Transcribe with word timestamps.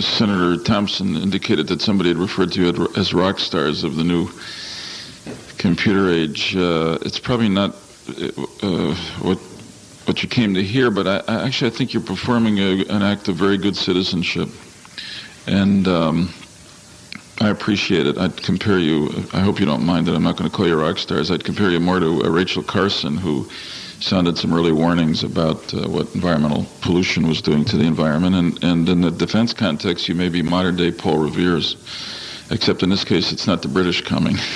Senator 0.00 0.62
Thompson 0.62 1.16
indicated 1.16 1.66
that 1.68 1.80
somebody 1.80 2.10
had 2.10 2.18
referred 2.18 2.52
to 2.52 2.62
you 2.62 2.88
as 2.96 3.14
rock 3.14 3.38
stars 3.38 3.84
of 3.84 3.96
the 3.96 4.04
new 4.04 4.28
computer 5.58 6.10
age. 6.10 6.56
Uh, 6.56 6.98
it's 7.02 7.18
probably 7.18 7.48
not 7.48 7.74
uh, 8.62 8.94
what 9.20 9.38
what 10.06 10.22
you 10.22 10.28
came 10.28 10.54
to 10.54 10.62
hear, 10.62 10.90
but 10.90 11.06
I, 11.06 11.22
I 11.28 11.46
actually 11.46 11.70
I 11.70 11.74
think 11.74 11.92
you're 11.92 12.02
performing 12.02 12.58
a, 12.58 12.84
an 12.86 13.02
act 13.02 13.28
of 13.28 13.36
very 13.36 13.58
good 13.58 13.76
citizenship, 13.76 14.48
and 15.46 15.86
um, 15.86 16.32
I 17.40 17.50
appreciate 17.50 18.06
it. 18.06 18.18
I'd 18.18 18.36
compare 18.42 18.78
you. 18.78 19.08
I 19.32 19.40
hope 19.40 19.60
you 19.60 19.66
don't 19.66 19.84
mind 19.84 20.06
that 20.06 20.14
I'm 20.14 20.22
not 20.22 20.36
going 20.36 20.50
to 20.50 20.56
call 20.56 20.66
you 20.66 20.80
rock 20.80 20.98
stars. 20.98 21.30
I'd 21.30 21.44
compare 21.44 21.70
you 21.70 21.80
more 21.80 22.00
to 22.00 22.24
uh, 22.24 22.28
Rachel 22.28 22.62
Carson, 22.62 23.16
who 23.16 23.48
sounded 24.00 24.38
some 24.38 24.52
early 24.52 24.72
warnings 24.72 25.22
about 25.22 25.72
uh, 25.74 25.88
what 25.88 26.12
environmental 26.14 26.66
pollution 26.80 27.28
was 27.28 27.40
doing 27.42 27.64
to 27.66 27.76
the 27.76 27.84
environment. 27.84 28.34
And, 28.34 28.64
and 28.64 28.88
in 28.88 29.00
the 29.02 29.10
defense 29.10 29.52
context, 29.52 30.08
you 30.08 30.14
may 30.14 30.28
be 30.28 30.42
modern 30.42 30.76
day 30.76 30.90
Paul 30.90 31.18
Revere's, 31.18 31.76
except 32.50 32.82
in 32.82 32.88
this 32.88 33.04
case, 33.04 33.30
it's 33.32 33.46
not 33.46 33.62
the 33.62 33.68
British 33.68 34.02
coming. 34.02 34.36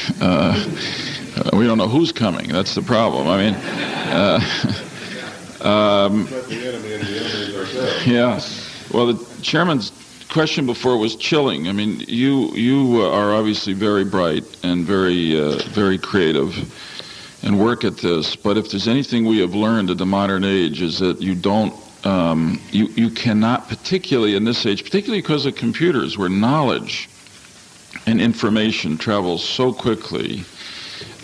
Uh, 1.36 1.52
we 1.52 1.66
don't 1.66 1.78
know 1.78 1.88
who's 1.88 2.12
coming. 2.12 2.48
That's 2.48 2.76
the 2.76 2.82
problem. 2.82 3.26
I 3.26 3.36
mean, 3.38 3.54
uh, 4.14 4.40
um, 5.68 6.28
yeah. 8.06 8.40
Well, 8.92 9.12
the 9.12 9.42
chairman's 9.42 9.90
question 10.30 10.64
before 10.64 10.96
was 10.96 11.16
chilling. 11.16 11.68
I 11.68 11.72
mean, 11.72 12.04
you 12.06 12.54
you 12.54 13.02
are 13.02 13.34
obviously 13.34 13.72
very 13.72 14.04
bright 14.04 14.44
and 14.62 14.84
very 14.84 15.36
uh, 15.36 15.58
very 15.70 15.98
creative 15.98 16.54
and 17.44 17.60
work 17.60 17.84
at 17.84 17.98
this. 17.98 18.34
But 18.34 18.56
if 18.56 18.70
there's 18.70 18.88
anything 18.88 19.26
we 19.26 19.38
have 19.40 19.54
learned 19.54 19.90
in 19.90 19.98
the 19.98 20.06
modern 20.06 20.44
age 20.44 20.80
is 20.80 20.98
that 20.98 21.20
you 21.20 21.34
don't, 21.34 21.74
um, 22.04 22.60
you, 22.70 22.86
you 22.86 23.10
cannot, 23.10 23.68
particularly 23.68 24.34
in 24.34 24.44
this 24.44 24.64
age, 24.64 24.82
particularly 24.82 25.20
because 25.20 25.44
of 25.44 25.54
computers, 25.54 26.16
where 26.16 26.30
knowledge 26.30 27.08
and 28.06 28.20
information 28.20 28.96
travels 28.96 29.46
so 29.46 29.72
quickly, 29.72 30.42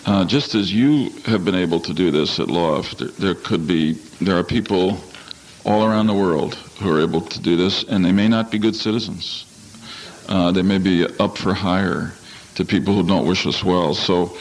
uh, 0.05 0.23
just 0.23 0.53
as 0.55 0.71
you 0.71 1.09
have 1.25 1.43
been 1.43 1.55
able 1.55 1.79
to 1.79 1.93
do 1.93 2.11
this 2.11 2.39
at 2.39 2.47
L0pht, 2.47 2.97
there, 2.97 3.07
there 3.07 3.35
could 3.35 3.67
be, 3.67 3.93
there 4.21 4.37
are 4.37 4.43
people 4.43 4.99
all 5.65 5.85
around 5.85 6.07
the 6.07 6.13
world 6.13 6.55
who 6.79 6.91
are 6.91 7.01
able 7.01 7.21
to 7.21 7.39
do 7.39 7.55
this, 7.55 7.83
and 7.83 8.05
they 8.05 8.11
may 8.11 8.27
not 8.27 8.51
be 8.51 8.59
good 8.59 8.75
citizens. 8.75 9.45
Uh, 10.27 10.51
they 10.51 10.61
may 10.61 10.77
be 10.77 11.05
up 11.19 11.37
for 11.37 11.53
hire 11.53 12.13
to 12.55 12.63
people 12.63 12.93
who 12.93 13.05
don't 13.05 13.27
wish 13.27 13.45
us 13.47 13.63
well. 13.63 13.93
So 13.93 14.37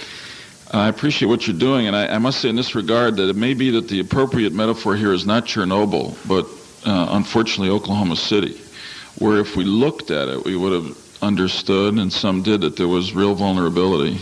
I 0.72 0.88
appreciate 0.88 1.28
what 1.28 1.46
you're 1.48 1.58
doing, 1.58 1.88
and 1.88 1.96
I, 1.96 2.06
I, 2.06 2.18
must 2.18 2.40
say 2.40 2.48
in 2.48 2.54
this 2.54 2.76
regard 2.76 3.16
that 3.16 3.28
it 3.28 3.34
may 3.34 3.54
be 3.54 3.70
that 3.70 3.88
the 3.88 3.98
appropriate 3.98 4.52
metaphor 4.52 4.94
here 4.94 5.12
is 5.12 5.26
not 5.26 5.44
Chernobyl, 5.44 6.16
but 6.28 6.46
uh, 6.88 7.08
unfortunately 7.10 7.70
Oklahoma 7.70 8.14
City, 8.14 8.56
where 9.18 9.38
if 9.38 9.56
we 9.56 9.64
looked 9.64 10.12
at 10.12 10.28
it, 10.28 10.44
we 10.44 10.54
would 10.54 10.72
have 10.72 10.96
understood, 11.22 11.94
and 11.94 12.12
some 12.12 12.42
did, 12.42 12.60
that 12.60 12.76
there 12.76 12.86
was 12.86 13.14
real 13.14 13.34
vulnerability. 13.34 14.18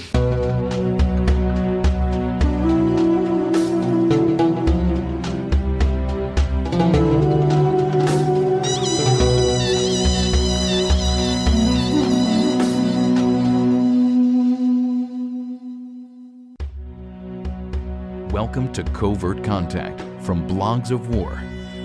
To 18.74 18.84
Covert 18.84 19.42
Contact 19.42 20.00
from 20.22 20.46
Blogs 20.46 20.90
of 20.92 21.08
War, 21.14 21.30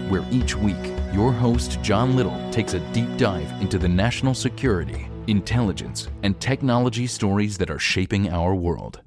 where 0.09 0.23
each 0.29 0.55
week 0.55 0.75
your 1.11 1.31
host, 1.31 1.81
John 1.81 2.15
Little, 2.15 2.37
takes 2.51 2.73
a 2.73 2.79
deep 2.91 3.17
dive 3.17 3.49
into 3.61 3.79
the 3.79 3.87
national 3.87 4.35
security, 4.35 5.07
intelligence, 5.27 6.09
and 6.21 6.39
technology 6.39 7.07
stories 7.07 7.57
that 7.57 7.71
are 7.71 7.79
shaping 7.79 8.29
our 8.29 8.53
world. 8.53 9.01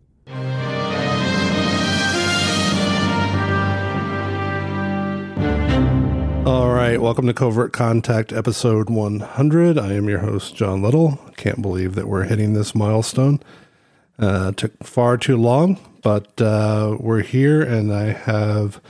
All 6.47 6.73
right, 6.73 7.01
welcome 7.01 7.27
to 7.27 7.35
Covert 7.35 7.73
Contact 7.73 8.33
episode 8.33 8.89
100. 8.89 9.79
I 9.79 9.93
am 9.93 10.09
your 10.09 10.21
host, 10.21 10.57
John 10.57 10.83
Little. 10.83 11.21
Can't 11.37 11.61
believe 11.63 11.95
that 11.95 12.09
we're 12.09 12.25
hitting 12.25 12.55
this 12.55 12.75
milestone. 12.75 13.39
Uh, 14.19 14.53
took 14.53 14.83
far 14.83 15.19
too 15.19 15.37
long, 15.37 15.79
but 16.07 16.41
uh, 16.41 16.97
we're 17.01 17.21
here, 17.21 17.61
and 17.61 17.93
I 17.93 18.13
have 18.13 18.81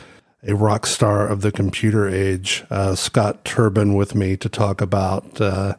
a 0.47 0.55
rock 0.55 0.85
star 0.85 1.27
of 1.27 1.41
the 1.41 1.51
computer 1.51 2.07
age, 2.07 2.63
uh, 2.69 2.95
Scott 2.95 3.43
Terban, 3.43 3.97
with 3.97 4.15
me 4.15 4.37
to 4.37 4.51
talk 4.51 4.83
about 4.83 5.41
uh, 5.41 5.77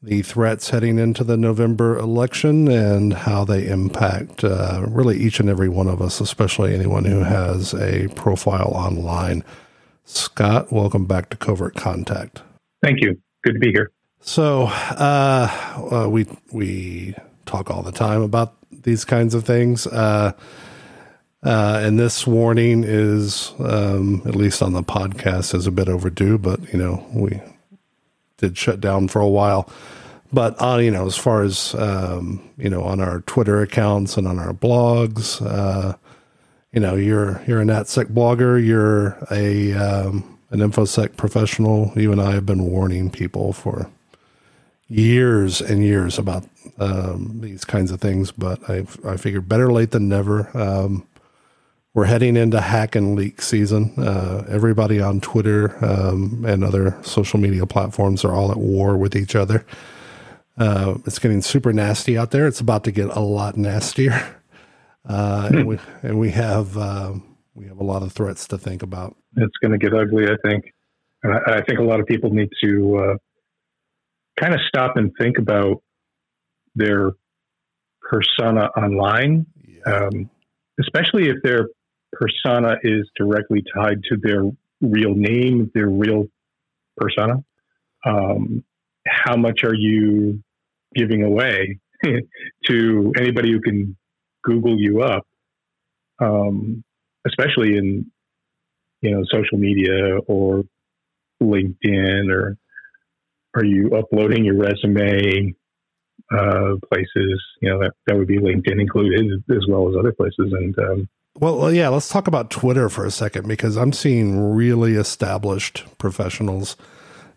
the 0.00 0.22
threats 0.22 0.70
heading 0.70 1.00
into 1.00 1.24
the 1.24 1.36
November 1.36 1.98
election 1.98 2.68
and 2.68 3.12
how 3.12 3.44
they 3.44 3.66
impact 3.66 4.44
uh, 4.44 4.84
really 4.86 5.18
each 5.18 5.40
and 5.40 5.48
every 5.48 5.68
one 5.68 5.88
of 5.88 6.00
us, 6.00 6.20
especially 6.20 6.76
anyone 6.76 7.06
who 7.06 7.24
has 7.24 7.74
a 7.74 8.06
profile 8.14 8.70
online. 8.72 9.42
Scott, 10.04 10.70
welcome 10.70 11.06
back 11.06 11.28
to 11.30 11.36
Covert 11.36 11.74
Contact. 11.74 12.40
Thank 12.84 13.00
you. 13.00 13.20
Good 13.42 13.54
to 13.54 13.58
be 13.58 13.72
here. 13.72 13.90
So, 14.20 14.66
uh, 14.66 16.06
we 16.08 16.24
we 16.52 17.16
talk 17.46 17.68
all 17.68 17.82
the 17.82 17.90
time 17.90 18.22
about 18.22 18.61
these 18.82 19.04
kinds 19.04 19.34
of 19.34 19.44
things. 19.44 19.86
Uh, 19.86 20.32
uh, 21.44 21.80
and 21.82 21.98
this 21.98 22.26
warning 22.26 22.84
is, 22.84 23.52
um, 23.58 24.22
at 24.26 24.36
least 24.36 24.62
on 24.62 24.72
the 24.72 24.82
podcast, 24.82 25.54
is 25.54 25.66
a 25.66 25.72
bit 25.72 25.88
overdue. 25.88 26.38
But 26.38 26.72
you 26.72 26.78
know, 26.78 27.04
we 27.12 27.40
did 28.38 28.56
shut 28.56 28.80
down 28.80 29.08
for 29.08 29.20
a 29.20 29.28
while. 29.28 29.68
But 30.32 30.58
on 30.60 30.82
you 30.84 30.90
know, 30.90 31.06
as 31.06 31.16
far 31.16 31.42
as 31.42 31.74
um, 31.74 32.48
you 32.56 32.70
know, 32.70 32.82
on 32.82 33.00
our 33.00 33.20
Twitter 33.22 33.60
accounts 33.60 34.16
and 34.16 34.26
on 34.26 34.38
our 34.38 34.52
blogs, 34.52 35.44
uh, 35.44 35.96
you 36.72 36.80
know, 36.80 36.94
you're 36.94 37.42
you're 37.46 37.60
a 37.60 37.64
NatSec 37.64 38.06
blogger. 38.06 38.64
You're 38.64 39.18
a 39.30 39.72
um, 39.74 40.38
an 40.50 40.60
infosec 40.60 41.16
professional. 41.16 41.92
You 41.96 42.12
and 42.12 42.20
I 42.20 42.32
have 42.32 42.46
been 42.46 42.70
warning 42.70 43.10
people 43.10 43.52
for 43.52 43.90
years 44.92 45.60
and 45.60 45.82
years 45.82 46.18
about 46.18 46.44
um, 46.78 47.40
these 47.40 47.64
kinds 47.64 47.90
of 47.90 48.00
things, 48.00 48.30
but 48.32 48.58
I 48.68 48.86
I 49.04 49.16
figured 49.16 49.48
better 49.48 49.72
late 49.72 49.90
than 49.90 50.08
never. 50.08 50.50
Um, 50.56 51.06
we're 51.94 52.06
heading 52.06 52.36
into 52.36 52.60
hack 52.60 52.94
and 52.94 53.14
leak 53.14 53.42
season. 53.42 53.92
Uh, 53.98 54.46
everybody 54.48 55.00
on 55.00 55.20
Twitter 55.20 55.76
um, 55.84 56.44
and 56.46 56.64
other 56.64 56.96
social 57.02 57.38
media 57.38 57.66
platforms 57.66 58.24
are 58.24 58.32
all 58.32 58.50
at 58.50 58.56
war 58.56 58.96
with 58.96 59.14
each 59.14 59.36
other. 59.36 59.66
Uh, 60.56 60.96
it's 61.04 61.18
getting 61.18 61.42
super 61.42 61.72
nasty 61.72 62.16
out 62.16 62.30
there. 62.30 62.46
It's 62.46 62.60
about 62.60 62.84
to 62.84 62.92
get 62.92 63.08
a 63.08 63.20
lot 63.20 63.56
nastier, 63.56 64.36
uh, 65.08 65.48
and 65.52 65.66
we 65.66 65.78
and 66.02 66.18
we 66.18 66.30
have 66.30 66.76
um, 66.76 67.36
we 67.54 67.66
have 67.66 67.78
a 67.78 67.84
lot 67.84 68.02
of 68.02 68.12
threats 68.12 68.46
to 68.48 68.58
think 68.58 68.82
about. 68.82 69.16
It's 69.36 69.56
going 69.62 69.72
to 69.72 69.78
get 69.78 69.94
ugly, 69.94 70.26
I 70.26 70.36
think, 70.46 70.72
and 71.22 71.32
I, 71.32 71.56
I, 71.56 71.62
think 71.62 71.78
a 71.78 71.82
lot 71.82 72.00
of 72.00 72.06
people 72.06 72.30
need 72.30 72.50
to 72.62 72.96
uh, 72.98 73.16
kind 74.40 74.54
of 74.54 74.60
stop 74.66 74.96
and 74.96 75.12
think 75.18 75.38
about 75.38 75.82
their 76.74 77.12
persona 78.00 78.66
online, 78.76 79.46
yeah. 79.66 79.94
um, 79.94 80.30
especially 80.80 81.28
if 81.28 81.36
their 81.42 81.68
persona 82.12 82.76
is 82.82 83.08
directly 83.16 83.62
tied 83.74 84.02
to 84.04 84.16
their 84.22 84.44
real 84.80 85.14
name, 85.14 85.70
their 85.74 85.88
real 85.88 86.26
persona. 86.96 87.34
Um, 88.04 88.64
how 89.06 89.36
much 89.36 89.64
are 89.64 89.74
you 89.74 90.42
giving 90.94 91.22
away 91.22 91.78
to 92.66 93.12
anybody 93.16 93.52
who 93.52 93.60
can 93.60 93.96
Google 94.42 94.78
you 94.78 95.02
up, 95.02 95.26
um, 96.20 96.82
especially 97.26 97.76
in 97.76 98.10
you 99.00 99.10
know 99.10 99.22
social 99.30 99.58
media 99.58 100.18
or 100.26 100.64
LinkedIn 101.42 102.30
or 102.30 102.56
are 103.54 103.64
you 103.64 103.90
uploading 103.94 104.44
your 104.44 104.56
resume 104.56 105.54
uh, 106.32 106.74
places? 106.90 107.42
You 107.60 107.70
know, 107.70 107.78
that, 107.80 107.92
that 108.06 108.16
would 108.16 108.28
be 108.28 108.38
LinkedIn 108.38 108.80
included 108.80 109.42
as 109.50 109.66
well 109.68 109.88
as 109.88 109.96
other 109.98 110.12
places. 110.12 110.52
And, 110.52 110.78
um, 110.78 111.08
well, 111.38 111.72
yeah, 111.72 111.88
let's 111.88 112.08
talk 112.08 112.26
about 112.26 112.50
Twitter 112.50 112.88
for 112.88 113.04
a 113.04 113.10
second 113.10 113.48
because 113.48 113.76
I'm 113.76 113.92
seeing 113.92 114.54
really 114.54 114.94
established 114.94 115.84
professionals, 115.98 116.76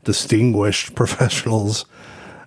distinguished 0.03 0.95
professionals, 0.95 1.85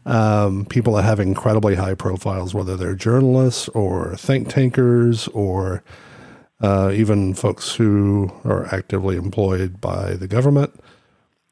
um, 0.07 0.65
people 0.67 0.95
that 0.95 1.03
have 1.03 1.21
incredibly 1.21 1.75
high 1.75 1.95
profiles, 1.95 2.55
whether 2.55 2.77
they're 2.77 2.95
journalists 2.95 3.69
or 3.69 4.17
think 4.17 4.49
tankers 4.49 5.29
or 5.29 5.83
uh, 6.61 6.91
even 6.95 7.35
folks 7.35 7.75
who 7.75 8.33
are 8.45 8.67
actively 8.75 9.17
employed 9.17 9.81
by 9.81 10.15
the 10.15 10.27
government 10.27 10.75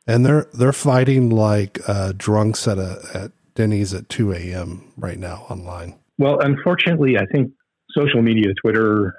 and 0.06 0.24
they're 0.24 0.46
they're 0.54 0.72
fighting 0.72 1.30
like 1.30 1.80
uh, 1.88 2.12
drunks 2.16 2.68
at 2.68 2.78
a 2.78 3.00
at 3.14 3.32
Denny's 3.54 3.92
at 3.94 4.08
two 4.08 4.32
a.m. 4.32 4.92
right 4.96 5.18
now 5.18 5.46
online. 5.48 5.98
Well, 6.18 6.38
unfortunately, 6.40 7.18
I 7.18 7.26
think 7.26 7.52
social 7.90 8.22
media, 8.22 8.52
Twitter, 8.62 9.14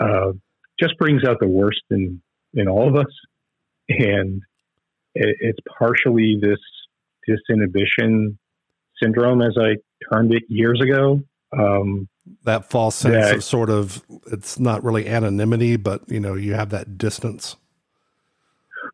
uh, 0.00 0.32
just 0.80 0.96
brings 0.98 1.24
out 1.24 1.38
the 1.40 1.48
worst 1.48 1.82
in 1.90 2.22
in 2.54 2.68
all 2.68 2.88
of 2.88 2.96
us, 2.96 3.12
and 3.88 4.42
it, 5.14 5.36
it's 5.40 5.58
partially 5.78 6.38
this 6.40 6.58
disinhibition 7.28 8.36
syndrome, 9.02 9.42
as 9.42 9.56
I 9.58 9.76
termed 10.12 10.34
it 10.34 10.44
years 10.48 10.80
ago. 10.80 11.22
Um, 11.56 12.08
that 12.44 12.70
false 12.70 12.94
sense 12.96 13.26
that, 13.26 13.36
of 13.36 13.44
sort 13.44 13.70
of 13.70 14.02
it's 14.30 14.58
not 14.58 14.82
really 14.82 15.06
anonymity, 15.06 15.76
but 15.76 16.08
you 16.08 16.20
know 16.20 16.34
you 16.34 16.54
have 16.54 16.70
that 16.70 16.96
distance. 16.96 17.56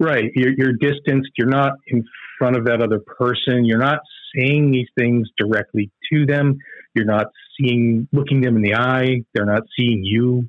Right, 0.02 0.30
you're, 0.34 0.52
you're 0.56 0.72
distanced. 0.72 1.30
You're 1.36 1.48
not 1.48 1.74
in 1.88 2.02
front 2.38 2.56
of 2.56 2.64
that 2.64 2.82
other 2.82 3.00
person. 3.00 3.66
You're 3.66 3.78
not 3.78 3.98
saying 4.34 4.72
these 4.72 4.88
things 4.98 5.28
directly 5.36 5.90
to 6.10 6.24
them. 6.24 6.56
You're 6.94 7.04
not 7.04 7.26
seeing, 7.58 8.08
looking 8.10 8.40
them 8.40 8.56
in 8.56 8.62
the 8.62 8.74
eye. 8.74 9.22
They're 9.34 9.44
not 9.44 9.64
seeing 9.78 10.02
you. 10.02 10.48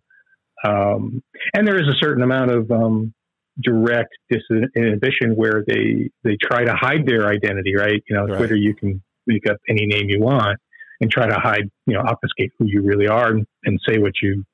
Um, 0.64 1.22
and 1.54 1.68
there 1.68 1.76
is 1.76 1.88
a 1.88 1.98
certain 2.00 2.24
amount 2.24 2.52
of 2.52 2.72
um, 2.72 3.14
direct 3.60 4.16
disinhibition 4.32 5.36
where 5.36 5.64
they 5.68 6.10
they 6.24 6.38
try 6.42 6.64
to 6.64 6.74
hide 6.74 7.06
their 7.06 7.28
identity. 7.28 7.76
Right, 7.76 8.02
you 8.08 8.16
know, 8.16 8.26
right. 8.26 8.38
Twitter 8.38 8.56
you 8.56 8.74
can 8.74 9.02
make 9.28 9.50
up 9.50 9.58
any 9.68 9.86
name 9.86 10.10
you 10.10 10.20
want 10.20 10.60
and 11.00 11.12
try 11.12 11.28
to 11.28 11.36
hide, 11.36 11.70
you 11.88 11.96
know, 11.96 12.02
obfuscate 12.02 12.52
who 12.58 12.68
you 12.68 12.84
really 12.84 13.08
are 13.08 13.30
and, 13.30 13.46
and 13.66 13.80
say 13.88 13.98
what 13.98 14.14
you, 14.22 14.46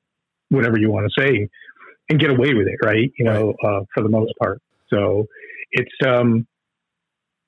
whatever 0.48 0.78
you 0.78 0.90
want 0.90 1.06
to 1.06 1.22
say, 1.22 1.48
and 2.08 2.18
get 2.18 2.30
away 2.30 2.54
with 2.54 2.66
it. 2.66 2.78
Right, 2.82 3.12
you 3.18 3.24
know, 3.24 3.54
right. 3.62 3.76
Uh, 3.76 3.84
for 3.94 4.02
the 4.02 4.08
most 4.08 4.32
part. 4.40 4.60
So 4.90 5.26
it's 5.70 5.94
um, 6.06 6.46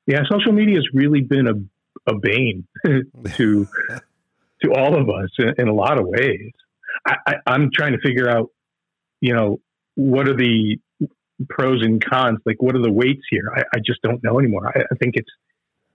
yeah, 0.06 0.20
social 0.30 0.52
media 0.52 0.76
has 0.76 0.86
really 0.92 1.20
been 1.20 1.46
a 1.46 1.54
a 2.10 2.14
bane 2.14 2.66
to 2.84 3.68
to 4.62 4.72
all 4.74 5.00
of 5.00 5.08
us 5.08 5.30
in, 5.38 5.54
in 5.58 5.68
a 5.68 5.74
lot 5.74 5.98
of 5.98 6.06
ways. 6.06 6.52
I, 7.06 7.36
am 7.46 7.70
trying 7.72 7.92
to 7.92 7.98
figure 8.00 8.28
out, 8.28 8.50
you 9.20 9.34
know, 9.34 9.60
what 9.94 10.28
are 10.28 10.36
the 10.36 10.78
pros 11.48 11.82
and 11.82 12.04
cons? 12.04 12.38
Like, 12.44 12.60
what 12.60 12.74
are 12.76 12.82
the 12.82 12.92
weights 12.92 13.22
here? 13.30 13.50
I, 13.54 13.62
I 13.74 13.78
just 13.84 14.02
don't 14.02 14.22
know 14.22 14.38
anymore. 14.38 14.66
I, 14.66 14.80
I, 14.80 14.96
think 15.00 15.14
it's 15.16 15.30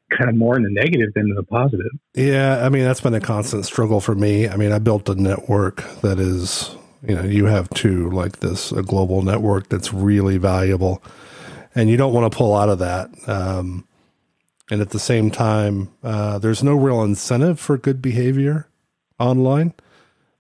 kind 0.10 0.30
of 0.30 0.36
more 0.36 0.56
in 0.56 0.64
the 0.64 0.72
negative 0.72 1.14
than 1.14 1.34
the 1.34 1.44
positive. 1.44 1.92
Yeah, 2.14 2.66
I 2.66 2.70
mean, 2.70 2.84
that's 2.84 3.02
been 3.02 3.14
a 3.14 3.20
constant 3.20 3.66
struggle 3.66 4.02
for 4.02 4.16
me. 4.16 4.48
I 4.48 4.56
mean, 4.58 4.72
I 4.72 4.80
built 4.80 5.10
a 5.10 5.16
network 5.16 5.84
that 6.02 6.20
is, 6.20 6.76
you 7.08 7.16
know, 7.16 7.24
you 7.24 7.46
have 7.46 7.70
two 7.72 8.10
like 8.10 8.40
this, 8.40 8.72
a 8.72 8.82
global 8.82 9.22
network 9.22 9.70
that's 9.70 9.94
really 9.94 10.38
valuable, 10.38 11.04
and 11.76 11.90
you 11.90 11.98
don't 11.98 12.14
want 12.14 12.32
to 12.32 12.36
pull 12.36 12.56
out 12.56 12.70
of 12.70 12.80
that. 12.80 13.10
Um, 13.28 13.88
and 14.72 14.82
at 14.82 14.90
the 14.90 15.00
same 15.00 15.30
time, 15.30 15.90
uh, 16.04 16.40
there's 16.40 16.64
no 16.64 16.74
real 16.74 17.04
incentive 17.04 17.60
for 17.60 17.78
good 17.78 18.02
behavior 18.02 18.68
online. 19.20 19.74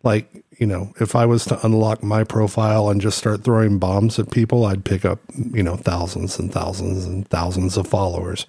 Like, 0.01 0.43
you 0.57 0.65
know, 0.65 0.93
if 0.99 1.15
I 1.15 1.25
was 1.25 1.45
to 1.45 1.63
unlock 1.65 2.01
my 2.01 2.23
profile 2.23 2.89
and 2.89 3.01
just 3.01 3.17
start 3.17 3.43
throwing 3.43 3.77
bombs 3.77 4.17
at 4.17 4.31
people, 4.31 4.65
I'd 4.65 4.85
pick 4.85 5.03
up, 5.03 5.19
you 5.51 5.61
know, 5.61 5.75
thousands 5.75 6.39
and 6.39 6.51
thousands 6.51 7.05
and 7.05 7.27
thousands 7.27 7.77
of 7.77 7.87
followers. 7.87 8.45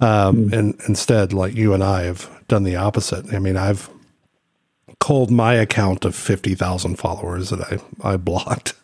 Um, 0.00 0.48
mm. 0.48 0.52
And 0.52 0.80
instead, 0.88 1.32
like 1.32 1.54
you 1.54 1.74
and 1.74 1.82
I 1.82 2.04
have 2.04 2.30
done 2.48 2.62
the 2.62 2.76
opposite. 2.76 3.32
I 3.32 3.38
mean, 3.38 3.56
I've 3.56 3.90
called 5.00 5.30
my 5.30 5.54
account 5.54 6.04
of 6.04 6.14
50,000 6.14 6.96
followers 6.96 7.50
that 7.50 7.60
I, 8.02 8.12
I 8.12 8.16
blocked. 8.16 8.74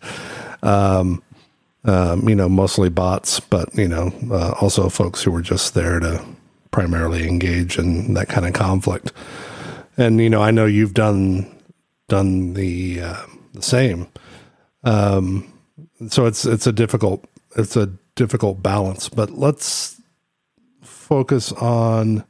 Um, 0.62 1.22
um, 1.84 2.28
you 2.28 2.34
know, 2.34 2.48
mostly 2.48 2.88
bots, 2.88 3.40
but 3.40 3.74
you 3.76 3.88
know, 3.88 4.12
uh, 4.30 4.52
also 4.60 4.88
folks 4.88 5.22
who 5.22 5.30
were 5.30 5.42
just 5.42 5.74
there 5.74 6.00
to 6.00 6.24
primarily 6.70 7.28
engage 7.28 7.78
in 7.78 8.14
that 8.14 8.28
kind 8.28 8.46
of 8.46 8.52
conflict. 8.52 9.12
And 9.96 10.20
you 10.20 10.30
know, 10.30 10.42
I 10.42 10.50
know 10.50 10.66
you've 10.66 10.94
done 10.94 11.50
done 12.08 12.54
the 12.54 13.00
uh, 13.00 13.26
the 13.52 13.62
same. 13.62 14.08
Um, 14.82 15.52
so 16.08 16.26
it's 16.26 16.44
it's 16.44 16.66
a 16.66 16.72
difficult 16.72 17.24
it's 17.56 17.76
a 17.76 17.86
difficult 18.14 18.62
balance. 18.62 19.08
But 19.08 19.30
let's 19.30 20.00
focus 20.82 21.52
on 21.52 22.24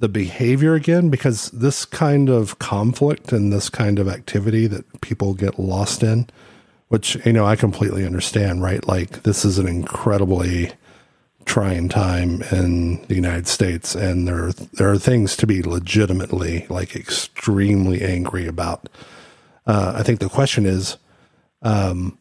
the 0.00 0.08
behavior 0.08 0.74
again 0.74 1.08
because 1.08 1.50
this 1.50 1.84
kind 1.84 2.28
of 2.28 2.58
conflict 2.58 3.32
and 3.32 3.52
this 3.52 3.70
kind 3.70 3.98
of 3.98 4.08
activity 4.08 4.66
that 4.66 5.00
people 5.00 5.34
get 5.34 5.58
lost 5.58 6.02
in 6.02 6.28
which 6.88 7.16
you 7.26 7.32
know 7.32 7.44
I 7.44 7.56
completely 7.56 8.04
understand, 8.06 8.62
right? 8.62 8.86
Like 8.86 9.22
this 9.22 9.44
is 9.44 9.58
an 9.58 9.66
incredibly 9.66 10.72
trying 11.44 11.88
time 11.88 12.42
in 12.50 13.02
the 13.06 13.14
United 13.14 13.46
States, 13.46 13.94
and 13.94 14.26
there 14.26 14.46
are, 14.46 14.52
there 14.52 14.90
are 14.90 14.98
things 14.98 15.36
to 15.36 15.46
be 15.46 15.62
legitimately 15.62 16.66
like 16.68 16.96
extremely 16.96 18.02
angry 18.02 18.46
about. 18.46 18.88
Uh, 19.66 19.94
I 19.96 20.02
think 20.02 20.20
the 20.20 20.28
question 20.28 20.66
is, 20.66 20.96
um, 21.62 22.18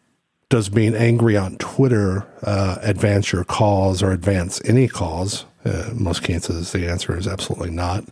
does 0.49 0.69
being 0.69 0.95
angry 0.95 1.35
on 1.35 1.57
Twitter 1.57 2.27
uh, 2.43 2.77
advance 2.81 3.31
your 3.31 3.43
cause 3.43 4.03
or 4.03 4.11
advance 4.11 4.61
any 4.65 4.87
cause? 4.87 5.45
Uh, 5.65 5.89
most 5.93 6.23
cases, 6.23 6.71
the 6.71 6.87
answer 6.87 7.17
is 7.17 7.27
absolutely 7.27 7.71
not. 7.71 8.03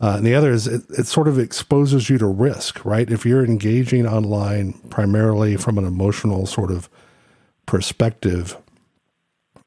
Uh, 0.00 0.14
and 0.16 0.26
the 0.26 0.34
other 0.34 0.52
is 0.52 0.66
it, 0.66 0.82
it 0.90 1.06
sort 1.06 1.26
of 1.26 1.38
exposes 1.38 2.08
you 2.08 2.18
to 2.18 2.26
risk, 2.26 2.84
right? 2.84 3.10
If 3.10 3.26
you're 3.26 3.44
engaging 3.44 4.06
online 4.06 4.74
primarily 4.90 5.56
from 5.56 5.76
an 5.76 5.84
emotional 5.84 6.46
sort 6.46 6.70
of 6.70 6.88
perspective, 7.66 8.56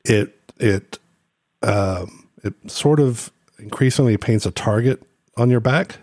it 0.06 0.38
it 0.58 1.00
um, 1.62 2.30
it 2.44 2.54
sort 2.72 3.02
of 3.02 3.32
increasingly 3.60 4.16
paints 4.16 4.46
a 4.46 4.52
target 4.52 5.04
on 5.36 5.50
your 5.50 5.60
back, 5.60 5.98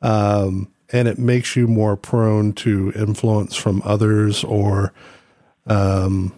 um, 0.00 0.72
and 0.90 1.06
it 1.06 1.18
makes 1.18 1.56
you 1.56 1.68
more 1.68 1.96
prone 1.96 2.54
to 2.54 2.90
influence 2.96 3.54
from 3.54 3.82
others 3.84 4.44
or, 4.44 4.94
um, 5.66 6.32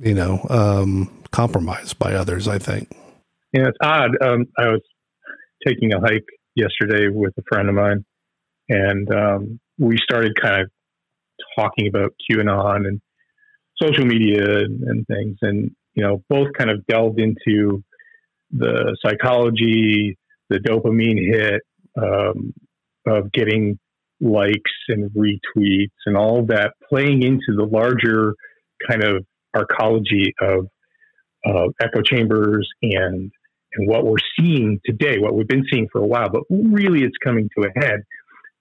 you 0.00 0.14
know, 0.14 0.46
um, 0.48 1.12
by 1.98 2.14
others. 2.14 2.48
I 2.48 2.58
think. 2.58 2.90
Yeah, 3.52 3.68
it's 3.68 3.78
odd. 3.82 4.10
Um, 4.22 4.46
I 4.56 4.68
was 4.68 4.82
taking 5.66 5.92
a 5.92 6.00
hike 6.00 6.24
yesterday 6.58 7.08
with 7.08 7.32
a 7.38 7.42
friend 7.48 7.68
of 7.68 7.74
mine, 7.74 8.04
and 8.68 9.14
um, 9.14 9.60
we 9.78 9.96
started 9.98 10.32
kind 10.40 10.62
of 10.62 10.70
talking 11.56 11.88
about 11.88 12.12
QAnon 12.30 12.86
and 12.86 13.00
social 13.80 14.04
media 14.04 14.42
and, 14.42 14.82
and, 14.82 15.06
things, 15.06 15.36
and 15.42 15.70
you 15.94 16.02
know, 16.02 16.22
both 16.28 16.48
kind 16.56 16.70
of 16.70 16.84
delved 16.86 17.20
into 17.20 17.82
the 18.50 18.96
psychology, 19.04 20.18
the 20.50 20.58
dopamine 20.58 21.18
hit 21.18 21.62
um, 22.00 22.52
of 23.06 23.30
getting 23.32 23.78
likes 24.20 24.72
and 24.88 25.10
retweets 25.10 25.90
and 26.06 26.16
all 26.16 26.44
that, 26.46 26.72
playing 26.88 27.22
into 27.22 27.56
the 27.56 27.64
larger 27.64 28.34
kind 28.88 29.04
of 29.04 29.24
arcology 29.56 30.32
of 30.40 30.66
uh, 31.46 31.68
echo 31.80 32.02
chambers 32.02 32.68
and 32.82 33.30
and 33.78 33.88
what 33.88 34.04
we're 34.04 34.16
seeing 34.38 34.80
today, 34.84 35.18
what 35.18 35.34
we've 35.34 35.48
been 35.48 35.64
seeing 35.70 35.88
for 35.90 36.00
a 36.00 36.06
while, 36.06 36.28
but 36.28 36.42
really 36.50 37.02
it's 37.02 37.16
coming 37.24 37.48
to 37.56 37.64
a 37.64 37.80
head. 37.80 38.02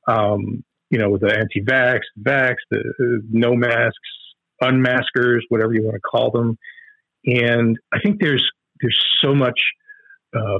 Um, 0.08 0.64
you 0.90 0.98
know, 0.98 1.10
with 1.10 1.22
the 1.22 1.38
anti-vax, 1.38 2.00
vax, 2.22 2.56
the 2.72 2.80
uh, 2.80 3.22
no 3.30 3.56
masks, 3.56 3.98
unmaskers, 4.64 5.42
whatever 5.50 5.74
you 5.74 5.84
want 5.84 5.96
to 5.96 6.00
call 6.00 6.32
them, 6.32 6.58
and 7.26 7.78
I 7.94 8.00
think 8.00 8.22
there's 8.22 8.50
there's 8.80 8.98
so 9.20 9.36
much 9.36 9.60
uh, 10.34 10.60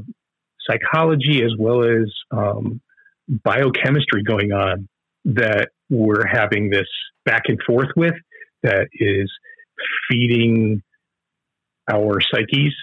psychology 0.70 1.44
as 1.44 1.54
well 1.58 1.84
as 1.84 2.12
um, 2.32 2.82
biochemistry 3.44 4.24
going 4.24 4.52
on 4.52 4.90
that 5.26 5.70
we're 5.90 6.26
having 6.26 6.70
this 6.70 6.88
back 7.26 7.44
and 7.48 7.60
forth 7.66 7.90
with 7.96 8.16
that 8.64 8.88
is 8.94 9.32
feeding 10.10 10.82
our 11.90 12.20
psyches 12.22 12.76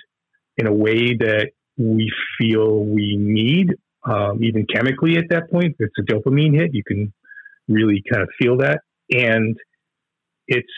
in 0.57 0.66
a 0.66 0.73
way 0.73 1.14
that 1.14 1.50
we 1.76 2.11
feel 2.38 2.85
we 2.85 3.16
need, 3.19 3.75
um, 4.04 4.43
even 4.43 4.66
chemically 4.73 5.16
at 5.16 5.25
that 5.31 5.50
point. 5.50 5.76
It's 5.78 5.95
a 5.99 6.02
dopamine 6.02 6.54
hit. 6.54 6.75
You 6.75 6.85
can 6.85 7.12
really 7.69 8.02
kind 8.11 8.23
of 8.23 8.28
feel 8.38 8.59
that. 8.59 8.81
And 9.11 9.57
it's, 10.47 10.73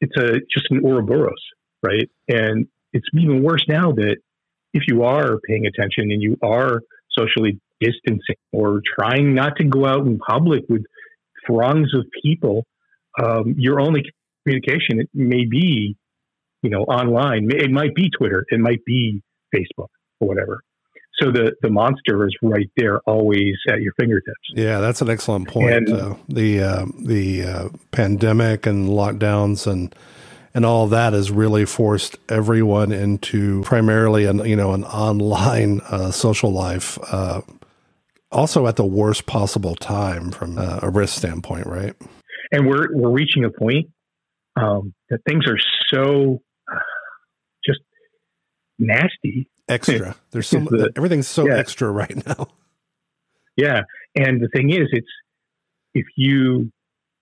it's 0.00 0.16
a, 0.16 0.40
just 0.52 0.70
an 0.70 0.80
Ouroboros, 0.84 1.42
right? 1.82 2.08
And 2.28 2.66
it's 2.92 3.06
even 3.14 3.42
worse 3.42 3.64
now 3.68 3.92
that 3.92 4.16
if 4.74 4.84
you 4.86 5.02
are 5.02 5.38
paying 5.48 5.66
attention 5.66 6.10
and 6.10 6.22
you 6.22 6.36
are 6.42 6.80
socially 7.10 7.60
distancing 7.80 8.36
or 8.52 8.82
trying 8.98 9.34
not 9.34 9.56
to 9.56 9.64
go 9.64 9.86
out 9.86 10.06
in 10.06 10.18
public 10.18 10.64
with 10.68 10.84
throngs 11.46 11.94
of 11.94 12.04
people, 12.22 12.66
um, 13.22 13.54
your 13.56 13.80
only 13.80 14.02
communication 14.44 15.00
it 15.00 15.08
may 15.14 15.44
be, 15.44 15.96
you 16.62 16.70
know, 16.70 16.82
online. 16.82 17.48
It 17.50 17.70
might 17.70 17.94
be 17.94 18.10
Twitter. 18.10 18.44
It 18.50 18.60
might 18.60 18.84
be 18.84 19.22
Facebook 19.54 19.88
or 20.20 20.28
whatever. 20.28 20.62
So 21.20 21.32
the, 21.32 21.52
the 21.62 21.70
monster 21.70 22.26
is 22.26 22.36
right 22.42 22.70
there, 22.76 23.00
always 23.00 23.56
at 23.68 23.80
your 23.80 23.92
fingertips. 23.98 24.38
Yeah, 24.54 24.78
that's 24.78 25.02
an 25.02 25.10
excellent 25.10 25.48
point. 25.48 25.88
And, 25.88 25.92
uh, 25.92 26.14
the 26.28 26.62
uh, 26.62 26.86
the 26.96 27.42
uh, 27.42 27.68
pandemic 27.90 28.66
and 28.66 28.88
lockdowns 28.88 29.66
and 29.66 29.94
and 30.54 30.64
all 30.64 30.86
that 30.88 31.14
has 31.14 31.30
really 31.30 31.64
forced 31.64 32.16
everyone 32.28 32.92
into 32.92 33.62
primarily 33.62 34.26
an 34.26 34.44
you 34.44 34.54
know 34.54 34.74
an 34.74 34.84
online 34.84 35.80
uh, 35.88 36.12
social 36.12 36.52
life. 36.52 36.98
Uh, 37.10 37.40
also, 38.30 38.66
at 38.66 38.76
the 38.76 38.84
worst 38.84 39.26
possible 39.26 39.74
time 39.74 40.30
from 40.30 40.58
uh, 40.58 40.80
a 40.82 40.90
risk 40.90 41.16
standpoint, 41.16 41.66
right? 41.66 41.94
And 42.52 42.66
we're 42.66 42.94
we're 42.94 43.10
reaching 43.10 43.44
a 43.44 43.50
point 43.50 43.88
um, 44.54 44.94
that 45.10 45.20
things 45.28 45.46
are 45.48 45.58
so 45.90 46.42
just 47.64 47.80
nasty 48.78 49.48
extra. 49.68 50.16
There's 50.30 50.48
so 50.48 50.60
the, 50.60 50.92
everything's 50.96 51.28
so 51.28 51.46
yeah. 51.46 51.56
extra 51.56 51.90
right 51.90 52.26
now. 52.26 52.48
Yeah, 53.56 53.82
and 54.14 54.40
the 54.40 54.48
thing 54.54 54.70
is, 54.70 54.88
it's 54.92 55.08
if 55.94 56.06
you 56.16 56.70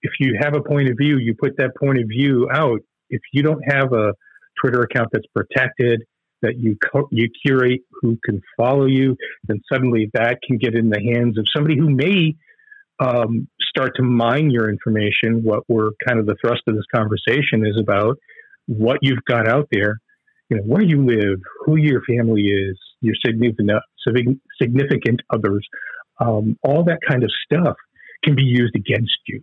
if 0.03 0.13
you 0.21 0.39
have 0.41 0.55
a 0.55 0.63
point 0.63 0.89
of 0.91 0.97
view, 0.99 1.19
you 1.19 1.35
put 1.35 1.57
that 1.59 1.71
point 1.81 1.99
of 1.99 2.09
view 2.09 2.49
out. 2.53 2.81
If 3.09 3.23
you 3.33 3.43
don't 3.43 3.63
have 3.63 3.93
a 3.93 4.13
Twitter 4.61 4.83
account 4.83 5.09
that's 5.13 5.27
protected, 5.35 6.03
that 6.43 6.59
you 6.59 6.77
co- 6.93 7.09
you 7.11 7.29
curate 7.45 7.81
who 8.01 8.19
can 8.25 8.41
follow 8.57 8.87
you, 8.87 9.17
then 9.45 9.61
suddenly 9.71 10.11
that 10.15 10.39
can 10.47 10.59
get 10.59 10.75
in 10.75 10.91
the 10.91 11.01
hands 11.01 11.39
of 11.39 11.47
somebody 11.55 11.79
who 11.79 11.91
may 11.91 12.37
um, 12.99 13.49
start 13.61 13.93
to 13.97 14.03
mine 14.03 14.51
your 14.51 14.69
information. 14.71 15.43
What 15.43 15.65
we're 15.69 15.91
kind 16.07 16.19
of 16.19 16.27
the 16.27 16.37
thrust 16.41 16.63
of 16.67 16.75
this 16.75 16.85
conversation 16.95 17.67
is 17.67 17.79
about 17.81 18.19
what 18.67 18.99
you've 19.03 19.25
got 19.27 19.49
out 19.49 19.69
there, 19.71 19.99
you 20.49 20.57
know, 20.57 20.63
where 20.63 20.83
you 20.83 21.05
live, 21.05 21.41
who 21.65 21.77
your 21.77 22.03
family 22.03 22.43
is, 22.43 22.79
your 23.01 23.15
significant 23.25 23.83
significant 24.61 25.21
others, 25.31 25.67
um, 26.21 26.57
all 26.63 26.85
that 26.85 27.01
kind 27.09 27.25
of 27.25 27.31
stuff 27.45 27.77
can 28.23 28.35
be 28.35 28.45
used 28.45 28.75
against 28.75 29.19
you. 29.27 29.43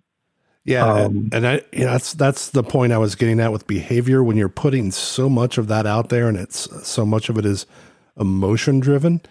Yeah, 0.66 0.86
um, 0.86 1.30
and 1.34 1.46
I, 1.46 1.62
you 1.74 1.80
know, 1.80 1.92
that's 1.92 2.14
that's 2.14 2.50
the 2.50 2.64
point 2.64 2.94
I 2.94 2.98
was 2.98 3.16
getting 3.16 3.42
at 3.42 3.52
with 3.52 3.68
behavior. 3.68 4.24
When 4.24 4.38
you're 4.38 4.48
putting 4.48 4.92
so 4.92 5.28
much 5.30 5.58
of 5.58 5.68
that 5.68 5.86
out 5.86 6.08
there, 6.08 6.30
and 6.30 6.38
it's 6.38 6.70
so 6.88 7.06
much 7.06 7.28
of 7.28 7.38
it 7.38 7.46
is 7.46 7.66
emotion 8.18 8.80
driven, 8.80 9.22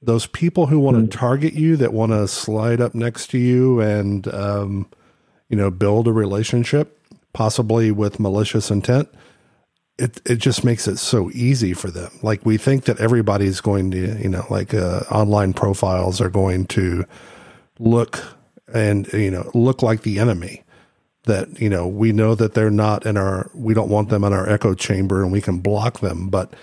those 0.00 0.26
people 0.26 0.66
who 0.66 0.78
want 0.78 0.96
to 0.96 1.02
mm-hmm. 1.02 1.18
target 1.18 1.54
you, 1.54 1.76
that 1.76 1.92
want 1.92 2.12
to 2.12 2.28
slide 2.28 2.80
up 2.80 2.94
next 2.94 3.28
to 3.30 3.38
you, 3.38 3.80
and 3.80 4.32
um, 4.32 4.88
you 5.48 5.56
know, 5.56 5.68
build 5.68 6.06
a 6.06 6.12
relationship, 6.12 6.96
possibly 7.32 7.90
with 7.90 8.20
malicious 8.20 8.70
intent. 8.70 9.08
It 9.98 10.20
it 10.24 10.36
just 10.36 10.64
makes 10.64 10.86
it 10.86 10.98
so 10.98 11.30
easy 11.32 11.74
for 11.74 11.90
them. 11.90 12.12
Like 12.22 12.46
we 12.46 12.56
think 12.56 12.84
that 12.84 13.00
everybody's 13.00 13.60
going 13.60 13.90
to, 13.90 14.18
you 14.20 14.28
know, 14.28 14.46
like 14.48 14.72
uh, 14.72 15.00
online 15.10 15.52
profiles 15.52 16.20
are 16.20 16.30
going 16.30 16.66
to 16.66 17.04
look 17.78 18.22
and 18.72 19.10
you 19.12 19.30
know 19.30 19.50
look 19.54 19.82
like 19.82 20.02
the 20.02 20.18
enemy 20.18 20.62
that 21.24 21.60
you 21.60 21.68
know 21.68 21.86
we 21.86 22.12
know 22.12 22.34
that 22.34 22.54
they're 22.54 22.70
not 22.70 23.06
in 23.06 23.16
our 23.16 23.50
we 23.54 23.74
don't 23.74 23.88
want 23.88 24.08
them 24.08 24.24
in 24.24 24.32
our 24.32 24.48
echo 24.48 24.74
chamber 24.74 25.22
and 25.22 25.32
we 25.32 25.40
can 25.40 25.58
block 25.58 26.00
them 26.00 26.28
but 26.28 26.54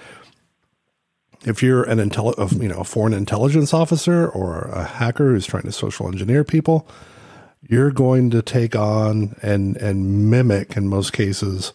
if 1.46 1.62
you're 1.62 1.84
an 1.84 1.98
intel 1.98 2.62
you 2.62 2.68
know 2.68 2.80
a 2.80 2.84
foreign 2.84 3.13
intelligence 3.13 3.74
officer 3.74 4.27
or 4.30 4.62
a 4.70 4.84
hacker 4.84 5.32
who's 5.32 5.46
trying 5.46 5.63
to 5.63 5.72
social 5.72 6.08
engineer 6.08 6.44
people 6.44 6.88
you're 7.68 7.92
going 7.92 8.30
to 8.30 8.42
take 8.42 8.75
on 8.75 9.36
and 9.42 9.77
and 9.77 10.30
mimic 10.30 10.77
in 10.77 10.88
most 10.88 11.13
cases 11.13 11.74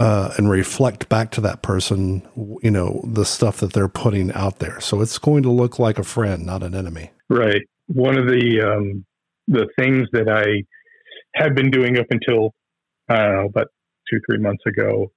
uh, 0.00 0.32
and 0.38 0.50
reflect 0.50 1.10
back 1.10 1.30
to 1.30 1.42
that 1.42 1.62
person 1.62 2.22
you 2.62 2.70
know 2.70 3.02
the 3.04 3.24
stuff 3.24 3.58
that 3.58 3.74
they're 3.74 3.86
putting 3.86 4.32
out 4.32 4.58
there. 4.58 4.80
So 4.80 5.00
it's 5.02 5.18
going 5.18 5.42
to 5.44 5.50
look 5.50 5.78
like 5.78 5.98
a 5.98 6.04
friend 6.04 6.44
not 6.44 6.62
an 6.62 6.74
enemy. 6.74 7.10
Right. 7.28 7.62
One 7.86 8.18
of 8.18 8.26
the 8.26 8.62
um, 8.62 9.04
the 9.46 9.68
things 9.78 10.08
that 10.12 10.28
i 10.28 10.64
had 11.34 11.54
been 11.54 11.70
doing 11.70 11.98
up 11.98 12.06
until 12.10 12.54
I 13.08 13.18
don't 13.18 13.36
know 13.36 13.46
about 13.46 13.68
two 14.10 14.18
three 14.28 14.38
months 14.38 14.64
ago, 14.66 15.12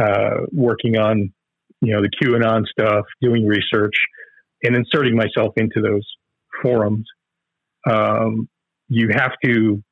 uh, 0.00 0.42
working 0.52 0.98
on 0.98 1.32
you 1.80 1.94
know 1.94 2.02
the 2.02 2.10
QAnon 2.22 2.64
stuff, 2.66 3.06
doing 3.22 3.46
research, 3.46 3.94
and 4.62 4.76
inserting 4.76 5.16
myself 5.16 5.54
into 5.56 5.80
those 5.80 6.06
forums. 6.62 7.06
Um, 7.90 8.48
you 8.88 9.08
have 9.14 9.32
to 9.44 9.82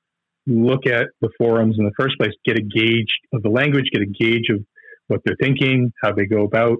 look 0.47 0.87
at 0.87 1.09
the 1.21 1.31
forums 1.39 1.77
in 1.79 1.85
the 1.85 1.93
first 1.99 2.17
place, 2.19 2.33
get 2.45 2.57
a 2.57 2.63
gauge 2.63 3.13
of 3.33 3.43
the 3.43 3.49
language, 3.49 3.87
get 3.93 4.03
a 4.03 4.07
gauge 4.07 4.49
of 4.51 4.65
what 5.09 5.21
they're 5.25 5.37
thinking, 5.41 5.93
how 6.03 6.13
they 6.13 6.27
go 6.27 6.45
about 6.45 6.79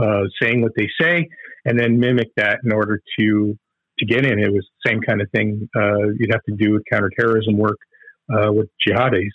uh, 0.00 0.22
saying 0.40 0.62
what 0.62 0.72
they 0.76 0.88
say, 1.00 1.28
and 1.64 1.78
then 1.78 1.98
mimic 1.98 2.28
that 2.36 2.60
in 2.64 2.72
order 2.72 3.00
to 3.18 3.58
to 3.98 4.06
get 4.06 4.24
in. 4.24 4.38
It 4.38 4.52
was 4.52 4.66
the 4.84 4.90
same 4.90 5.00
kind 5.00 5.20
of 5.20 5.28
thing 5.32 5.68
uh, 5.76 6.08
you'd 6.18 6.32
have 6.32 6.44
to 6.44 6.54
do 6.54 6.72
with 6.72 6.82
counterterrorism 6.90 7.56
work 7.58 7.78
uh, 8.32 8.52
with 8.52 8.68
jihadis, 8.86 9.30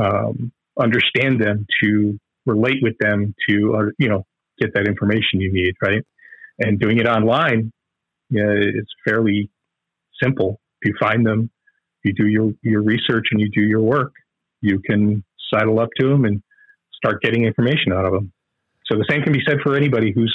um, 0.00 0.52
understand 0.80 1.40
them, 1.40 1.66
to 1.82 2.18
relate 2.46 2.78
with 2.82 2.94
them, 2.98 3.34
to 3.48 3.76
uh, 3.76 3.90
you 3.98 4.08
know 4.08 4.26
get 4.58 4.74
that 4.74 4.86
information 4.86 5.40
you 5.40 5.52
need, 5.52 5.74
right? 5.82 6.02
And 6.58 6.78
doing 6.78 6.98
it 6.98 7.06
online, 7.06 7.72
yeah, 8.30 8.50
it's 8.50 8.90
fairly 9.06 9.50
simple. 10.22 10.60
If 10.82 10.90
you 10.90 10.94
find 11.00 11.26
them, 11.26 11.50
you 12.04 12.12
do 12.12 12.26
your 12.26 12.52
your 12.62 12.82
research 12.82 13.26
and 13.32 13.40
you 13.40 13.48
do 13.50 13.62
your 13.62 13.80
work, 13.80 14.12
you 14.60 14.80
can 14.80 15.24
sidle 15.52 15.80
up 15.80 15.90
to 15.98 16.08
them 16.08 16.24
and 16.24 16.42
start 16.94 17.22
getting 17.22 17.44
information 17.44 17.92
out 17.92 18.04
of 18.04 18.12
them. 18.12 18.32
So 18.90 18.98
the 18.98 19.06
same 19.10 19.22
can 19.22 19.32
be 19.32 19.42
said 19.46 19.58
for 19.62 19.76
anybody 19.76 20.12
who's 20.14 20.34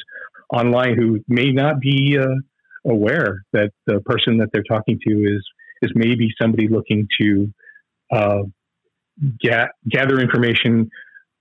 online 0.53 0.95
who 0.95 1.19
may 1.27 1.51
not 1.51 1.79
be 1.79 2.17
uh, 2.19 2.89
aware 2.89 3.43
that 3.53 3.71
the 3.85 4.01
person 4.01 4.38
that 4.38 4.49
they're 4.51 4.63
talking 4.63 4.99
to 5.07 5.13
is 5.13 5.45
is 5.81 5.91
maybe 5.95 6.29
somebody 6.41 6.67
looking 6.67 7.07
to 7.21 7.53
uh, 8.11 8.43
ga- 9.41 9.69
gather 9.88 10.19
information 10.19 10.89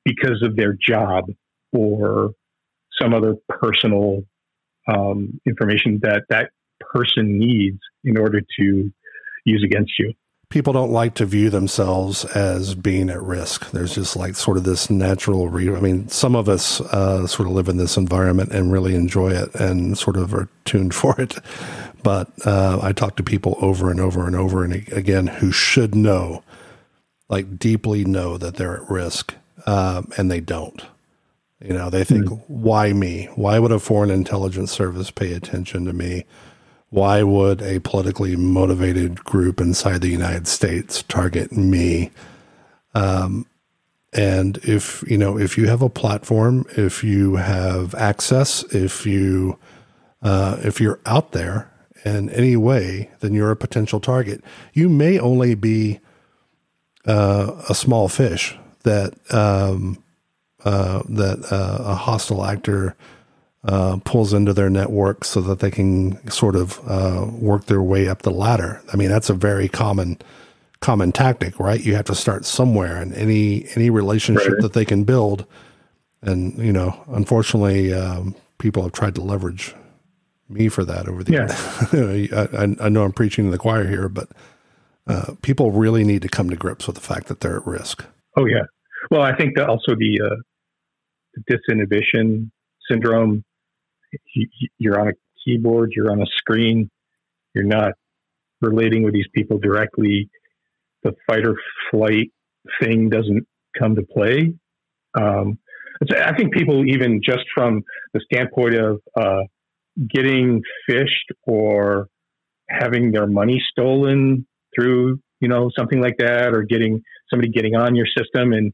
because 0.05 0.43
of 0.43 0.57
their 0.57 0.77
job 0.81 1.25
or 1.73 2.31
some 3.01 3.15
other 3.15 3.35
personal 3.49 4.23
um, 4.87 5.41
information 5.47 6.01
that 6.03 6.23
that 6.31 6.51
person 6.81 7.39
needs 7.39 7.79
in 8.05 8.19
order 8.19 8.41
to 8.59 8.93
use 9.49 9.65
against 9.65 9.93
you. 9.99 10.13
People 10.51 10.73
don't 10.73 10.93
like 10.93 11.15
to 11.17 11.27
view 11.27 11.51
themselves 11.51 12.25
as 12.25 12.75
being 12.75 13.11
at 13.11 13.23
risk. 13.23 13.71
There's 13.71 13.95
just 13.95 14.17
like 14.17 14.35
sort 14.35 14.57
of 14.57 14.65
this 14.65 14.89
natural. 14.89 15.49
Re- 15.49 15.77
I 15.77 15.81
mean, 15.81 16.09
some 16.09 16.35
of 16.35 16.49
us 16.49 16.81
uh, 16.81 17.27
sort 17.27 17.49
of 17.49 17.55
live 17.55 17.69
in 17.69 17.77
this 17.77 17.99
environment 17.99 18.53
and 18.53 18.73
really 18.73 18.95
enjoy 18.95 19.33
it 19.33 19.55
and 19.55 19.99
sort 19.99 20.17
of 20.17 20.33
are 20.33 20.49
tuned 20.65 20.95
for 20.95 21.21
it. 21.21 21.37
But 22.03 22.31
uh, 22.47 22.79
I 22.83 22.93
talk 22.93 23.17
to 23.17 23.23
people 23.23 23.59
over 23.61 23.91
and 23.91 24.01
over 24.01 24.27
and 24.27 24.35
over 24.35 24.65
and 24.65 24.73
again 24.93 25.27
who 25.27 25.53
should 25.53 25.95
know 25.95 26.43
like 27.29 27.59
deeply 27.59 28.05
know 28.05 28.39
that 28.39 28.57
they're 28.57 28.77
at 28.83 28.91
risk, 28.91 29.35
um, 29.67 30.11
and 30.17 30.31
they 30.31 30.41
don't. 30.41 30.83
You 31.61 31.75
know, 31.75 31.91
they 31.91 32.05
think, 32.05 32.27
mm. 32.27 32.43
why 32.47 32.93
me? 32.93 33.29
Why 33.35 33.59
would 33.59 33.73
a 33.73 33.79
foreign 33.79 34.11
intelligence 34.11 34.71
service 34.71 35.11
pay 35.11 35.33
attention 35.33 35.85
to 35.87 35.93
me? 35.93 36.25
Why 36.91 37.23
would 37.23 37.61
a 37.61 37.81
politically 37.81 38.35
motivated 38.37 39.23
group 39.25 39.61
inside 39.61 40.01
the 40.01 40.09
United 40.09 40.49
States 40.49 41.03
target 41.03 41.53
me? 41.53 42.11
Um, 42.95 43.47
and 44.13 44.57
if 44.59 45.05
you 45.07 45.19
know, 45.19 45.39
if 45.39 45.59
you 45.59 45.69
have 45.69 45.83
a 45.83 45.91
platform, 45.91 46.65
if 46.77 47.05
you 47.05 47.37
have 47.37 47.95
access, 47.95 48.63
if 48.75 49.05
you 49.05 49.59
uh, 50.23 50.57
if 50.63 50.81
you're 50.81 51.01
out 51.05 51.33
there 51.33 51.71
in 52.05 52.31
any 52.31 52.57
way, 52.57 53.11
then 53.21 53.35
you're 53.35 53.51
a 53.51 53.57
potential 53.57 54.01
target. 54.01 54.43
You 54.73 54.89
may 54.89 55.19
only 55.19 55.55
be 55.55 56.01
uh, 57.07 57.63
a 57.69 57.75
small 57.75 58.09
fish 58.09 58.57
that 58.85 59.13
um, 59.33 60.03
uh, 60.65 61.03
that 61.09 61.53
uh, 61.53 61.83
a 61.85 61.95
hostile 61.95 62.45
actor 62.45 62.97
uh, 63.65 63.99
pulls 64.05 64.33
into 64.33 64.53
their 64.53 64.71
network 64.71 65.25
so 65.25 65.41
that 65.41 65.61
they 65.61 65.71
can 65.71 66.27
sort 66.31 66.57
of 66.57 66.81
uh, 66.89 67.27
work 67.33 67.67
their 67.67 67.83
way 67.83 68.09
up 68.09 68.23
the 68.23 68.31
ladder. 68.31 68.81
I 68.93 68.97
mean, 68.97 69.09
that's 69.09 69.31
a 69.31 69.35
very 69.35 69.69
common 69.69 70.19
common 70.81 71.11
tactic, 71.11 71.59
right? 71.59 71.81
You 71.81 71.97
have 71.97 72.05
to 72.07 72.15
start 72.15 72.45
somewhere, 72.45 72.97
and 72.97 73.13
any 73.15 73.67
any 73.75 73.91
relationship 73.91 74.53
right. 74.53 74.63
that 74.63 74.73
they 74.75 74.85
can 74.85 75.05
build, 75.05 75.45
and 76.23 76.57
you 76.59 76.73
know, 76.73 77.03
unfortunately, 77.09 77.93
um, 77.93 78.35
people 78.59 78.83
have 78.83 78.93
tried 78.93 79.15
to 79.17 79.21
leverage 79.21 79.75
me 80.49 80.69
for 80.69 80.85
that 80.85 81.09
over 81.09 81.23
the 81.23 81.33
yeah. 81.33 81.93
years. 81.93 82.33
I, 82.55 82.87
I 82.87 82.89
know 82.89 83.05
I'm 83.05 83.13
preaching 83.13 83.47
to 83.47 83.51
the 83.51 83.59
choir 83.59 83.87
here, 83.87 84.09
but 84.09 84.29
uh, 85.07 85.35
people 85.43 85.73
really 85.73 86.05
need 86.05 86.23
to 86.23 86.29
come 86.29 86.51
to 86.51 86.57
grips 86.57 86.87
with 86.87 86.97
the 86.97 87.03
fact 87.03 87.27
that 87.27 87.41
they're 87.41 87.57
at 87.57 87.67
risk. 87.67 88.05
Oh 88.37 88.47
yeah. 88.47 88.65
Well, 89.11 89.23
I 89.23 89.35
think 89.37 89.57
that 89.57 89.69
also 89.69 89.95
the, 89.95 90.21
uh, 90.23 90.37
the 91.35 91.59
disinhibition 91.59 92.51
syndrome. 92.91 93.45
You're 94.79 95.01
on 95.01 95.09
a 95.09 95.13
keyboard, 95.45 95.93
you're 95.95 96.11
on 96.11 96.23
a 96.23 96.27
screen, 96.27 96.91
you're 97.55 97.65
not 97.65 97.93
relating 98.61 99.03
with 99.03 99.15
these 99.15 99.29
people 99.35 99.59
directly. 99.59 100.31
The 101.03 101.15
fight 101.27 101.47
or 101.47 101.57
flight 101.91 102.33
thing 102.81 103.09
doesn't 103.09 103.47
come 103.79 103.95
to 103.95 104.03
play. 104.03 104.55
Um, 105.19 105.59
I 106.11 106.37
think 106.37 106.53
people, 106.53 106.85
even 106.87 107.21
just 107.25 107.45
from 107.55 107.83
the 108.13 108.21
standpoint 108.21 108.75
of 108.75 109.01
uh, 109.21 109.43
getting 110.09 110.63
phished 110.89 111.09
or 111.45 112.09
having 112.69 113.13
their 113.13 113.27
money 113.27 113.63
stolen 113.71 114.47
through 114.75 115.19
you 115.41 115.49
know 115.49 115.71
something 115.77 116.01
like 116.01 116.17
that 116.19 116.53
or 116.55 116.63
getting 116.63 117.03
somebody 117.31 117.51
getting 117.51 117.75
on 117.75 117.95
your 117.95 118.07
system 118.07 118.53
and 118.53 118.73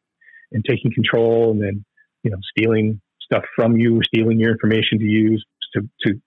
and 0.52 0.64
taking 0.68 0.92
control 0.92 1.52
and 1.52 1.62
then 1.62 1.84
you 2.22 2.30
know 2.30 2.38
stealing 2.56 3.00
stuff 3.24 3.44
from 3.56 3.76
you 3.76 4.00
stealing 4.04 4.38
your 4.38 4.52
information 4.52 4.98
to 4.98 5.04
use 5.04 5.44
to 5.74 5.88
to 6.06 6.20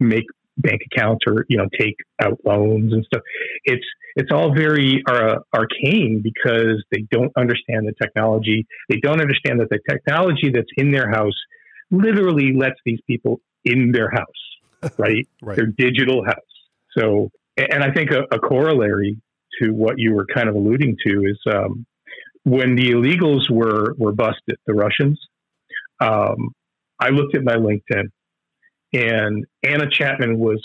make 0.00 0.24
bank 0.58 0.80
accounts 0.92 1.24
or 1.26 1.44
you 1.48 1.56
know 1.56 1.66
take 1.78 1.96
out 2.22 2.38
loans 2.44 2.92
and 2.92 3.04
stuff 3.04 3.22
it's 3.64 3.84
it's 4.18 4.30
all 4.32 4.54
very 4.54 5.02
uh, 5.10 5.36
arcane 5.54 6.22
because 6.24 6.82
they 6.90 7.04
don't 7.10 7.32
understand 7.36 7.86
the 7.86 7.92
technology 8.00 8.66
they 8.88 8.98
don't 9.00 9.20
understand 9.20 9.60
that 9.60 9.68
the 9.70 9.78
technology 9.88 10.50
that's 10.50 10.70
in 10.76 10.90
their 10.90 11.10
house 11.10 11.34
literally 11.90 12.52
lets 12.54 12.76
these 12.84 13.00
people 13.06 13.40
in 13.64 13.92
their 13.92 14.10
house, 14.10 14.92
right? 14.98 15.28
Right. 15.42 15.56
Their 15.56 15.66
digital 15.66 16.24
house. 16.24 16.36
So, 16.96 17.30
and 17.56 17.82
I 17.82 17.92
think 17.92 18.10
a, 18.10 18.22
a 18.34 18.38
corollary 18.38 19.18
to 19.62 19.70
what 19.70 19.94
you 19.98 20.14
were 20.14 20.26
kind 20.26 20.48
of 20.48 20.54
alluding 20.54 20.96
to 21.06 21.24
is 21.24 21.38
um, 21.52 21.86
when 22.44 22.76
the 22.76 22.90
illegals 22.90 23.50
were 23.50 23.94
were 23.98 24.12
busted, 24.12 24.56
the 24.66 24.74
Russians. 24.74 25.18
Um, 26.00 26.50
I 27.00 27.10
looked 27.10 27.34
at 27.34 27.44
my 27.44 27.54
LinkedIn, 27.56 28.04
and 28.92 29.44
Anna 29.62 29.88
Chapman 29.90 30.38
was 30.38 30.60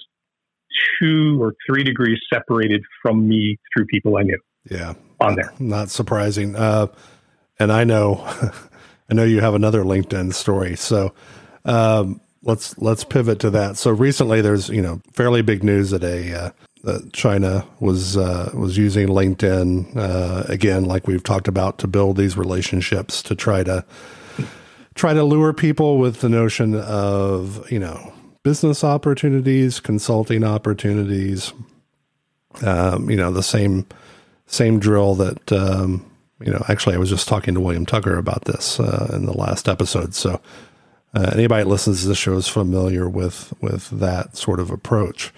two 0.99 1.41
or 1.41 1.53
three 1.67 1.83
degrees 1.83 2.19
separated 2.31 2.81
from 3.01 3.27
me 3.27 3.57
through 3.73 3.85
people 3.87 4.17
I 4.17 4.23
knew 4.23 4.39
Yeah. 4.69 4.93
on 5.19 5.35
there. 5.35 5.51
Not 5.59 5.89
surprising. 5.89 6.55
Uh, 6.55 6.87
and 7.59 7.71
I 7.71 7.83
know, 7.83 8.23
I 9.09 9.13
know 9.13 9.23
you 9.23 9.41
have 9.41 9.53
another 9.53 9.83
LinkedIn 9.83 10.33
story. 10.33 10.75
So 10.77 11.13
um, 11.65 12.21
let's 12.43 12.77
let's 12.77 13.03
pivot 13.03 13.39
to 13.41 13.49
that. 13.51 13.77
So 13.77 13.91
recently, 13.91 14.41
there's 14.41 14.69
you 14.69 14.81
know 14.81 15.01
fairly 15.13 15.41
big 15.41 15.63
news 15.63 15.89
that 15.91 16.03
a 16.03 16.33
uh, 16.33 16.49
that 16.83 17.11
China 17.13 17.65
was 17.79 18.15
uh, 18.17 18.51
was 18.55 18.77
using 18.77 19.07
LinkedIn 19.09 19.95
uh, 19.95 20.43
again, 20.47 20.85
like 20.85 21.05
we've 21.07 21.23
talked 21.23 21.47
about, 21.47 21.77
to 21.79 21.87
build 21.87 22.17
these 22.17 22.37
relationships 22.37 23.21
to 23.23 23.35
try 23.35 23.63
to 23.63 23.85
try 24.95 25.13
to 25.13 25.23
lure 25.23 25.53
people 25.53 25.97
with 25.97 26.21
the 26.21 26.29
notion 26.29 26.75
of 26.75 27.69
you 27.71 27.79
know 27.79 28.13
business 28.43 28.83
opportunities, 28.83 29.79
consulting 29.79 30.43
opportunities. 30.43 31.53
Um, 32.63 33.09
you 33.09 33.15
know 33.15 33.31
the 33.31 33.43
same 33.43 33.85
same 34.45 34.79
drill 34.79 35.15
that 35.15 35.51
um, 35.51 36.05
you 36.39 36.51
know. 36.51 36.63
Actually, 36.67 36.95
I 36.95 36.99
was 36.99 37.09
just 37.09 37.27
talking 37.27 37.53
to 37.53 37.59
William 37.59 37.85
Tucker 37.85 38.17
about 38.17 38.45
this 38.45 38.79
uh, 38.79 39.11
in 39.13 39.25
the 39.25 39.37
last 39.37 39.69
episode. 39.69 40.13
So 40.13 40.41
uh, 41.13 41.31
anybody 41.33 41.63
that 41.63 41.69
listens 41.69 42.01
to 42.01 42.09
this 42.09 42.17
show 42.17 42.33
is 42.33 42.47
familiar 42.47 43.07
with 43.07 43.53
with 43.61 43.89
that 43.91 44.35
sort 44.35 44.59
of 44.59 44.71
approach. 44.71 45.31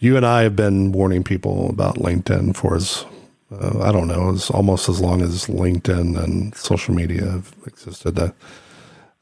You 0.00 0.16
and 0.16 0.24
I 0.24 0.42
have 0.42 0.54
been 0.54 0.92
warning 0.92 1.24
people 1.24 1.68
about 1.70 1.96
LinkedIn 1.96 2.54
for 2.54 2.76
as 2.76 3.04
uh, 3.50 3.80
I 3.82 3.92
don't 3.92 4.08
know, 4.08 4.30
as 4.30 4.50
almost 4.50 4.88
as 4.88 5.00
long 5.00 5.22
as 5.22 5.46
LinkedIn 5.46 6.22
and 6.22 6.54
social 6.54 6.94
media 6.94 7.30
have 7.30 7.54
existed. 7.66 8.14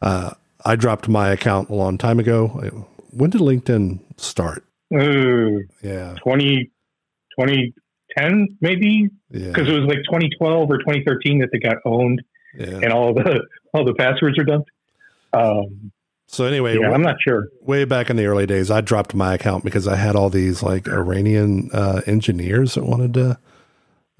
Uh, 0.02 0.04
uh, 0.04 0.30
I 0.64 0.76
dropped 0.76 1.08
my 1.08 1.28
account 1.30 1.68
a 1.68 1.74
long 1.74 1.96
time 1.96 2.18
ago. 2.18 2.48
When 3.10 3.30
did 3.30 3.40
LinkedIn 3.40 4.00
start? 4.16 4.64
Ooh, 4.92 5.64
Yeah, 5.82 6.14
20, 6.22 6.70
2010 7.38 8.56
maybe 8.60 9.08
yeah, 9.30 9.48
because 9.48 9.68
it 9.68 9.72
was 9.72 9.84
like 9.84 9.98
2012 10.04 10.70
or 10.70 10.78
2013 10.78 11.40
that 11.40 11.50
they 11.52 11.58
got 11.58 11.76
owned 11.84 12.22
yeah. 12.56 12.80
and 12.82 12.92
all 12.92 13.12
the 13.14 13.42
all 13.74 13.84
the 13.84 13.94
passwords 13.94 14.38
are 14.38 14.44
dumped. 14.44 14.70
Um, 15.32 15.92
So 16.28 16.44
anyway, 16.44 16.78
yeah, 16.78 16.90
I'm 16.90 17.02
not 17.02 17.16
sure. 17.20 17.48
way 17.60 17.84
back 17.84 18.10
in 18.10 18.16
the 18.16 18.26
early 18.26 18.46
days, 18.46 18.70
I 18.70 18.80
dropped 18.80 19.14
my 19.14 19.34
account 19.34 19.64
because 19.64 19.86
I 19.86 19.96
had 19.96 20.16
all 20.16 20.30
these 20.30 20.62
like 20.62 20.88
Iranian 20.88 21.70
uh, 21.72 22.02
engineers 22.06 22.74
that 22.74 22.84
wanted 22.84 23.14
to 23.14 23.38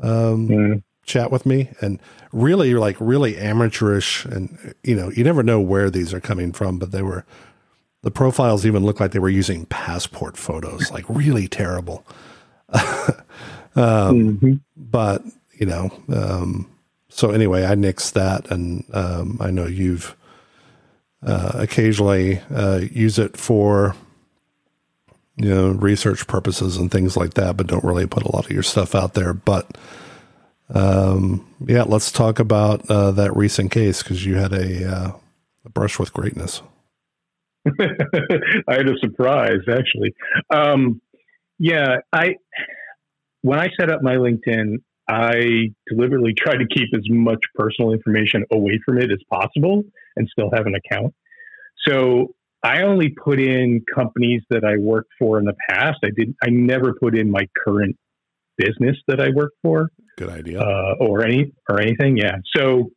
um, 0.00 0.48
Mm. 0.48 0.82
Chat 1.06 1.30
with 1.30 1.46
me, 1.46 1.70
and 1.80 1.98
really, 2.32 2.74
like 2.74 2.96
really 3.00 3.36
amateurish, 3.38 4.24
and 4.26 4.74
you 4.82 4.94
know, 4.94 5.10
you 5.10 5.24
never 5.24 5.42
know 5.42 5.60
where 5.60 5.90
these 5.90 6.12
are 6.14 6.20
coming 6.20 6.52
from, 6.52 6.78
but 6.78 6.92
they 6.92 7.02
were. 7.02 7.24
The 8.02 8.10
profiles 8.12 8.64
even 8.64 8.84
looked 8.84 9.00
like 9.00 9.10
they 9.10 9.18
were 9.18 9.28
using 9.28 9.66
passport 9.66 10.36
photos, 10.36 10.90
like 10.92 11.04
really 11.08 11.48
terrible. 11.48 12.06
Mhm. 13.74 14.60
But 14.76 15.22
you 15.58 15.66
know, 15.66 15.90
um, 16.08 16.68
so 17.08 17.30
anyway, 17.30 17.64
I 17.66 17.74
nixed 17.74 18.12
that, 18.12 18.50
and 18.50 18.84
um, 18.92 19.38
I 19.40 19.50
know 19.50 19.66
you've 19.66 20.16
uh, 21.26 21.52
occasionally 21.54 22.40
uh, 22.54 22.82
use 22.90 23.18
it 23.18 23.36
for 23.36 23.94
you 25.36 25.48
know 25.48 25.70
research 25.70 26.26
purposes 26.26 26.76
and 26.76 26.90
things 26.90 27.16
like 27.16 27.34
that, 27.34 27.56
but 27.56 27.66
don't 27.66 27.84
really 27.84 28.06
put 28.06 28.22
a 28.24 28.32
lot 28.34 28.44
of 28.46 28.50
your 28.50 28.62
stuff 28.62 28.94
out 28.94 29.14
there. 29.14 29.32
But 29.34 29.76
um, 30.74 31.46
yeah, 31.64 31.84
let's 31.84 32.10
talk 32.10 32.38
about 32.38 32.88
uh, 32.90 33.12
that 33.12 33.36
recent 33.36 33.70
case 33.70 34.02
because 34.02 34.24
you 34.24 34.36
had 34.36 34.52
a, 34.52 34.90
uh, 34.90 35.12
a 35.64 35.68
brush 35.70 35.98
with 35.98 36.12
greatness. 36.12 36.62
I 37.80 38.74
had 38.74 38.88
a 38.88 38.98
surprise 38.98 39.60
actually. 39.68 40.14
Um, 40.50 41.00
yeah, 41.58 41.96
I 42.12 42.36
when 43.42 43.58
I 43.58 43.68
set 43.78 43.90
up 43.90 44.02
my 44.02 44.14
LinkedIn, 44.16 44.76
I 45.08 45.72
deliberately 45.88 46.34
tried 46.36 46.58
to 46.58 46.66
keep 46.66 46.88
as 46.94 47.02
much 47.08 47.40
personal 47.54 47.92
information 47.92 48.44
away 48.52 48.80
from 48.84 48.98
it 48.98 49.10
as 49.10 49.18
possible 49.30 49.82
and 50.16 50.28
still 50.28 50.50
have 50.52 50.66
an 50.66 50.74
account. 50.74 51.14
So 51.86 52.34
I 52.62 52.82
only 52.82 53.10
put 53.10 53.38
in 53.38 53.84
companies 53.94 54.42
that 54.50 54.64
I 54.64 54.76
worked 54.76 55.10
for 55.18 55.38
in 55.38 55.44
the 55.44 55.54
past. 55.68 55.98
I 56.04 56.10
didn't 56.16 56.36
I 56.42 56.50
never 56.50 56.94
put 56.94 57.16
in 57.16 57.30
my 57.30 57.48
current 57.64 57.96
business 58.56 58.96
that 59.06 59.20
I 59.20 59.30
work 59.30 59.52
for 59.62 59.90
Good 60.16 60.30
idea. 60.30 60.60
uh, 60.60 60.94
or 61.00 61.24
any 61.24 61.52
or 61.68 61.80
anything. 61.80 62.16
Yeah. 62.16 62.36
So, 62.56 62.90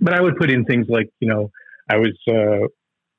but 0.00 0.14
I 0.14 0.20
would 0.20 0.36
put 0.36 0.50
in 0.50 0.64
things 0.64 0.86
like 0.88 1.08
you 1.20 1.28
know 1.28 1.50
I 1.90 1.96
was 1.96 2.16
uh, 2.28 2.68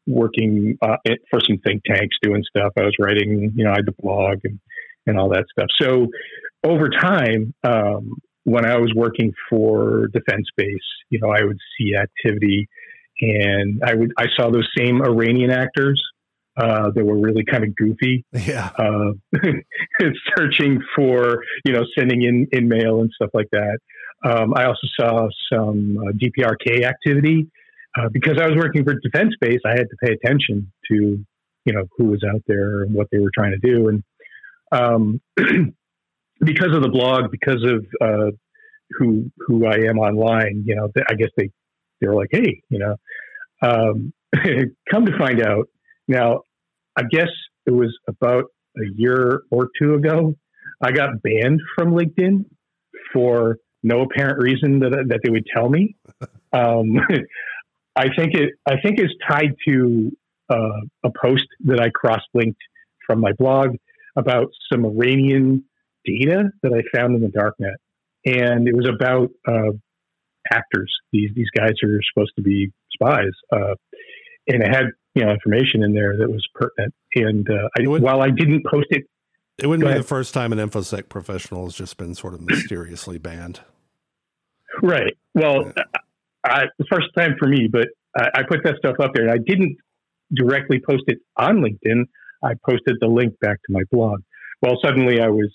working 0.06 0.78
uh, 0.82 0.98
for 1.30 1.40
some 1.46 1.58
think 1.66 1.84
tanks 1.86 2.16
doing 2.22 2.44
stuff. 2.50 2.74
I 2.78 2.84
was 2.84 2.96
writing 3.00 3.52
you 3.56 3.63
know 3.63 3.72
I 3.72 3.76
had 3.76 3.86
the 3.86 3.96
blog 4.00 4.40
and 4.44 4.60
and 5.06 5.20
all 5.20 5.30
that 5.30 5.46
stuff. 5.52 5.68
So 5.82 6.08
over 6.63 6.90
time, 6.90 7.54
um, 7.63 8.13
when 8.44 8.66
I 8.66 8.78
was 8.78 8.92
working 8.96 9.34
for 9.50 10.08
Defense 10.13 10.48
Base, 10.56 10.78
you 11.10 11.20
know 11.22 11.30
I 11.30 11.44
would 11.44 11.60
see 11.78 11.96
activity, 11.96 12.68
and 13.22 13.82
I 13.86 13.94
would 13.96 14.13
I 14.18 14.28
saw 14.38 14.50
those 14.50 14.68
same 14.78 15.02
Iranian 15.02 15.52
actors. 15.52 16.02
Uh, 16.58 16.89
that 16.89 17.06
were 17.06 17.20
really 17.20 17.43
kind 17.46 17.63
of 17.63 17.76
goofy, 17.76 18.26
yeah. 18.34 18.72
uh, 18.80 19.12
searching 20.36 20.82
for 20.96 21.43
you 21.63 21.72
know 21.72 21.84
sending 21.96 22.24
in 22.24 22.48
in 22.52 22.67
mail 22.67 23.02
and 23.02 23.12
stuff 23.13 23.30
like 23.36 23.48
that. 23.52 23.78
Um, 24.26 24.56
I 24.56 24.65
also 24.65 24.88
saw 25.00 25.28
some 25.54 26.00
uh, 26.00 26.12
DPRK 26.13 26.84
activity 26.84 27.48
uh, 27.96 28.10
because 28.12 28.39
I 28.41 28.48
was 28.48 28.56
working 28.56 28.84
for 28.84 28.96
Defense 28.96 29.36
Base. 29.39 29.60
I 29.65 29.72
had 29.72 29.88
to 29.89 29.96
pay 30.04 30.13
attention 30.13 30.72
to 30.89 30.96
you 31.65 31.74
know 31.74 31.84
who 31.98 32.06
was 32.06 32.24
out 32.28 32.41
there 32.48 32.82
and 32.82 32.93
what 32.96 33.08
they 33.12 33.20
were 33.20 33.32
trying 33.36 33.52
to 33.52 33.60
do, 33.60 33.89
and 33.89 34.04
um, 34.72 35.22
because 36.39 36.76
of 36.76 36.82
the 36.82 36.89
blog, 36.89 37.32
because 37.32 37.63
of 37.63 37.86
uh, 38.02 38.32
who 38.98 39.32
who 39.39 39.65
I 39.65 39.76
am 39.88 40.00
online, 40.00 40.63
you 40.65 40.76
know, 40.76 40.89
I 41.10 41.13
guess 41.13 41.30
they 41.38 41.50
they 42.02 42.08
were 42.08 42.15
like, 42.15 42.30
hey, 42.32 42.62
you 42.70 42.80
know, 42.80 42.96
um, 43.62 44.13
come 44.89 45.06
to 45.06 45.17
find 45.17 45.41
out 45.41 45.67
now. 46.08 46.41
I 46.97 47.03
guess 47.03 47.29
it 47.65 47.71
was 47.71 47.95
about 48.07 48.45
a 48.75 48.89
year 48.95 49.43
or 49.51 49.69
two 49.79 49.93
ago. 49.93 50.36
I 50.81 50.91
got 50.91 51.21
banned 51.21 51.62
from 51.75 51.93
LinkedIn 51.93 52.45
for 53.13 53.57
no 53.83 54.01
apparent 54.01 54.41
reason 54.41 54.79
that 54.79 54.91
that 55.10 55.19
they 55.23 55.29
would 55.29 55.45
tell 55.53 55.69
me. 55.69 55.95
Um, 56.53 57.01
I 57.93 58.05
think 58.17 58.33
it 58.36 58.53
I 58.65 58.75
think 58.81 58.99
it's 58.99 59.13
tied 59.29 59.53
to 59.67 60.12
uh, 60.49 60.79
a 61.03 61.10
post 61.21 61.45
that 61.65 61.81
I 61.81 61.89
cross 61.89 62.21
linked 62.33 62.62
from 63.05 63.19
my 63.19 63.33
blog 63.33 63.75
about 64.15 64.47
some 64.71 64.86
Iranian 64.86 65.65
data 66.05 66.45
that 66.63 66.71
I 66.71 66.97
found 66.97 67.15
in 67.15 67.21
the 67.21 67.27
darknet, 67.27 67.75
and 68.25 68.65
it 68.65 68.73
was 68.73 68.88
about 68.88 69.29
uh, 69.45 69.73
actors. 70.49 70.91
These 71.12 71.31
these 71.36 71.49
guys 71.53 71.73
are 71.83 71.99
supposed 72.13 72.31
to 72.38 72.41
be 72.41 72.71
spies, 72.93 73.33
uh, 73.51 73.75
and 74.47 74.63
it 74.63 74.69
had 74.73 74.86
you 75.17 75.25
know 75.25 75.32
information 75.32 75.84
in 75.84 75.93
there 75.93 76.15
that 76.17 76.30
was 76.30 76.45
pertinent. 76.53 76.93
And 77.15 77.49
uh, 77.49 77.67
I, 77.77 77.88
would- 77.88 78.01
while 78.01 78.21
I 78.21 78.30
didn't 78.30 78.65
post 78.65 78.88
it, 78.91 79.03
It 79.58 79.67
wouldn't 79.67 79.84
be 79.84 79.89
ahead. 79.89 80.01
the 80.03 80.08
first 80.08 80.34
time 80.34 80.51
an 80.53 80.60
infosec 80.60 81.10
professional 81.10 81.63
has 81.65 81.73
just 81.75 81.97
been 81.97 82.13
sort 82.15 82.34
of 82.36 82.41
mysteriously 82.41 83.17
banned. 83.17 83.62
right? 84.82 85.17
Well, 85.34 85.71
I, 86.43 86.65
the 86.77 86.86
first 86.91 87.08
time 87.17 87.36
for 87.39 87.47
me, 87.47 87.67
but 87.71 87.88
I, 88.15 88.30
I 88.36 88.43
put 88.43 88.63
that 88.63 88.75
stuff 88.77 88.95
up 89.01 89.12
there, 89.13 89.23
and 89.23 89.32
I 89.32 89.38
didn't 89.38 89.77
directly 90.34 90.80
post 90.80 91.03
it 91.08 91.19
on 91.38 91.58
LinkedIn. 91.58 92.03
I 92.43 92.53
posted 92.69 92.97
the 93.01 93.08
link 93.08 93.39
back 93.39 93.58
to 93.65 93.71
my 93.73 93.82
blog. 93.91 94.21
Well, 94.62 94.77
suddenly 94.84 95.19
I 95.19 95.27
was 95.30 95.51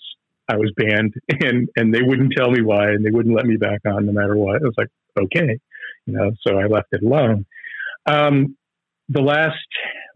I 0.49 0.57
was 0.57 0.71
banned, 0.75 1.13
and 1.41 1.69
and 1.77 1.93
they 1.93 2.01
wouldn't 2.01 2.33
tell 2.35 2.51
me 2.51 2.61
why, 2.61 2.89
and 2.89 3.05
they 3.05 3.11
wouldn't 3.11 3.35
let 3.35 3.45
me 3.45 3.57
back 3.57 3.81
on 3.85 4.05
no 4.05 4.11
matter 4.11 4.35
what. 4.35 4.57
I 4.61 4.65
was 4.65 4.75
like, 4.77 4.89
okay, 5.17 5.57
you 6.05 6.13
know, 6.13 6.31
so 6.45 6.57
I 6.57 6.65
left 6.65 6.87
it 6.91 7.03
alone. 7.03 7.45
Um, 8.05 8.57
the 9.09 9.21
last 9.21 9.57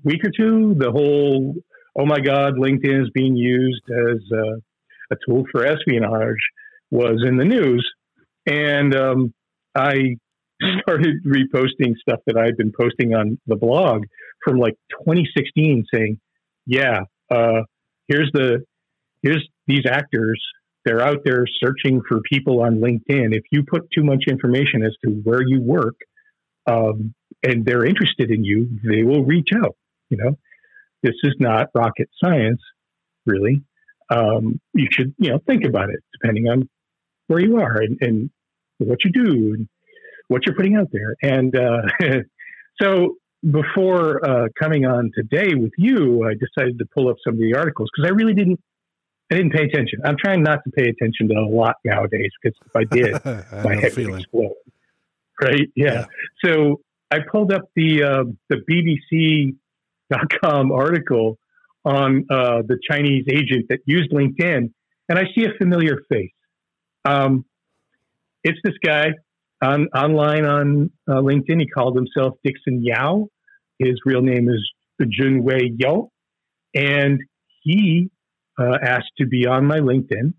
week 0.04 0.24
or 0.24 0.32
two, 0.36 0.76
the 0.78 0.92
whole 0.92 1.56
oh 1.98 2.06
my 2.06 2.20
god, 2.20 2.56
LinkedIn 2.56 3.04
is 3.04 3.10
being 3.14 3.36
used 3.36 3.84
as 3.90 4.20
a, 4.32 5.14
a 5.14 5.18
tool 5.28 5.46
for 5.52 5.66
espionage 5.66 6.38
was 6.92 7.24
in 7.28 7.38
the 7.38 7.46
news, 7.46 7.86
and 8.46 8.96
um, 8.96 9.34
I 9.76 10.18
started 10.82 11.24
reposting 11.26 11.96
stuff 12.00 12.20
that 12.28 12.38
I'd 12.38 12.58
been 12.58 12.72
posting 12.80 13.14
on 13.14 13.40
the 13.48 13.56
blog 13.56 14.04
from 14.44 14.58
like 14.58 14.76
2016, 15.06 15.86
saying, 15.94 16.20
"Yeah, 16.66 17.02
uh, 17.30 17.62
here's 18.08 18.30
the 18.34 18.64
here's 19.22 19.48
these 19.68 19.86
actors. 19.90 20.42
They're 20.86 21.02
out 21.02 21.20
there 21.26 21.46
searching 21.62 22.02
for 22.08 22.22
people 22.22 22.62
on 22.62 22.78
LinkedIn. 22.78 23.36
If 23.36 23.44
you 23.52 23.64
put 23.64 23.90
too 23.92 24.04
much 24.04 24.24
information 24.30 24.84
as 24.84 24.96
to 25.04 25.12
where 25.12 25.46
you 25.46 25.60
work, 25.60 25.96
um, 26.66 27.14
and 27.44 27.66
they're 27.66 27.86
interested 27.86 28.32
in 28.32 28.44
you, 28.44 28.80
they 28.84 29.04
will 29.04 29.24
reach 29.24 29.50
out. 29.56 29.76
You 30.10 30.18
know, 30.18 30.38
this 31.04 31.16
is 31.24 31.36
not 31.40 31.68
rocket 31.74 32.10
science, 32.24 32.62
really. 33.26 33.62
Um, 34.10 34.60
you 34.74 34.88
should, 34.92 35.14
you 35.18 35.32
know, 35.32 35.40
think 35.46 35.66
about 35.66 35.90
it 35.90 36.00
depending 36.14 36.48
on 36.48 36.70
where 37.28 37.40
you 37.40 37.58
are 37.58 37.78
and, 37.78 37.98
and 38.02 38.30
what 38.78 39.04
you 39.04 39.12
do 39.12 39.54
and 39.54 39.68
what 40.28 40.46
you're 40.46 40.56
putting 40.56 40.76
out 40.76 40.88
there. 40.92 41.16
And 41.22 41.56
uh, 41.56 41.82
so 42.82 43.16
before 43.50 44.26
uh, 44.28 44.48
coming 44.60 44.86
on 44.86 45.12
today 45.16 45.56
with 45.56 45.74
you, 45.78 46.26
I 46.26 46.34
decided 46.34 46.80
to 46.80 46.86
pull 46.96 47.10
up 47.10 47.18
some 47.24 47.36
of 47.36 47.40
the 47.40 47.56
articles 47.56 47.90
because 47.96 48.10
I 48.10 48.14
really 48.14 48.34
didn't. 48.34 48.60
I 49.30 49.36
didn't 49.36 49.52
pay 49.52 49.66
attention. 49.66 50.00
I'm 50.06 50.16
trying 50.18 50.42
not 50.42 50.60
to 50.64 50.72
pay 50.72 50.88
attention 50.88 51.28
to 51.28 51.34
a 51.34 51.50
lot 51.54 51.76
nowadays 51.84 52.32
because 52.42 52.58
if 52.66 52.74
I 52.74 52.86
did, 52.86 53.14
I 53.52 53.62
my 53.62 53.76
head 53.76 53.94
would 53.98 54.22
explode. 54.22 54.54
Right? 55.42 55.68
Yeah. 55.76 55.94
Yeah. 55.94 56.06
So 56.46 56.80
I 57.10 57.20
pulled 57.32 57.54
up 57.54 57.70
the 57.76 58.04
uh, 58.04 58.24
the 58.50 59.54
BBC.com 60.12 60.72
article 60.72 61.38
on 61.86 62.26
uh, 62.30 62.64
the 62.68 62.78
Chinese 62.90 63.26
agent 63.32 63.68
that 63.70 63.80
used 63.86 64.12
LinkedIn, 64.12 64.72
and 65.10 65.20
I 65.20 65.24
see 65.36 65.46
a 65.46 65.54
familiar 65.58 66.00
face. 66.10 66.32
Um, 67.06 67.46
it's 68.44 68.60
this 68.64 68.76
guy 68.84 69.12
on 69.62 69.88
online 69.96 70.46
on 70.46 70.92
uh, 71.08 71.16
LinkedIn. 71.16 71.60
He 71.60 71.68
called 71.68 71.96
himself 71.96 72.36
Dickson 72.44 72.84
Yeo. 72.84 73.30
His 73.80 74.00
real 74.06 74.22
name 74.22 74.50
is 74.50 74.72
Jun 75.10 75.44
Wei 75.44 75.72
Yeo, 75.78 76.10
and 76.76 77.22
he 77.62 78.10
uh, 78.60 78.78
asked 78.82 79.12
to 79.20 79.26
be 79.26 79.48
on 79.48 79.66
my 79.66 79.80
LinkedIn. 79.80 80.34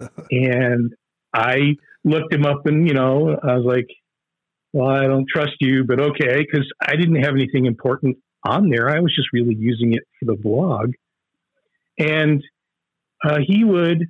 and 0.30 0.92
I 1.34 1.76
looked 2.04 2.32
him 2.32 2.46
up, 2.46 2.66
and 2.66 2.88
you 2.88 2.94
know, 2.94 3.38
I 3.42 3.56
was 3.56 3.64
like, 3.66 3.88
"Well, 4.74 4.88
I 4.88 5.06
don't 5.06 5.26
trust 5.26 5.54
you, 5.60 5.84
but 5.84 6.00
okay," 6.00 6.44
because 6.44 6.70
I 6.86 6.96
didn't 6.96 7.22
have 7.22 7.34
anything 7.34 7.64
important 7.64 8.18
on 8.44 8.68
there. 8.68 8.90
I 8.90 9.00
was 9.00 9.14
just 9.14 9.28
really 9.32 9.54
using 9.54 9.94
it 9.94 10.02
for 10.18 10.26
the 10.26 10.36
blog, 10.36 10.92
and 11.98 12.42
uh, 13.24 13.38
he 13.46 13.64
would 13.64 14.04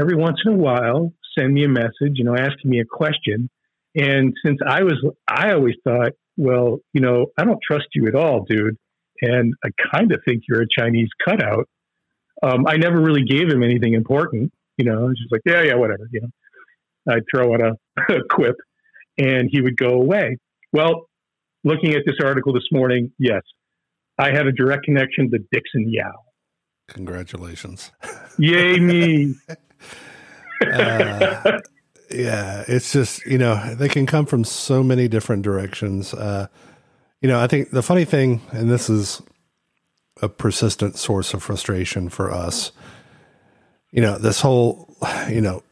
every 0.00 0.16
once 0.16 0.38
in 0.44 0.52
a 0.52 0.56
while 0.56 1.12
send 1.38 1.54
me 1.54 1.64
a 1.64 1.68
message, 1.68 2.14
you 2.14 2.24
know, 2.24 2.36
asking 2.36 2.70
me 2.70 2.80
a 2.80 2.84
question. 2.84 3.48
And 3.94 4.34
since 4.44 4.58
I 4.66 4.82
was, 4.82 5.02
I 5.28 5.52
always 5.52 5.74
thought, 5.84 6.12
well, 6.36 6.78
you 6.92 7.00
know, 7.00 7.26
I 7.38 7.44
don't 7.44 7.60
trust 7.62 7.86
you 7.94 8.06
at 8.06 8.14
all, 8.14 8.44
dude. 8.48 8.76
And 9.20 9.54
I 9.64 9.68
kind 9.94 10.12
of 10.12 10.20
think 10.26 10.44
you're 10.48 10.62
a 10.62 10.68
Chinese 10.68 11.08
cutout. 11.24 11.68
Um, 12.42 12.66
I 12.66 12.76
never 12.76 13.00
really 13.00 13.22
gave 13.22 13.48
him 13.48 13.62
anything 13.62 13.94
important, 13.94 14.52
you 14.76 14.84
know, 14.84 14.98
I 14.98 15.04
was 15.04 15.18
just 15.18 15.30
like, 15.30 15.42
yeah, 15.46 15.62
yeah, 15.62 15.74
whatever, 15.74 16.08
you 16.10 16.22
know. 16.22 17.14
I'd 17.14 17.22
throw 17.32 17.54
out 17.54 17.60
a, 17.60 17.76
a 18.16 18.24
quip 18.28 18.56
and 19.18 19.48
he 19.50 19.60
would 19.60 19.76
go 19.76 19.90
away. 19.90 20.38
Well, 20.72 21.08
looking 21.64 21.94
at 21.94 22.02
this 22.06 22.16
article 22.22 22.52
this 22.52 22.68
morning, 22.72 23.12
yes, 23.18 23.42
I 24.18 24.30
had 24.30 24.46
a 24.46 24.52
direct 24.52 24.84
connection 24.84 25.30
to 25.30 25.38
Dickson 25.50 25.88
Yeo. 25.88 26.12
Congratulations. 26.88 27.90
Yay, 28.38 28.78
me. 28.78 29.34
Uh, 30.62 31.58
yeah, 32.08 32.64
it's 32.68 32.92
just 32.92 33.26
you 33.26 33.36
know 33.36 33.74
they 33.74 33.88
can 33.88 34.06
come 34.06 34.26
from 34.26 34.44
so 34.44 34.80
many 34.80 35.08
different 35.08 35.42
directions. 35.42 36.14
Uh, 36.14 36.46
you 37.20 37.28
know, 37.28 37.40
I 37.40 37.48
think 37.48 37.70
the 37.70 37.82
funny 37.82 38.04
thing, 38.04 38.40
and 38.52 38.70
this 38.70 38.88
is 38.88 39.22
a 40.20 40.28
persistent 40.28 40.96
source 40.96 41.34
of 41.34 41.42
frustration 41.42 42.08
for 42.08 42.30
us. 42.30 42.70
You 43.90 44.02
know, 44.02 44.18
this 44.18 44.40
whole 44.40 44.96
you 45.28 45.40
know 45.40 45.64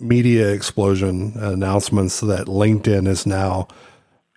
media 0.00 0.50
explosion 0.52 1.32
announcements 1.36 2.20
that 2.20 2.46
LinkedIn 2.46 3.06
is 3.06 3.26
now 3.26 3.68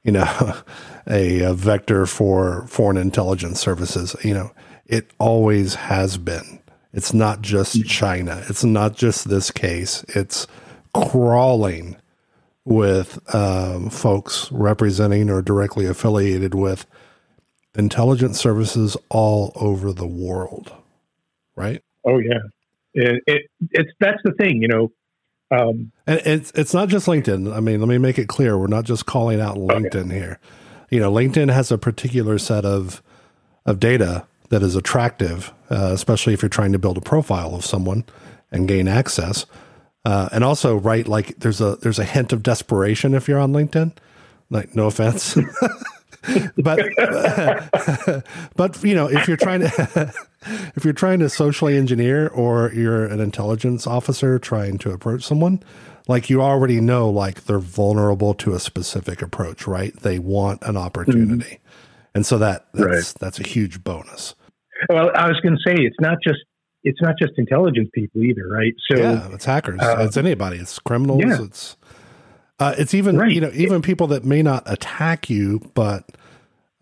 you 0.04 0.12
know 0.12 0.62
a, 1.10 1.42
a 1.42 1.54
vector 1.54 2.06
for 2.06 2.66
foreign 2.68 2.98
intelligence 2.98 3.60
services. 3.60 4.16
You 4.24 4.34
know, 4.34 4.52
it 4.86 5.12
always 5.20 5.76
has 5.76 6.18
been. 6.18 6.60
It's 6.94 7.14
not 7.14 7.42
just 7.42 7.84
China. 7.86 8.44
It's 8.50 8.64
not 8.64 8.96
just 8.96 9.28
this 9.28 9.50
case. 9.50 10.04
It's 10.10 10.46
crawling 10.94 11.98
with 12.66 13.20
um, 13.34 13.90
folks 13.90 14.52
representing 14.52 15.30
or 15.30 15.42
directly 15.42 15.86
affiliated 15.88 16.54
with 16.54 16.86
intelligence 17.76 18.40
services 18.40 18.96
all 19.10 19.52
over 19.56 19.92
the 19.92 20.08
world. 20.08 20.72
Right? 21.56 21.82
Oh 22.06 22.20
yeah, 22.20 22.40
it, 22.94 23.24
it, 23.26 23.42
it's 23.72 23.92
that's 24.00 24.22
the 24.24 24.34
thing, 24.34 24.62
you 24.62 24.68
know. 24.68 24.92
Um, 25.54 25.92
And 26.08 26.22
it's 26.26 26.52
it's 26.56 26.74
not 26.74 26.90
just 26.90 27.08
LinkedIn. 27.08 27.56
I 27.56 27.60
mean, 27.60 27.80
let 27.80 27.88
me 27.88 27.98
make 27.98 28.18
it 28.18 28.28
clear: 28.28 28.58
we're 28.58 28.68
not 28.68 28.86
just 28.86 29.06
calling 29.06 29.40
out 29.40 29.56
LinkedIn 29.58 30.12
here. 30.12 30.40
You 30.90 31.00
know, 31.00 31.12
LinkedIn 31.12 31.52
has 31.52 31.72
a 31.72 31.78
particular 31.78 32.38
set 32.38 32.66
of 32.66 33.02
of 33.66 33.80
data 33.80 34.26
that 34.50 34.62
is 34.62 34.76
attractive, 34.76 35.54
uh, 35.70 35.92
especially 35.94 36.34
if 36.34 36.42
you're 36.42 36.50
trying 36.50 36.74
to 36.74 36.80
build 36.80 36.98
a 36.98 37.02
profile 37.02 37.56
of 37.56 37.66
someone 37.66 38.04
and 38.52 38.68
gain 38.68 38.88
access. 38.88 39.46
Uh, 40.06 40.30
and 40.32 40.44
also, 40.44 40.76
right, 40.76 41.08
like 41.08 41.40
there's 41.40 41.62
a 41.62 41.78
there's 41.78 42.00
a 42.00 42.04
hint 42.04 42.34
of 42.34 42.44
desperation 42.44 43.14
if 43.14 43.28
you're 43.28 43.40
on 43.40 43.54
LinkedIn. 43.54 43.94
Like, 44.50 44.76
no 44.76 44.88
offense, 44.88 45.36
but 46.58 46.80
but 48.56 48.84
you 48.84 48.94
know, 48.94 49.08
if 49.08 49.28
you're 49.28 49.38
trying 49.38 49.62
to 49.62 50.14
if 50.76 50.84
you're 50.84 50.94
trying 50.94 51.20
to 51.20 51.30
socially 51.30 51.78
engineer 51.78 52.28
or 52.28 52.72
you're 52.74 53.06
an 53.06 53.20
intelligence 53.20 53.86
officer 53.88 54.40
trying 54.40 54.78
to 54.80 54.92
approach 54.92 55.24
someone, 55.24 55.62
like 56.08 56.30
you 56.30 56.42
already 56.42 56.82
know, 56.82 57.10
like 57.10 57.46
they're 57.46 57.60
vulnerable 57.60 58.34
to 58.36 58.54
a 58.54 58.60
specific 58.60 59.22
approach, 59.22 59.68
right? 59.68 59.96
They 60.02 60.20
want 60.20 60.62
an 60.64 60.76
opportunity, 60.78 61.60
and 62.14 62.26
so 62.26 62.38
that 62.40 62.66
that's 62.74 62.86
Right. 63.14 63.14
that's 63.20 63.40
a 63.40 63.44
huge 63.48 63.84
bonus. 63.84 64.36
well, 64.90 65.12
I 65.16 65.28
was 65.28 65.40
going 65.42 65.56
to 65.56 65.62
say 65.66 65.76
it's 65.82 65.96
not 66.02 66.18
just 66.24 66.40
it's 66.84 67.02
not 67.02 67.16
just 67.18 67.32
intelligence 67.38 67.88
people 67.94 68.22
either, 68.24 68.46
right? 68.50 68.74
So 68.92 68.98
yeah, 69.02 69.30
it's 69.32 69.46
hackers. 69.46 69.80
uh, 69.82 69.98
it's 70.00 70.18
anybody. 70.18 70.58
It's 70.58 70.78
criminals. 70.80 71.24
yeah. 71.26 71.42
It's 71.44 71.78
uh, 72.60 72.76
it's 72.78 72.94
even 72.94 73.18
Right. 73.18 73.32
you 73.32 73.40
know 73.42 73.52
even 73.54 73.82
people 73.82 74.08
that 74.08 74.26
may 74.26 74.42
not 74.44 74.64
attack 74.66 75.30
you, 75.30 75.62
but 75.74 76.04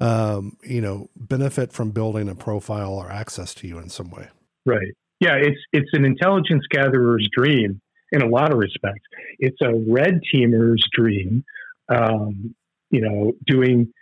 um, 0.02 0.58
you 0.64 0.82
know 0.82 1.10
benefit 1.16 1.72
from 1.72 1.92
building 1.92 2.28
a 2.28 2.36
profile 2.36 2.94
or 2.94 3.12
access 3.12 3.54
to 3.56 3.68
you 3.68 3.78
in 3.78 3.90
some 3.90 4.10
way. 4.10 4.28
Right. 4.66 4.94
Yeah, 5.20 5.36
it's 5.36 5.60
it's 5.72 5.90
an 5.94 6.04
intelligence 6.04 6.66
gatherer's 6.70 7.28
dream 7.32 7.80
in 8.12 8.22
a 8.22 8.28
lot 8.28 8.52
of 8.52 8.58
respects. 8.58 9.06
It's 9.40 9.62
a 9.62 9.74
red 9.88 10.20
teamer's 10.34 10.84
dream. 10.92 11.44
Um, 11.90 12.56
you 12.90 13.02
know, 13.02 13.34
doing 13.46 13.94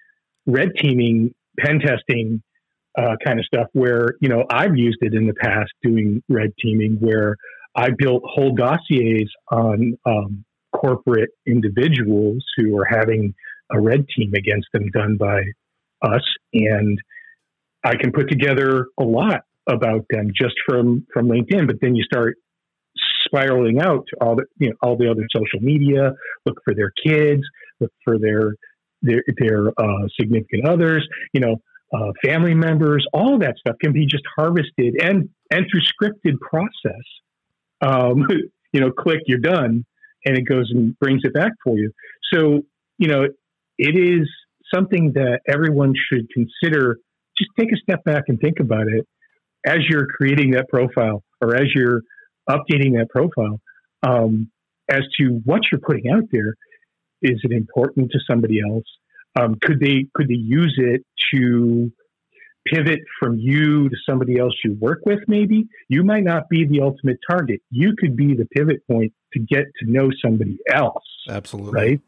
red 0.45 0.69
teaming, 0.77 1.33
pen 1.59 1.79
testing 1.79 2.41
uh, 2.97 3.15
kind 3.23 3.39
of 3.39 3.45
stuff. 3.45 3.67
Where 3.73 4.15
you 4.21 4.29
know 4.29 4.45
I've 4.49 4.77
used 4.77 4.99
it 5.01 5.13
in 5.13 5.27
the 5.27 5.33
past 5.33 5.71
doing 5.83 6.23
red 6.29 6.53
teaming, 6.61 6.97
where 7.01 7.35
I 7.75 7.89
built 7.97 8.23
whole 8.25 8.55
dossiers 8.55 9.31
on 9.51 9.97
um, 10.05 10.45
corporate 10.73 11.31
individuals 11.45 12.45
who 12.55 12.77
are 12.77 12.85
having 12.85 13.33
a 13.71 13.79
red 13.79 14.05
team 14.15 14.33
against 14.35 14.67
them 14.73 14.89
done 14.91 15.17
by 15.17 15.41
us, 16.01 16.23
and 16.53 16.97
I 17.83 17.95
can 17.95 18.11
put 18.11 18.29
together 18.29 18.87
a 18.99 19.03
lot 19.03 19.41
about 19.67 20.05
them 20.09 20.31
just 20.35 20.55
from 20.67 21.05
from 21.13 21.27
LinkedIn. 21.27 21.67
But 21.67 21.77
then 21.81 21.95
you 21.95 22.03
start 22.03 22.37
spiraling 23.25 23.79
out 23.79 24.05
to 24.09 24.17
all 24.21 24.35
the 24.35 24.45
you 24.57 24.69
know 24.69 24.75
all 24.81 24.97
the 24.97 25.09
other 25.09 25.25
social 25.33 25.59
media. 25.61 26.13
Look 26.45 26.57
for 26.63 26.73
their 26.73 26.91
kids. 27.05 27.43
Look 27.79 27.91
for 28.03 28.17
their 28.17 28.55
their 29.01 29.23
their 29.37 29.67
uh, 29.77 30.07
significant 30.19 30.67
others. 30.67 31.07
You 31.33 31.41
know, 31.41 31.55
uh, 31.93 32.11
family 32.23 32.53
members. 32.53 33.05
All 33.13 33.37
that 33.39 33.55
stuff 33.59 33.75
can 33.81 33.93
be 33.93 34.05
just 34.05 34.23
harvested 34.35 34.95
and 35.01 35.29
and 35.51 35.65
through 35.69 35.81
scripted 35.81 36.39
process. 36.39 37.05
Um, 37.81 38.27
you 38.73 38.81
know, 38.81 38.91
click, 38.91 39.21
you're 39.25 39.39
done, 39.39 39.85
and 40.25 40.37
it 40.37 40.43
goes 40.43 40.69
and 40.71 40.97
brings 40.99 41.21
it 41.23 41.33
back 41.33 41.51
for 41.63 41.77
you. 41.77 41.91
So 42.33 42.61
you 42.97 43.07
know, 43.07 43.23
it 43.77 43.97
is 43.97 44.27
something 44.73 45.13
that 45.13 45.39
everyone 45.47 45.93
should 46.11 46.27
consider. 46.29 46.97
Just 47.37 47.51
take 47.59 47.71
a 47.71 47.77
step 47.77 48.03
back 48.03 48.23
and 48.27 48.39
think 48.39 48.59
about 48.59 48.87
it 48.87 49.07
as 49.65 49.79
you're 49.89 50.07
creating 50.07 50.51
that 50.51 50.67
profile 50.69 51.23
or 51.41 51.55
as 51.55 51.67
you're 51.73 52.01
updating 52.49 52.97
that 52.97 53.07
profile 53.09 53.59
um, 54.03 54.49
as 54.89 55.01
to 55.19 55.41
what 55.45 55.61
you're 55.71 55.81
putting 55.81 56.09
out 56.09 56.23
there. 56.31 56.55
Is 57.21 57.39
it 57.43 57.51
important 57.51 58.11
to 58.11 58.19
somebody 58.29 58.61
else? 58.61 58.85
Um, 59.39 59.57
could 59.61 59.79
they 59.79 60.07
could 60.13 60.29
they 60.29 60.35
use 60.35 60.75
it 60.77 61.05
to 61.33 61.91
pivot 62.65 62.99
from 63.19 63.37
you 63.37 63.89
to 63.89 63.95
somebody 64.07 64.39
else 64.39 64.53
you 64.63 64.77
work 64.79 65.01
with? 65.05 65.19
Maybe 65.27 65.67
you 65.89 66.03
might 66.03 66.23
not 66.23 66.49
be 66.49 66.65
the 66.65 66.81
ultimate 66.81 67.17
target. 67.29 67.61
You 67.69 67.93
could 67.97 68.15
be 68.15 68.35
the 68.35 68.45
pivot 68.45 68.85
point 68.87 69.13
to 69.33 69.39
get 69.39 69.65
to 69.79 69.91
know 69.91 70.09
somebody 70.23 70.57
else 70.71 71.03
Absolutely. 71.29 71.73
right? 71.73 72.01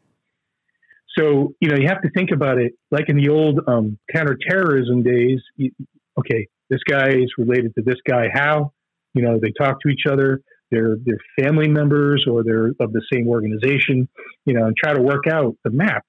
So 1.18 1.54
you 1.60 1.68
know 1.68 1.76
you 1.76 1.88
have 1.88 2.02
to 2.02 2.10
think 2.10 2.30
about 2.32 2.58
it 2.58 2.72
like 2.90 3.08
in 3.08 3.16
the 3.16 3.28
old 3.28 3.60
um, 3.66 3.98
counterterrorism 4.14 5.02
days. 5.02 5.40
You, 5.56 5.70
okay, 6.18 6.48
this 6.70 6.80
guy 6.88 7.10
is 7.10 7.32
related 7.36 7.74
to 7.76 7.82
this 7.82 7.98
guy. 8.08 8.26
How? 8.32 8.72
You 9.14 9.22
know 9.22 9.38
they 9.40 9.52
talk 9.58 9.80
to 9.82 9.88
each 9.88 10.04
other. 10.10 10.40
They're 10.70 10.96
they're 11.04 11.18
family 11.38 11.68
members 11.68 12.24
or 12.30 12.42
they're 12.42 12.68
of 12.80 12.92
the 12.92 13.02
same 13.12 13.28
organization. 13.28 14.08
You 14.46 14.54
know, 14.54 14.66
and 14.66 14.76
try 14.76 14.94
to 14.94 15.02
work 15.02 15.26
out 15.30 15.56
the 15.64 15.70
map. 15.70 16.04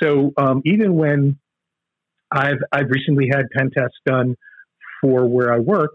So 0.00 0.32
um, 0.36 0.62
even 0.64 0.94
when 0.94 1.38
I've 2.30 2.58
I've 2.72 2.90
recently 2.90 3.28
had 3.32 3.46
pen 3.56 3.70
tests 3.76 3.98
done 4.06 4.36
for 5.00 5.26
where 5.26 5.52
I 5.52 5.58
work. 5.58 5.92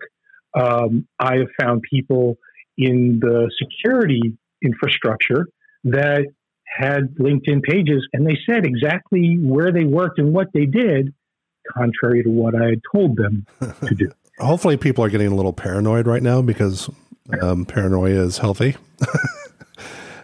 Um, 0.60 1.08
I 1.20 1.38
have 1.38 1.48
found 1.62 1.82
people 1.90 2.38
in 2.78 3.20
the 3.22 3.52
security 3.62 4.38
infrastructure 4.64 5.48
that 5.84 6.26
had 6.70 7.16
LinkedIn 7.16 7.64
pages, 7.64 8.08
and 8.14 8.26
they 8.26 8.38
said 8.46 8.66
exactly 8.66 9.38
where 9.42 9.72
they 9.72 9.84
worked 9.84 10.20
and 10.20 10.34
what 10.34 10.48
they 10.54 10.66
did, 10.66 11.14
contrary 11.76 12.24
to 12.24 12.30
what 12.30 12.56
I 12.56 12.70
had 12.70 12.82
told 12.94 13.18
them 13.18 13.46
to 13.60 13.96
do. 13.96 14.12
Hopefully, 14.40 14.78
people 14.78 15.04
are 15.04 15.10
getting 15.10 15.32
a 15.32 15.36
little 15.36 15.54
paranoid 15.54 16.08
right 16.08 16.24
now 16.24 16.42
because 16.42 16.90
um, 17.42 17.66
paranoia 17.66 18.24
is 18.24 18.38
healthy. 18.38 18.78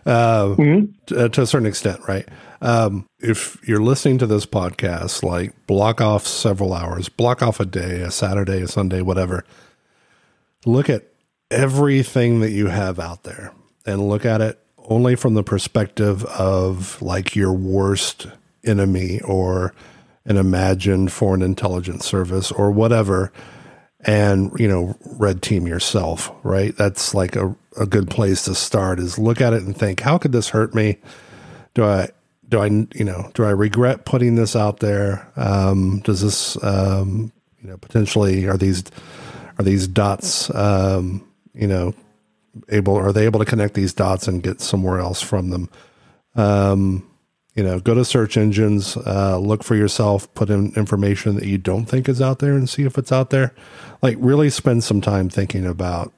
uh, 0.05 0.45
mm-hmm. 0.55 0.85
to, 1.07 1.29
to, 1.29 1.41
a 1.41 1.47
certain 1.47 1.67
extent, 1.67 1.99
right? 2.07 2.27
Um, 2.61 3.05
if 3.19 3.57
you're 3.67 3.81
listening 3.81 4.19
to 4.19 4.27
this 4.27 4.45
podcast, 4.45 5.21
like 5.21 5.53
block 5.67 5.99
off 5.99 6.25
several 6.25 6.73
hours, 6.73 7.09
block 7.09 7.41
off 7.41 7.59
a 7.59 7.65
day, 7.65 8.01
a 8.01 8.11
Saturday, 8.11 8.61
a 8.61 8.67
Sunday, 8.67 9.01
whatever. 9.01 9.43
Look 10.65 10.89
at 10.89 11.03
everything 11.51 12.39
that 12.39 12.51
you 12.51 12.67
have 12.67 12.99
out 12.99 13.23
there 13.23 13.51
and 13.85 14.07
look 14.07 14.25
at 14.25 14.41
it 14.41 14.64
only 14.89 15.15
from 15.15 15.33
the 15.33 15.43
perspective 15.43 16.25
of 16.25 17.01
like 17.01 17.35
your 17.35 17.53
worst 17.53 18.27
enemy 18.63 19.21
or 19.21 19.73
an 20.25 20.37
imagined 20.37 21.11
foreign 21.11 21.41
intelligence 21.41 22.05
service 22.05 22.51
or 22.51 22.71
whatever 22.71 23.31
and 24.01 24.51
you 24.59 24.67
know 24.67 24.95
red 25.17 25.41
team 25.41 25.67
yourself 25.67 26.31
right? 26.43 26.75
That's 26.75 27.13
like 27.13 27.35
a, 27.35 27.55
a 27.79 27.85
good 27.85 28.09
place 28.09 28.45
to 28.45 28.55
start 28.55 28.99
is 28.99 29.17
look 29.17 29.41
at 29.41 29.53
it 29.53 29.63
and 29.63 29.75
think 29.75 30.01
how 30.01 30.17
could 30.17 30.31
this 30.31 30.49
hurt 30.49 30.73
me? 30.73 30.97
Do 31.73 31.83
i 31.85 32.09
do 32.47 32.59
i 32.59 32.67
you 32.67 33.03
know 33.03 33.31
do 33.33 33.43
i 33.43 33.49
regret 33.49 34.05
putting 34.05 34.35
this 34.35 34.55
out 34.55 34.79
there? 34.79 35.31
Um, 35.35 35.99
does 36.01 36.21
this 36.21 36.61
um, 36.63 37.31
you 37.61 37.69
know 37.69 37.77
potentially 37.77 38.45
are 38.47 38.57
these 38.57 38.83
are 39.57 39.63
these 39.63 39.87
dots 39.87 40.53
um, 40.53 41.27
you 41.53 41.67
know 41.67 41.93
able 42.69 42.95
are 42.95 43.11
they 43.11 43.25
able 43.25 43.39
to 43.39 43.45
connect 43.45 43.73
these 43.73 43.93
dots 43.93 44.27
and 44.27 44.43
get 44.43 44.61
somewhere 44.61 44.99
else 44.99 45.21
from 45.21 45.49
them? 45.49 45.69
Um, 46.35 47.07
you 47.55 47.63
know 47.63 47.79
go 47.79 47.93
to 47.93 48.05
search 48.05 48.37
engines 48.37 48.97
uh, 48.97 49.37
look 49.39 49.63
for 49.63 49.75
yourself 49.75 50.31
put 50.33 50.49
in 50.49 50.73
information 50.75 51.35
that 51.35 51.45
you 51.45 51.57
don't 51.57 51.85
think 51.85 52.07
is 52.07 52.21
out 52.21 52.39
there 52.39 52.53
and 52.53 52.69
see 52.69 52.83
if 52.83 52.97
it's 52.97 53.11
out 53.11 53.29
there. 53.29 53.53
Like 54.01 54.17
really 54.19 54.49
spend 54.49 54.83
some 54.83 55.01
time 55.01 55.29
thinking 55.29 55.65
about 55.65 56.13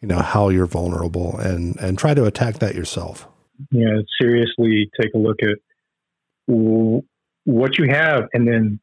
you 0.00 0.08
know 0.08 0.20
how 0.20 0.48
you're 0.48 0.66
vulnerable 0.66 1.38
and 1.38 1.78
and 1.78 1.98
try 1.98 2.14
to 2.14 2.24
attack 2.24 2.58
that 2.58 2.74
yourself. 2.74 3.28
Yeah 3.70 4.00
seriously 4.20 4.90
take 5.00 5.12
a 5.14 5.18
look 5.18 5.38
at 5.42 5.58
what 7.44 7.78
you 7.78 7.88
have 7.88 8.28
and 8.32 8.48
then 8.48 8.80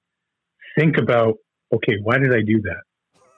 think 0.78 0.98
about 0.98 1.38
okay 1.74 1.98
why 2.04 2.18
did 2.18 2.34
i 2.34 2.42
do 2.42 2.62
that? 2.62 2.82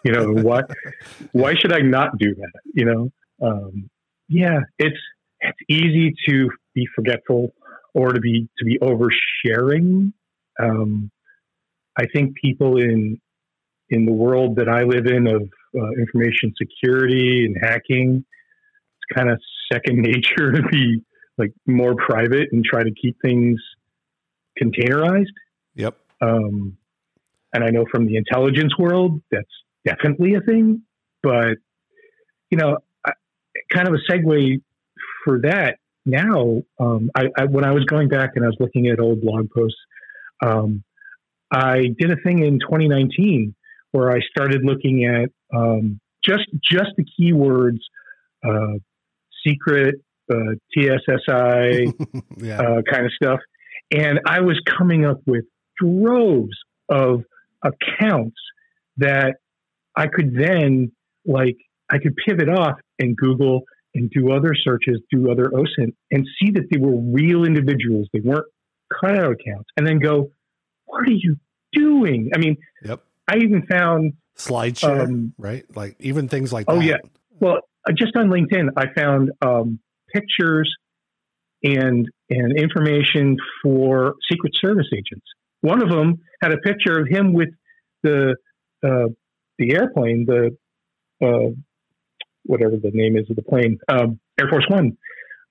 You 0.03 0.11
know 0.11 0.33
why 0.43 0.63
why 1.31 1.55
should 1.55 1.71
i 1.71 1.79
not 1.79 2.17
do 2.17 2.35
that? 2.35 2.59
You 2.73 2.85
know 2.85 3.11
um, 3.41 3.89
yeah 4.27 4.59
it's 4.77 4.99
it's 5.41 5.57
easy 5.69 6.13
to 6.27 6.49
be 6.73 6.87
forgetful 6.95 7.51
or 7.93 8.13
to 8.13 8.19
be 8.19 8.47
to 8.57 8.65
be 8.65 8.77
oversharing. 8.79 10.13
Um, 10.59 11.11
I 11.97 12.05
think 12.13 12.35
people 12.35 12.77
in 12.77 13.19
in 13.89 14.05
the 14.05 14.11
world 14.11 14.55
that 14.57 14.69
I 14.69 14.83
live 14.83 15.05
in 15.05 15.27
of 15.27 15.49
uh, 15.75 15.91
information 15.99 16.53
security 16.57 17.45
and 17.45 17.57
hacking, 17.61 18.23
it's 18.25 19.17
kind 19.17 19.29
of 19.29 19.39
second 19.71 19.97
nature 20.01 20.51
to 20.51 20.61
be 20.69 21.01
like 21.37 21.53
more 21.65 21.95
private 21.95 22.49
and 22.51 22.63
try 22.63 22.83
to 22.83 22.91
keep 22.91 23.17
things 23.21 23.59
containerized. 24.61 25.33
Yep. 25.75 25.97
Um, 26.21 26.77
and 27.53 27.63
I 27.63 27.69
know 27.69 27.85
from 27.91 28.05
the 28.05 28.15
intelligence 28.15 28.77
world 28.77 29.21
that's 29.31 29.49
definitely 29.85 30.35
a 30.35 30.41
thing, 30.41 30.83
but 31.23 31.57
you 32.49 32.57
know, 32.57 32.77
kind 33.73 33.87
of 33.87 33.93
a 33.93 34.11
segue 34.11 34.61
for 35.23 35.41
that 35.41 35.77
now, 36.05 36.63
um, 36.79 37.11
I, 37.15 37.25
I, 37.37 37.45
when 37.45 37.63
I 37.63 37.71
was 37.71 37.85
going 37.85 38.07
back 38.07 38.31
and 38.35 38.43
I 38.43 38.47
was 38.47 38.57
looking 38.59 38.87
at 38.87 38.99
old 38.99 39.21
blog 39.21 39.49
posts, 39.55 39.77
um, 40.43 40.83
I 41.51 41.89
did 41.97 42.11
a 42.11 42.15
thing 42.15 42.43
in 42.43 42.59
2019 42.59 43.55
where 43.91 44.11
I 44.11 44.19
started 44.21 44.63
looking 44.63 45.05
at 45.05 45.29
um, 45.55 45.99
just 46.23 46.45
just 46.63 46.91
the 46.97 47.05
keywords 47.05 47.79
uh, 48.43 48.79
secret, 49.45 49.95
uh, 50.31 50.55
TSSI 50.75 51.93
yeah. 52.37 52.61
uh, 52.61 52.81
kind 52.89 53.05
of 53.05 53.11
stuff, 53.21 53.39
and 53.91 54.19
I 54.25 54.39
was 54.41 54.59
coming 54.65 55.05
up 55.05 55.19
with 55.27 55.45
droves 55.79 56.57
of 56.89 57.23
accounts 57.63 58.37
that 58.97 59.35
I 59.95 60.07
could 60.07 60.33
then 60.33 60.91
like 61.25 61.57
I 61.91 61.97
could 61.97 62.15
pivot 62.25 62.49
off 62.49 62.75
and 62.99 63.15
Google 63.15 63.61
and 63.93 64.09
do 64.09 64.31
other 64.31 64.53
searches, 64.55 65.01
do 65.11 65.31
other 65.31 65.49
OSINT, 65.49 65.93
and 66.11 66.25
see 66.39 66.51
that 66.51 66.67
they 66.71 66.77
were 66.77 66.95
real 66.95 67.43
individuals. 67.43 68.07
They 68.13 68.21
weren't 68.21 68.45
cutout 69.01 69.31
accounts. 69.31 69.69
And 69.75 69.85
then 69.85 69.99
go, 69.99 70.31
what 70.85 71.01
are 71.01 71.11
you 71.11 71.35
doing? 71.73 72.31
I 72.33 72.37
mean, 72.37 72.57
yep. 72.83 73.03
I 73.27 73.37
even 73.37 73.65
found 73.69 74.13
SlideShare, 74.37 75.05
um, 75.05 75.33
right? 75.37 75.65
Like 75.75 75.95
even 75.99 76.27
things 76.27 76.53
like 76.53 76.65
oh, 76.69 76.77
that. 76.77 76.85
yeah. 76.85 76.97
Well, 77.39 77.59
uh, 77.87 77.91
just 77.97 78.15
on 78.15 78.29
LinkedIn, 78.29 78.69
I 78.77 78.85
found 78.95 79.31
um, 79.41 79.79
pictures 80.13 80.73
and 81.63 82.07
and 82.29 82.57
information 82.57 83.37
for 83.61 84.15
Secret 84.31 84.53
Service 84.63 84.87
agents. 84.93 85.25
One 85.61 85.83
of 85.83 85.89
them 85.89 86.19
had 86.41 86.51
a 86.51 86.57
picture 86.57 86.99
of 86.99 87.07
him 87.07 87.33
with 87.33 87.49
the 88.03 88.35
uh, 88.83 89.09
the 89.59 89.75
airplane, 89.75 90.25
the 90.27 90.57
uh, 91.23 91.51
whatever 92.43 92.77
the 92.77 92.91
name 92.93 93.17
is 93.17 93.29
of 93.29 93.35
the 93.35 93.41
plane, 93.41 93.79
um, 93.87 94.19
Air 94.39 94.49
Force 94.49 94.65
One, 94.69 94.97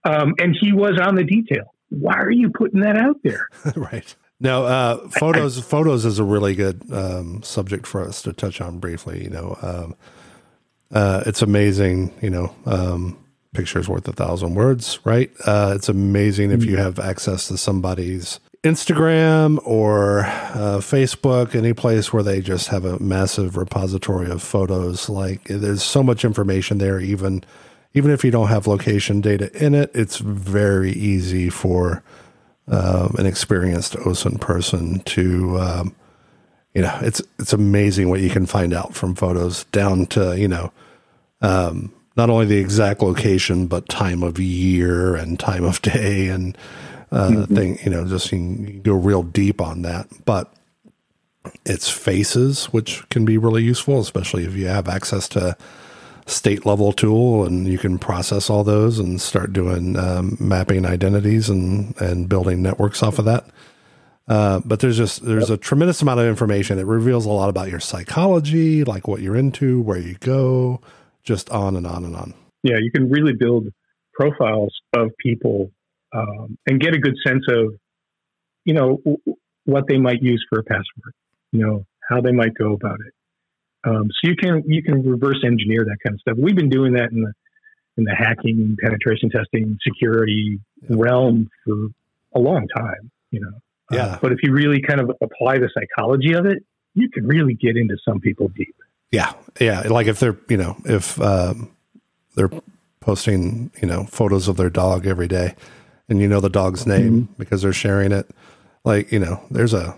um, 0.05 0.35
and 0.39 0.57
he 0.59 0.73
was 0.73 0.99
on 1.01 1.15
the 1.15 1.25
detail. 1.25 1.75
Why 1.91 2.17
are 2.17 2.31
you 2.31 2.51
putting 2.51 2.81
that 2.81 2.97
out 2.97 3.17
there? 3.25 3.49
right. 3.77 4.15
Now, 4.39 4.65
uh, 4.65 5.09
photos. 5.09 5.59
I, 5.59 5.63
photos 5.63 6.05
is 6.05 6.19
a 6.19 6.25
really 6.25 6.55
good 6.55 6.83
um, 6.93 7.43
subject 7.43 7.87
for 7.87 8.03
us 8.03 8.23
to 8.23 8.33
touch 8.33 8.61
on 8.61 8.79
briefly. 8.79 9.23
You 9.23 9.31
know, 9.31 9.59
um, 9.61 9.97
uh, 10.93 11.25
it's 11.27 11.43
amazing. 11.43 12.13
You 12.23 12.31
know, 12.31 12.55
um, 12.65 13.19
pictures 13.53 13.89
worth 13.89 14.09
a 14.09 14.13
thousand 14.13 14.55
words, 14.55 15.01
right? 15.05 15.31
Uh, 15.45 15.73
it's 15.77 15.89
amazing 15.89 16.53
if 16.53 16.61
mm-hmm. 16.61 16.71
you 16.71 16.77
have 16.79 16.99
access 16.99 17.49
to 17.49 17.59
somebody's 17.59 18.41
Instagram 18.63 19.59
or 19.65 20.21
uh, 20.21 20.81
Facebook, 20.81 21.55
any 21.55 21.73
place 21.73 22.13
where 22.13 22.23
they 22.23 22.43
just 22.43 22.69
have 22.69 22.85
a 22.85 22.99
massive 22.99 23.57
repository 23.57 24.31
of 24.31 24.43
photos. 24.43 25.09
Like 25.09 25.45
there's 25.45 25.83
so 25.83 26.03
much 26.03 26.25
information 26.25 26.79
there, 26.79 27.01
even 27.01 27.43
even 27.95 28.11
if 28.11 28.23
you 28.23 28.31
don't 28.31 28.49
have 28.49 28.67
location 28.67 29.21
data 29.21 29.51
in 29.65 29.75
it, 29.75 29.91
it's 29.95 30.19
very 30.19 30.93
easy 30.93 31.51
for 31.51 32.03
um, 32.69 33.17
an 33.19 33.27
experienced 33.27 33.95
OSINT 33.95 34.41
person 34.41 35.01
to, 35.01 35.59
um, 35.59 35.97
you 36.75 36.83
know, 36.83 36.97
it's 37.03 37.23
it's 37.39 37.55
amazing 37.55 38.11
what 38.11 38.21
you 38.21 38.31
can 38.31 38.47
find 38.47 38.75
out 38.75 38.95
from 38.95 39.15
photos 39.15 39.65
down 39.65 40.07
to 40.07 40.39
you 40.39 40.49
know. 40.49 40.71
Um, 41.41 41.93
not 42.17 42.29
only 42.29 42.45
the 42.45 42.59
exact 42.59 43.01
location, 43.01 43.67
but 43.67 43.89
time 43.89 44.23
of 44.23 44.39
year 44.39 45.15
and 45.15 45.41
time 45.41 45.65
of 45.65 45.81
day 45.83 46.29
and 46.29 46.57
uh, 47.11 47.29
mm-hmm. 47.29 47.55
thing. 47.55 47.79
You 47.85 47.91
know, 47.91 48.07
just 48.07 48.33
you 48.33 48.39
can 48.39 48.83
go 48.83 48.95
real 48.95 49.23
deep 49.23 49.61
on 49.61 49.83
that. 49.83 50.09
But 50.25 50.53
it's 51.65 51.89
faces, 51.89 52.67
which 52.67 53.09
can 53.09 53.25
be 53.25 53.39
really 53.39 53.63
useful, 53.63 54.01
especially 54.01 54.45
if 54.45 54.55
you 54.55 54.67
have 54.67 54.89
access 54.89 55.29
to 55.29 55.57
state 56.27 56.65
level 56.65 56.93
tool 56.93 57.45
and 57.45 57.67
you 57.67 57.79
can 57.79 57.99
process 57.99 58.49
all 58.49 58.63
those 58.63 58.99
and 58.99 59.21
start 59.21 59.53
doing 59.53 59.97
um, 59.99 60.37
mapping 60.39 60.87
identities 60.87 61.49
and 61.49 61.99
and 62.01 62.29
building 62.29 62.63
networks 62.63 63.03
off 63.03 63.19
of 63.19 63.25
that. 63.25 63.47
Uh, 64.29 64.61
but 64.65 64.79
there's 64.79 64.97
just 64.97 65.25
there's 65.25 65.51
a 65.51 65.57
tremendous 65.57 66.03
amount 66.03 66.21
of 66.21 66.27
information. 66.27 66.79
It 66.79 66.87
reveals 66.87 67.27
a 67.27 67.31
lot 67.31 67.49
about 67.49 67.69
your 67.69 67.81
psychology, 67.81 68.85
like 68.85 69.09
what 69.09 69.23
you're 69.23 69.37
into, 69.37 69.81
where 69.81 69.99
you 69.99 70.15
go, 70.21 70.81
just 71.25 71.51
on 71.51 71.77
and 71.77 71.87
on 71.87 72.05
and 72.05 72.15
on. 72.15 72.35
Yeah, 72.63 72.77
you 72.79 72.93
can 72.93 73.11
really 73.11 73.33
build 73.33 73.69
profiles 74.15 74.81
of 74.93 75.11
people 75.19 75.73
um, 76.13 76.59
and 76.67 76.81
get 76.81 76.95
a 76.95 76.99
good 76.99 77.17
sense 77.27 77.45
of, 77.49 77.75
you 78.65 78.75
know, 78.75 78.99
w- 79.05 79.37
what 79.65 79.85
they 79.89 79.99
might 79.99 80.23
use 80.23 80.45
for 80.49 80.59
a 80.59 80.65
password, 80.65 81.15
you 81.53 81.61
know, 81.61 81.87
how 82.09 82.21
they 82.21 82.33
might 82.33 82.55
go 82.55 82.73
about 82.73 82.99
it. 83.07 83.15
Um, 83.85 84.11
so 84.11 84.31
you 84.31 84.37
can 84.37 84.63
you 84.67 84.83
can 84.83 85.03
reverse 85.03 85.43
engineer 85.45 85.85
that 85.85 85.97
kind 86.05 86.15
of 86.15 86.21
stuff. 86.21 86.37
We've 86.39 86.57
been 86.57 86.69
doing 86.69 86.93
that 86.95 87.13
in 87.13 87.23
the 87.23 87.33
in 87.97 88.05
the 88.05 88.15
hacking, 88.15 88.77
penetration 88.83 89.31
testing, 89.31 89.79
security 89.83 90.61
yeah. 90.83 90.97
realm 90.99 91.49
for 91.65 91.89
a 92.35 92.39
long 92.39 92.67
time. 92.77 93.11
You 93.31 93.41
know, 93.41 93.53
uh, 93.93 93.97
yeah. 93.97 94.07
Uh, 94.07 94.19
but 94.21 94.33
if 94.33 94.39
you 94.43 94.53
really 94.53 94.83
kind 94.83 95.01
of 95.01 95.11
apply 95.23 95.59
the 95.59 95.71
psychology 95.73 96.35
of 96.35 96.45
it, 96.47 96.63
you 96.95 97.09
can 97.09 97.27
really 97.27 97.55
get 97.55 97.77
into 97.77 97.97
some 98.05 98.21
people 98.21 98.49
deep. 98.49 98.75
Yeah, 99.11 99.33
yeah. 99.61 99.81
Like 99.81 100.07
if 100.07 100.21
they're 100.21 100.37
you 100.49 100.59
know 100.59 100.77
if 100.85 101.21
um, 101.21 101.71
they're 102.35 102.51
posting 103.01 103.71
you 103.81 103.89
know 103.89 104.05
photos 104.05 104.47
of 104.47 104.57
their 104.57 104.71
dog 104.71 105.07
every 105.07 105.29
day, 105.29 105.55
and 106.11 106.21
you 106.21 106.29
know 106.29 106.41
the 106.41 106.51
dog's 106.51 106.87
name 106.87 107.23
mm-hmm. 107.23 107.33
because 107.39 107.63
they're 107.63 107.73
sharing 107.73 108.13
it. 108.13 108.29
Like, 108.85 109.13
you 109.13 109.19
know, 109.19 109.43
there's 109.51 109.73
a 109.73 109.97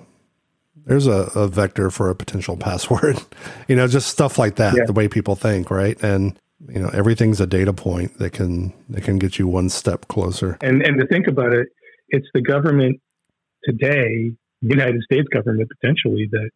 there's 0.84 1.06
a, 1.06 1.30
a 1.34 1.48
vector 1.48 1.90
for 1.90 2.10
a 2.10 2.14
potential 2.14 2.56
password. 2.68 3.20
you 3.68 3.74
know, 3.74 3.88
just 3.88 4.08
stuff 4.08 4.38
like 4.38 4.56
that, 4.56 4.74
Yeah. 4.76 4.84
the 4.84 4.92
way 4.92 5.08
people 5.08 5.34
think, 5.34 5.70
right? 5.70 6.00
And 6.02 6.38
you 6.68 6.80
know, 6.80 6.90
everything's 6.92 7.40
a 7.40 7.46
data 7.46 7.72
point 7.72 8.18
that 8.18 8.32
can 8.32 8.72
that 8.90 9.02
can 9.02 9.18
get 9.18 9.38
you 9.38 9.48
one 9.48 9.68
step 9.68 10.06
closer. 10.08 10.58
And 10.60 10.82
and 10.82 11.00
to 11.00 11.06
think 11.06 11.26
about 11.26 11.52
it, 11.52 11.68
it's 12.08 12.28
the 12.34 12.42
government 12.42 13.00
today, 13.64 14.32
the 14.60 14.68
United 14.68 15.02
States 15.02 15.26
government 15.32 15.68
potentially 15.80 16.28
that 16.30 16.50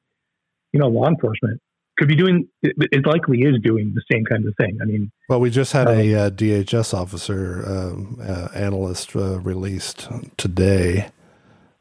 you 0.73 0.81
know 0.81 0.89
law 0.89 1.09
enforcement 1.09 1.61
could 1.97 2.09
be 2.09 2.17
doing. 2.17 2.47
It, 2.63 2.75
it 2.93 3.07
likely 3.07 3.43
is 3.43 3.59
doing 3.63 3.95
the 3.95 4.03
same 4.11 4.25
kind 4.25 4.47
of 4.47 4.55
thing. 4.57 4.79
I 4.83 4.85
mean, 4.85 5.11
Well, 5.29 5.41
we 5.41 5.51
just 5.51 5.73
had 5.73 5.89
a 5.89 6.15
uh, 6.15 6.31
DHS 6.31 6.95
officer 6.95 7.65
um, 7.67 8.19
uh, 8.23 8.49
analyst 8.55 9.15
uh, 9.17 9.39
released 9.41 10.09
today. 10.37 11.09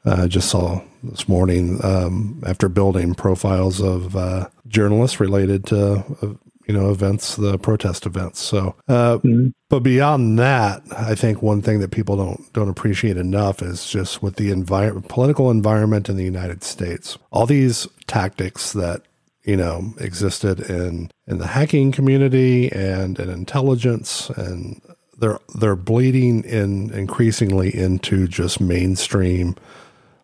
Uh, 0.05 0.23
I 0.23 0.27
just 0.27 0.49
saw 0.49 0.81
this 1.03 1.27
morning 1.27 1.79
um, 1.83 2.41
after 2.45 2.69
building 2.69 3.15
profiles 3.15 3.81
of 3.81 4.15
uh, 4.15 4.49
journalists 4.67 5.19
related 5.19 5.65
to 5.67 6.03
uh, 6.21 6.33
you 6.67 6.73
know 6.73 6.89
events, 6.91 7.35
the 7.35 7.57
protest 7.59 8.05
events. 8.05 8.39
So, 8.39 8.75
uh, 8.87 9.17
Mhm. 9.19 9.53
but 9.69 9.81
beyond 9.81 10.39
that, 10.39 10.81
I 10.91 11.13
think 11.15 11.41
one 11.41 11.61
thing 11.61 11.79
that 11.79 11.91
people 11.91 12.17
don't 12.17 12.53
don't 12.53 12.69
appreciate 12.69 13.17
enough 13.17 13.61
is 13.61 13.85
just 13.87 14.23
with 14.23 14.35
the 14.37 14.49
environment, 14.51 15.07
political 15.09 15.51
environment 15.51 16.09
in 16.09 16.15
the 16.17 16.23
United 16.23 16.63
States, 16.63 17.17
all 17.31 17.45
these 17.45 17.87
tactics 18.07 18.73
that 18.73 19.01
you 19.45 19.55
know 19.55 19.93
existed 19.99 20.59
in 20.59 21.09
in 21.27 21.37
the 21.37 21.47
hacking 21.47 21.91
community 21.91 22.71
and 22.71 23.19
in 23.19 23.29
intelligence 23.29 24.29
and 24.31 24.81
they're 25.17 25.39
they're 25.55 25.75
bleeding 25.75 26.43
in 26.43 26.91
increasingly 26.93 27.75
into 27.75 28.27
just 28.27 28.59
mainstream 28.59 29.55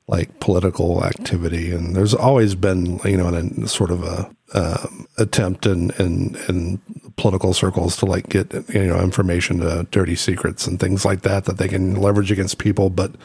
like 0.07 0.39
political 0.39 1.03
activity. 1.05 1.71
And 1.71 1.95
there's 1.95 2.13
always 2.13 2.55
been 2.55 2.99
you 3.05 3.17
know 3.17 3.29
a 3.29 3.67
sort 3.67 3.91
of 3.91 4.03
a 4.03 4.29
um, 4.53 5.07
attempt 5.17 5.65
in, 5.65 5.91
in 5.91 6.36
in 6.49 6.81
political 7.15 7.53
circles 7.53 7.95
to 7.97 8.05
like 8.05 8.29
get 8.29 8.51
you 8.69 8.88
know 8.88 8.99
information 8.99 9.60
to 9.60 9.88
dirty 9.91 10.15
secrets 10.15 10.67
and 10.67 10.79
things 10.79 11.05
like 11.05 11.21
that 11.21 11.45
that 11.45 11.57
they 11.57 11.67
can 11.67 11.95
leverage 11.95 12.31
against 12.31 12.57
people. 12.57 12.89
But 12.89 13.15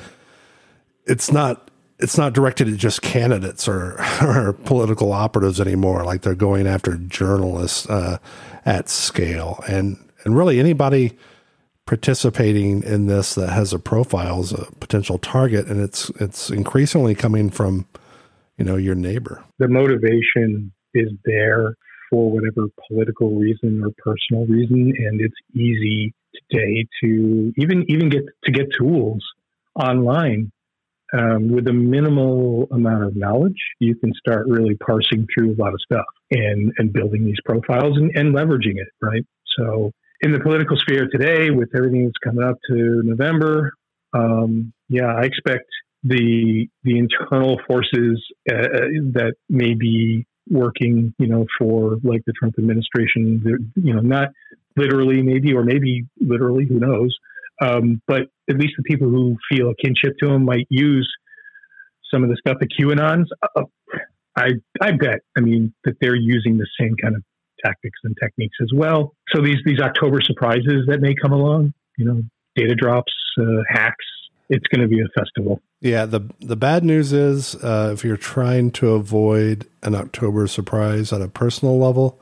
it's 1.07 1.33
not 1.33 1.71
it's 1.99 2.19
not 2.19 2.33
directed 2.33 2.69
at 2.69 2.77
just 2.77 3.03
candidates 3.03 3.69
or, 3.69 3.97
or 4.23 4.53
political 4.53 5.13
operatives 5.13 5.61
anymore. 5.61 6.05
Like 6.05 6.23
they're 6.23 6.35
going 6.35 6.67
after 6.67 6.97
journalists 6.97 7.89
uh, 7.89 8.19
at 8.65 8.89
scale, 8.89 9.63
and 9.69 9.99
and 10.25 10.37
really 10.37 10.59
anybody 10.59 11.17
participating 11.87 12.83
in 12.83 13.07
this 13.07 13.37
that 13.37 13.51
has 13.51 13.73
a 13.73 13.79
profile 13.79 14.41
is 14.41 14.53
a 14.53 14.67
potential 14.81 15.19
target, 15.19 15.67
and 15.67 15.81
it's 15.81 16.11
it's 16.21 16.51
increasingly 16.51 17.15
coming 17.15 17.51
from 17.51 17.87
you 18.59 18.65
know 18.65 18.77
your 18.77 18.95
neighbor. 18.95 19.45
the 19.59 19.69
motivation 19.69 20.73
is 20.95 21.11
there 21.25 21.75
for 22.11 22.31
whatever 22.31 22.69
political 22.89 23.35
reason 23.35 23.83
or 23.85 23.91
personal 23.99 24.47
reason, 24.47 24.93
and 24.97 25.21
it's 25.21 25.35
easy 25.55 26.15
today 26.51 26.87
to 27.03 27.53
even 27.57 27.85
even 27.89 28.09
get 28.09 28.25
to 28.45 28.53
get 28.53 28.67
tools 28.77 29.25
online 29.75 30.51
um, 31.13 31.49
with 31.49 31.69
a 31.69 31.73
minimal 31.73 32.67
amount 32.73 33.05
of 33.05 33.17
knowledge. 33.17 33.61
You 33.81 33.95
can 33.97 34.13
start 34.15 34.47
really 34.49 34.75
parsing 34.77 35.27
through 35.33 35.55
a 35.55 35.59
lot 35.59 35.73
of 35.73 35.81
stuff 35.81 36.07
and 36.31 36.73
and 36.79 36.93
building 36.93 37.25
these 37.25 37.41
profiles 37.45 37.97
and, 37.97 38.11
and 38.15 38.35
leveraging 38.35 38.77
it. 38.77 38.89
Right. 39.03 39.25
So 39.59 39.93
in 40.21 40.33
the 40.33 40.41
political 40.41 40.77
sphere 40.77 41.09
today, 41.11 41.51
with 41.51 41.71
everything 41.77 42.05
that's 42.05 42.19
coming 42.25 42.45
up 42.45 42.57
to 42.71 43.03
November, 43.05 43.73
um, 44.13 44.73
yeah, 44.89 45.13
I 45.15 45.23
expect 45.23 45.67
the 46.03 46.69
the 46.85 46.99
internal 46.99 47.61
forces 47.67 48.23
uh, 48.51 48.89
that 49.13 49.35
may 49.49 49.75
be 49.75 50.27
working, 50.49 51.13
you 51.19 51.27
know, 51.27 51.45
for 51.59 51.97
like 52.05 52.23
the 52.27 52.33
Trump 52.39 52.55
administration, 52.59 53.43
you 53.75 53.95
know, 53.95 54.01
not 54.01 54.29
literally 54.77 55.23
maybe 55.23 55.55
or 55.55 55.65
maybe 55.65 56.07
literally, 56.21 56.67
who 56.67 56.79
knows, 56.79 57.17
um, 57.61 58.01
but 58.07 58.23
at 58.49 58.59
least 58.59 58.75
the 58.77 58.83
people 58.85 59.09
who 59.09 59.37
feel 59.51 59.71
a 59.71 59.75
kinship 59.83 60.17
to 60.23 60.31
him 60.31 60.45
might 60.45 60.67
use 60.69 61.11
some 62.13 62.23
of 62.23 62.31
the 62.31 62.37
stuff 62.37 62.59
that 62.61 62.69
QAnon's. 62.79 63.31
Uh, 63.57 63.65
I 64.37 64.51
I 64.81 64.93
bet. 64.93 65.21
I 65.37 65.41
mean 65.41 65.75
that 65.85 65.95
they're 66.01 66.17
using 66.17 66.59
the 66.59 66.67
same 66.79 66.95
kind 67.03 67.17
of 67.17 67.23
tactics 67.65 67.99
and 68.05 68.15
techniques 68.23 68.57
as 68.63 68.71
well. 68.75 69.15
So 69.35 69.43
these 69.43 69.59
these 69.65 69.81
October 69.81 70.21
surprises 70.21 70.85
that 70.89 71.01
may 71.01 71.15
come 71.15 71.33
along, 71.33 71.73
you 71.97 72.05
know, 72.05 72.23
data 72.55 72.75
drops, 72.75 73.13
uh, 73.41 73.63
hacks. 73.69 74.05
It's 74.49 74.67
going 74.69 74.83
to 74.83 74.89
be 74.89 75.01
a 75.01 75.09
festival. 75.19 75.61
Yeah, 75.81 76.07
the 76.07 76.21
the 76.41 76.57
bad 76.57 76.85
news 76.85 77.13
is 77.13 77.55
uh, 77.57 77.91
if 77.93 78.05
you're 78.05 78.17
trying 78.17 78.71
to 78.73 78.93
avoid 78.93 79.67
an 79.83 79.95
October 79.95 80.47
surprise 80.47 81.13
on 81.13 81.21
a 81.21 81.29
personal 81.29 81.79
level, 81.79 82.21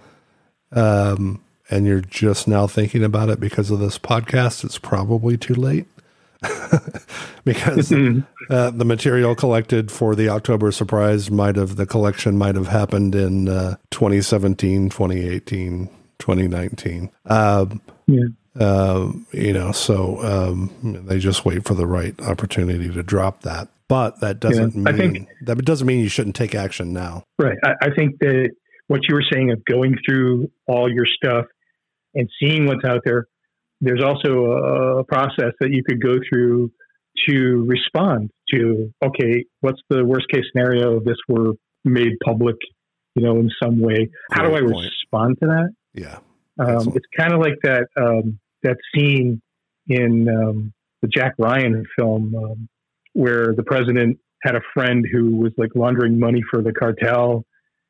um, 0.72 1.43
and 1.70 1.86
you're 1.86 2.00
just 2.00 2.46
now 2.48 2.66
thinking 2.66 3.02
about 3.04 3.28
it 3.28 3.40
because 3.40 3.70
of 3.70 3.78
this 3.78 3.98
podcast, 3.98 4.64
it's 4.64 4.78
probably 4.78 5.36
too 5.36 5.54
late. 5.54 5.86
because 7.44 7.90
uh, 8.50 8.70
the 8.70 8.84
material 8.84 9.34
collected 9.34 9.90
for 9.90 10.14
the 10.14 10.28
October 10.28 10.70
surprise 10.72 11.30
might 11.30 11.56
have 11.56 11.76
the 11.76 11.86
collection 11.86 12.36
might 12.36 12.54
have 12.54 12.68
happened 12.68 13.14
in 13.14 13.48
uh, 13.48 13.76
2017, 13.90 14.90
2018, 14.90 15.88
2019. 16.18 17.10
Um, 17.26 17.80
Yeah. 18.06 18.24
um, 18.60 19.26
you 19.32 19.52
know, 19.52 19.72
so 19.72 20.22
um, 20.22 20.70
they 21.06 21.18
just 21.18 21.44
wait 21.46 21.64
for 21.64 21.74
the 21.74 21.86
right 21.86 22.18
opportunity 22.22 22.90
to 22.90 23.02
drop 23.02 23.42
that. 23.42 23.68
But 23.88 24.20
that 24.20 24.40
doesn't 24.40 24.74
Yeah, 24.74 24.92
mean 24.92 24.96
think- 24.96 25.28
that 25.46 25.56
doesn't 25.64 25.86
mean 25.86 26.00
you 26.00 26.08
shouldn't 26.08 26.36
take 26.36 26.54
action 26.54 26.92
now. 26.92 27.24
Right. 27.38 27.56
I, 27.64 27.72
I 27.82 27.90
think 27.94 28.18
that 28.20 28.50
what 28.88 29.00
you 29.08 29.14
were 29.14 29.24
saying 29.32 29.50
of 29.50 29.64
going 29.64 29.96
through 30.06 30.50
all 30.66 30.90
your 30.92 31.06
stuff 31.06 31.46
and 32.14 32.28
seeing 32.40 32.66
what's 32.66 32.84
out 32.84 33.00
there, 33.04 33.26
there's 33.80 34.02
also 34.02 34.98
a 35.00 35.04
process 35.04 35.52
that 35.60 35.70
you 35.72 35.82
could 35.86 36.02
go 36.02 36.16
through 36.28 36.70
to 37.28 37.64
respond 37.68 38.30
to, 38.52 38.92
okay, 39.04 39.44
what's 39.60 39.80
the 39.88 40.04
worst 40.04 40.26
case 40.28 40.44
scenario 40.52 40.98
if 40.98 41.04
this 41.04 41.16
were 41.28 41.52
made 41.84 42.12
public, 42.24 42.56
you 43.14 43.22
know, 43.22 43.38
in 43.38 43.50
some 43.62 43.80
way? 43.80 44.08
How 44.32 44.42
do 44.42 44.54
I 44.54 44.60
point. 44.60 44.90
respond 44.90 45.36
to 45.42 45.48
that? 45.48 45.68
Yeah, 45.94 46.18
Um, 46.58 46.92
it's 46.94 47.06
kind 47.16 47.32
of 47.32 47.40
like 47.40 47.54
that 47.62 47.86
um, 47.96 48.38
that 48.62 48.76
scene 48.94 49.40
in 49.88 50.28
um, 50.28 50.72
the 51.02 51.08
Jack 51.08 51.34
Ryan 51.38 51.84
film 51.96 52.34
um, 52.34 52.68
where 53.12 53.54
the 53.54 53.62
president 53.62 54.18
had 54.42 54.56
a 54.56 54.60
friend 54.72 55.06
who 55.10 55.36
was 55.36 55.52
like 55.56 55.70
laundering 55.74 56.18
money 56.18 56.42
for 56.50 56.62
the 56.62 56.72
cartel, 56.72 57.44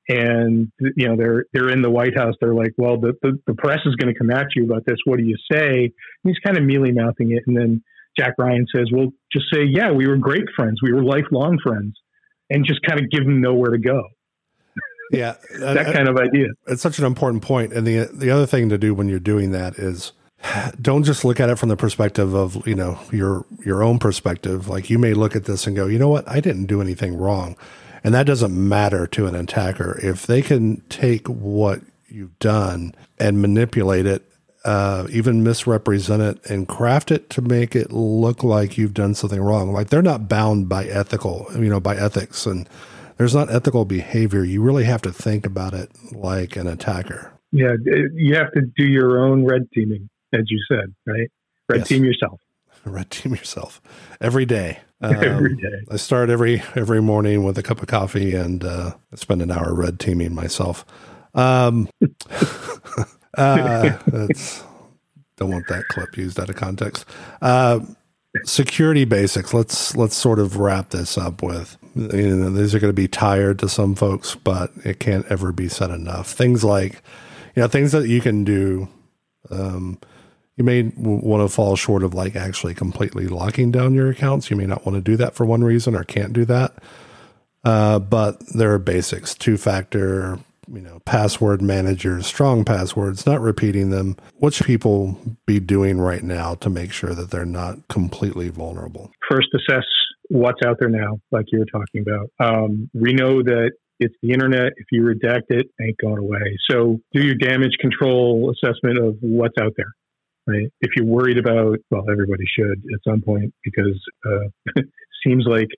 and 0.09 0.71
you 0.97 1.09
know 1.09 1.17
they're 1.17 1.47
they're 1.53 1.71
in 1.71 1.83
the 1.83 1.91
White 1.91 2.17
House. 2.17 2.35
They're 2.41 2.55
like, 2.55 2.73
"Well, 2.77 2.99
the 2.99 3.15
the, 3.23 3.39
the 3.47 3.55
press 3.55 3.81
is 3.87 3.95
going 3.97 4.13
to 4.13 4.19
come 4.19 4.31
at 4.31 4.47
you 4.55 4.65
about 4.65 4.85
this. 4.87 4.99
What 5.05 5.19
do 5.19 5.25
you 5.25 5.37
say?" 5.51 5.85
And 5.85 5.93
he's 6.25 6.39
kind 6.45 6.57
of 6.57 6.65
mealy 6.65 6.93
mouthing 6.93 7.33
it, 7.33 7.45
and 7.47 7.57
then 7.57 7.83
Jack 8.19 8.35
Ryan 8.39 8.67
says, 8.75 8.89
"Well, 8.93 9.13
just 9.33 9.47
say, 9.53 9.65
yeah, 9.65 9.91
we 9.91 10.07
were 10.07 10.17
great 10.17 10.45
friends. 10.55 10.81
We 10.83 10.93
were 10.93 11.03
lifelong 11.03 11.59
friends." 11.63 11.95
And 12.51 12.67
just 12.67 12.83
kind 12.83 13.01
of 13.01 13.11
give 13.11 13.25
them 13.25 13.41
nowhere 13.41 13.71
to 13.71 13.79
go. 13.79 14.03
yeah. 15.11 15.37
That 15.59 15.95
kind 15.95 16.09
of 16.09 16.19
idea. 16.19 16.49
it's 16.67 16.83
such 16.83 16.99
an 16.99 17.07
important 17.07 17.43
point. 17.43 17.73
And 17.73 17.87
the 17.87 18.11
the 18.13 18.31
other 18.31 18.47
thing 18.47 18.69
to 18.69 18.79
do 18.79 18.95
when 18.95 19.09
you're 19.09 19.19
doing 19.19 19.51
that 19.53 19.79
is 19.79 20.13
don't 20.81 21.05
just 21.05 21.25
look 21.25 21.41
at 21.41 21.49
it 21.49 21.59
from 21.59 21.69
the 21.69 21.77
perspective 21.77 22.35
of 22.35 22.67
you 22.67 22.75
know 22.75 22.99
your 23.11 23.47
your 23.65 23.83
own 23.83 23.99
perspective. 23.99 24.69
Like 24.69 24.91
you 24.91 24.99
may 24.99 25.15
look 25.15 25.35
at 25.35 25.45
this 25.45 25.67
and 25.67 25.75
go, 25.75 25.87
you 25.87 25.99
know 25.99 26.09
what, 26.09 26.29
I 26.29 26.41
didn't 26.41 26.67
do 26.67 26.81
anything 26.81 27.17
wrong, 27.17 27.57
and 28.05 28.15
that 28.15 28.27
doesn't 28.27 28.55
matter 28.55 29.07
to 29.09 29.27
an 29.27 29.35
attacker 29.35 29.99
if 30.03 30.27
they 30.27 30.43
can 30.43 30.83
take 30.89 31.27
what 31.27 31.81
you've 32.09 32.39
done 32.39 32.95
and 33.19 33.41
manipulate 33.43 34.07
it. 34.07 34.23
Uh, 34.65 35.07
even 35.11 35.43
misrepresent 35.43 36.23
it 36.23 36.43
and 36.51 36.67
craft 36.69 37.11
it 37.11 37.29
to 37.29 37.43
make 37.43 37.77
it 37.77 37.93
look 37.93 38.43
like 38.43 38.79
you've 38.79 38.95
done 38.95 39.15
something 39.15 39.41
wrong. 39.43 39.71
Like 39.73 39.91
they're 39.91 40.01
not 40.01 40.27
bound 40.27 40.71
by 40.71 40.87
ethical, 40.87 41.47
you 41.53 41.69
know, 41.69 41.81
by 41.81 41.97
ethics, 41.97 42.47
and 42.47 42.67
there's 43.19 43.35
not 43.35 43.51
ethical 43.53 43.85
behavior. 43.85 44.43
You 44.43 44.63
really 44.63 44.85
have 44.85 45.03
to 45.03 45.13
think 45.13 45.45
about 45.45 45.75
it 45.75 45.91
like 46.13 46.57
an 46.57 46.67
attacker. 46.67 47.31
Yeah, 47.53 47.75
you 48.15 48.35
have 48.37 48.53
to 48.53 48.63
do 48.75 48.85
your 48.85 49.23
own 49.23 49.45
red 49.45 49.69
teaming, 49.75 50.09
as 50.33 50.45
you 50.49 50.59
said, 50.67 50.95
right? 51.07 51.31
Red 51.69 51.81
Yes. 51.81 51.89
team 51.89 52.05
yourself 52.05 52.41
Red 52.87 53.11
team 53.11 53.33
yourself 53.35 53.83
every 54.19 54.47
day. 54.47 54.79
every 55.23 55.57
Um. 55.57 55.85
I 55.91 55.97
start 55.97 56.31
every 56.31 56.63
every 56.75 57.03
morning 57.03 57.45
with 57.45 57.59
a 57.59 57.63
cup 57.63 57.83
of 57.83 57.89
coffee 57.89 58.35
and 58.35 58.65
uh, 58.65 58.93
spend 59.15 59.43
an 59.43 59.51
hour 59.51 59.75
red 59.75 60.01
teaming 60.01 60.35
myself. 60.35 60.85
Um, 61.35 61.89
uh, 63.37 63.99
that's, 64.07 64.63
don't 65.37 65.51
want 65.51 65.67
that 65.69 65.85
clip 65.89 66.17
used 66.17 66.39
out 66.39 66.49
of 66.49 66.57
context. 66.57 67.05
Uh, 67.43 67.81
security 68.45 69.05
basics. 69.05 69.55
Let's 69.55 69.97
let's 69.97 70.17
sort 70.17 70.39
of 70.39 70.57
wrap 70.57 70.91
this 70.91 71.17
up 71.17 71.43
with. 71.43 71.77
You 71.95 72.37
know, 72.37 72.51
these 72.51 72.75
are 72.75 72.81
going 72.81 72.93
to 72.93 72.95
be 72.95 73.09
tired 73.09 73.59
to 73.61 73.69
some 73.69 73.95
folks, 73.95 74.35
but 74.35 74.73
it 74.85 74.99
can't 74.99 75.27
ever 75.27 75.53
be 75.53 75.69
said 75.69 75.91
enough. 75.91 76.31
Things 76.33 76.65
like, 76.65 76.95
you 77.55 77.63
know, 77.63 77.69
things 77.69 77.93
that 77.93 78.09
you 78.09 78.21
can 78.21 78.43
do. 78.43 78.89
Um, 79.51 79.99
you 80.57 80.65
may 80.65 80.83
want 80.97 81.43
to 81.43 81.53
fall 81.53 81.77
short 81.77 82.03
of 82.03 82.15
like 82.15 82.37
actually 82.37 82.75
completely 82.75 83.27
locking 83.27 83.71
down 83.71 83.95
your 83.95 84.11
accounts. 84.11 84.51
You 84.51 84.57
may 84.57 84.67
not 84.67 84.87
want 84.87 84.97
to 84.97 85.03
do 85.03 85.17
that 85.17 85.35
for 85.35 85.45
one 85.45 85.65
reason 85.65 85.97
or 85.97 86.05
can't 86.05 86.33
do 86.33 86.45
that. 86.45 86.75
Uh, 87.65 87.99
but 87.99 88.41
there 88.55 88.73
are 88.73 88.79
basics, 88.79 89.35
two 89.35 89.57
factor, 89.57 90.39
you 90.73 90.81
know, 90.81 91.01
password 91.07 91.63
managers, 91.63 92.27
strong 92.27 92.65
passwords, 92.65 93.27
not 93.27 93.41
repeating 93.41 93.91
them. 93.91 94.17
What 94.37 94.55
should 94.55 94.67
people 94.67 95.19
be 95.47 95.61
doing 95.61 95.99
right 95.99 96.23
now 96.23 96.55
to 96.57 96.71
make 96.71 96.93
sure 96.93 97.15
that 97.15 97.31
they're 97.31 97.45
not 97.45 97.89
completely 97.89 98.49
vulnerable? 98.49 99.11
First, 99.29 99.49
assess 99.55 99.85
what's 100.29 100.61
out 100.65 100.77
there 100.79 100.89
now, 100.89 101.21
like 101.33 101.47
you 101.49 101.59
were 101.59 101.67
talking 101.67 102.03
about. 102.03 102.31
Um, 102.39 102.91
we 102.95 103.13
know 103.15 103.43
that 103.43 103.73
it's 103.99 104.15
the 104.23 104.33
internet. 104.33 104.73
If 104.77 104.87
you 104.93 105.03
redact 105.03 105.45
it, 105.49 105.67
it 105.79 105.83
ain't 105.83 105.99
going 105.99 106.19
away. 106.19 106.59
So 106.71 107.01
do 107.13 107.23
your 107.23 107.35
damage 107.35 107.77
control 107.81 108.53
assessment 108.53 108.99
of 108.99 109.17
what's 109.21 109.55
out 109.61 109.73
there. 109.77 109.93
Right. 110.47 110.69
If 110.81 110.91
you're 110.97 111.07
worried 111.07 111.39
about, 111.39 111.79
well, 111.91 112.05
everybody 112.11 112.45
should 112.47 112.83
at 112.93 113.01
some 113.09 113.23
point 113.23 113.55
because 113.65 113.99
uh, 114.27 114.49
it 114.77 114.87
seems 115.27 115.47
like 115.47 115.69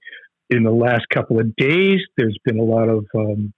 in 0.51 0.65
the 0.65 0.73
last 0.73 1.05
couple 1.13 1.39
of 1.39 1.55
days 1.57 2.01
there's 2.17 2.37
been 2.45 2.59
a 2.59 2.65
lot 2.65 2.89
of 2.89 3.05
um, 3.15 3.53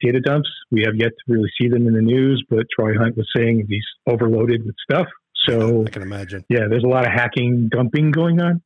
data 0.00 0.20
dumps. 0.20 0.48
We 0.70 0.82
have 0.86 0.94
yet 0.96 1.10
to 1.10 1.32
really 1.32 1.50
see 1.60 1.68
them 1.68 1.86
in 1.86 1.94
the 1.94 2.00
news, 2.00 2.42
but 2.48 2.64
Troy 2.74 2.94
Hunt 2.98 3.16
was 3.16 3.28
saying 3.36 3.66
he's 3.68 3.84
overloaded 4.06 4.64
with 4.64 4.74
stuff. 4.90 5.06
So 5.46 5.84
I 5.86 5.90
can 5.90 6.02
imagine. 6.02 6.44
Yeah, 6.48 6.68
there's 6.68 6.84
a 6.84 6.88
lot 6.88 7.06
of 7.06 7.12
hacking, 7.12 7.68
dumping 7.70 8.10
going 8.10 8.40
on. 8.40 8.62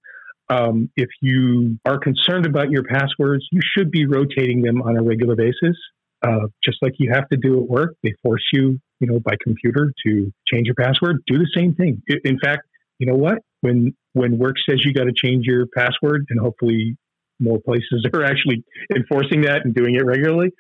Um, 0.50 0.90
if 0.96 1.08
you 1.20 1.78
are 1.84 1.98
concerned 1.98 2.46
about 2.46 2.70
your 2.70 2.84
passwords, 2.84 3.46
you 3.50 3.60
should 3.76 3.90
be 3.90 4.06
rotating 4.06 4.62
them 4.62 4.80
on 4.82 4.96
a 4.96 5.02
regular 5.02 5.36
basis. 5.36 5.76
Uh, 6.22 6.48
just 6.64 6.78
like 6.82 6.92
you 6.98 7.10
have 7.12 7.28
to 7.28 7.36
do 7.36 7.62
at 7.62 7.68
work, 7.68 7.94
they 8.02 8.12
force 8.22 8.44
you, 8.52 8.78
you 9.00 9.06
know, 9.06 9.20
by 9.20 9.34
computer 9.42 9.92
to 10.04 10.32
change 10.52 10.66
your 10.66 10.74
password. 10.74 11.22
Do 11.26 11.38
the 11.38 11.48
same 11.56 11.74
thing. 11.74 12.02
In 12.24 12.38
fact, 12.40 12.62
you 12.98 13.06
know 13.06 13.16
what? 13.16 13.38
When 13.60 13.94
when 14.14 14.38
work 14.38 14.56
says 14.68 14.80
you 14.84 14.92
got 14.92 15.04
to 15.04 15.12
change 15.12 15.46
your 15.46 15.66
password, 15.76 16.26
and 16.30 16.40
hopefully 16.40 16.96
more 17.40 17.58
places 17.64 18.06
are 18.14 18.24
actually 18.24 18.64
enforcing 18.94 19.42
that 19.42 19.60
and 19.64 19.74
doing 19.74 19.94
it 19.94 20.04
regularly, 20.04 20.50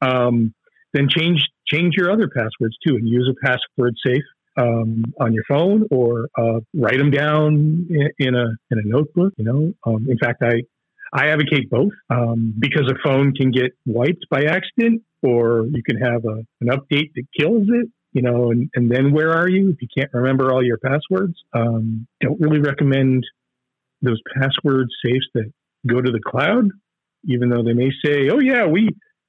um, 0.00 0.54
then 0.92 1.08
change 1.08 1.44
change 1.66 1.94
your 1.96 2.10
other 2.10 2.28
passwords 2.28 2.76
too, 2.86 2.94
and 2.94 3.08
use 3.08 3.28
a 3.30 3.46
password 3.46 3.94
safe 4.06 4.22
um, 4.56 5.04
on 5.20 5.32
your 5.32 5.44
phone 5.48 5.84
or 5.90 6.28
uh, 6.36 6.60
write 6.74 6.98
them 6.98 7.10
down 7.10 7.86
in, 7.90 8.10
in, 8.18 8.34
a 8.34 8.46
in 8.70 8.78
a 8.78 8.82
notebook. 8.84 9.32
You 9.36 9.44
know, 9.44 9.72
um, 9.86 10.08
in 10.08 10.18
fact, 10.18 10.42
I 10.42 10.62
I 11.12 11.28
advocate 11.28 11.70
both 11.70 11.92
um, 12.10 12.54
because 12.58 12.90
a 12.90 12.94
phone 13.02 13.32
can 13.34 13.50
get 13.50 13.72
wiped 13.86 14.26
by 14.30 14.44
accident, 14.44 15.02
or 15.22 15.66
you 15.66 15.82
can 15.82 15.98
have 15.98 16.24
a, 16.24 16.44
an 16.60 16.68
update 16.68 17.12
that 17.14 17.24
kills 17.38 17.66
it. 17.68 17.88
You 18.12 18.22
know, 18.22 18.50
and, 18.50 18.70
and 18.74 18.90
then 18.90 19.12
where 19.12 19.32
are 19.32 19.48
you 19.48 19.70
if 19.70 19.82
you 19.82 19.88
can't 19.96 20.10
remember 20.14 20.50
all 20.50 20.64
your 20.64 20.78
passwords? 20.78 21.34
Um, 21.52 22.06
don't 22.20 22.40
really 22.40 22.58
recommend 22.58 23.22
those 24.00 24.20
password 24.34 24.88
safes 25.04 25.26
that 25.34 25.52
go 25.86 26.00
to 26.00 26.10
the 26.10 26.20
cloud, 26.20 26.70
even 27.24 27.50
though 27.50 27.62
they 27.62 27.74
may 27.74 27.90
say, 28.02 28.30
"Oh 28.30 28.38
yeah, 28.38 28.66
we 28.66 28.88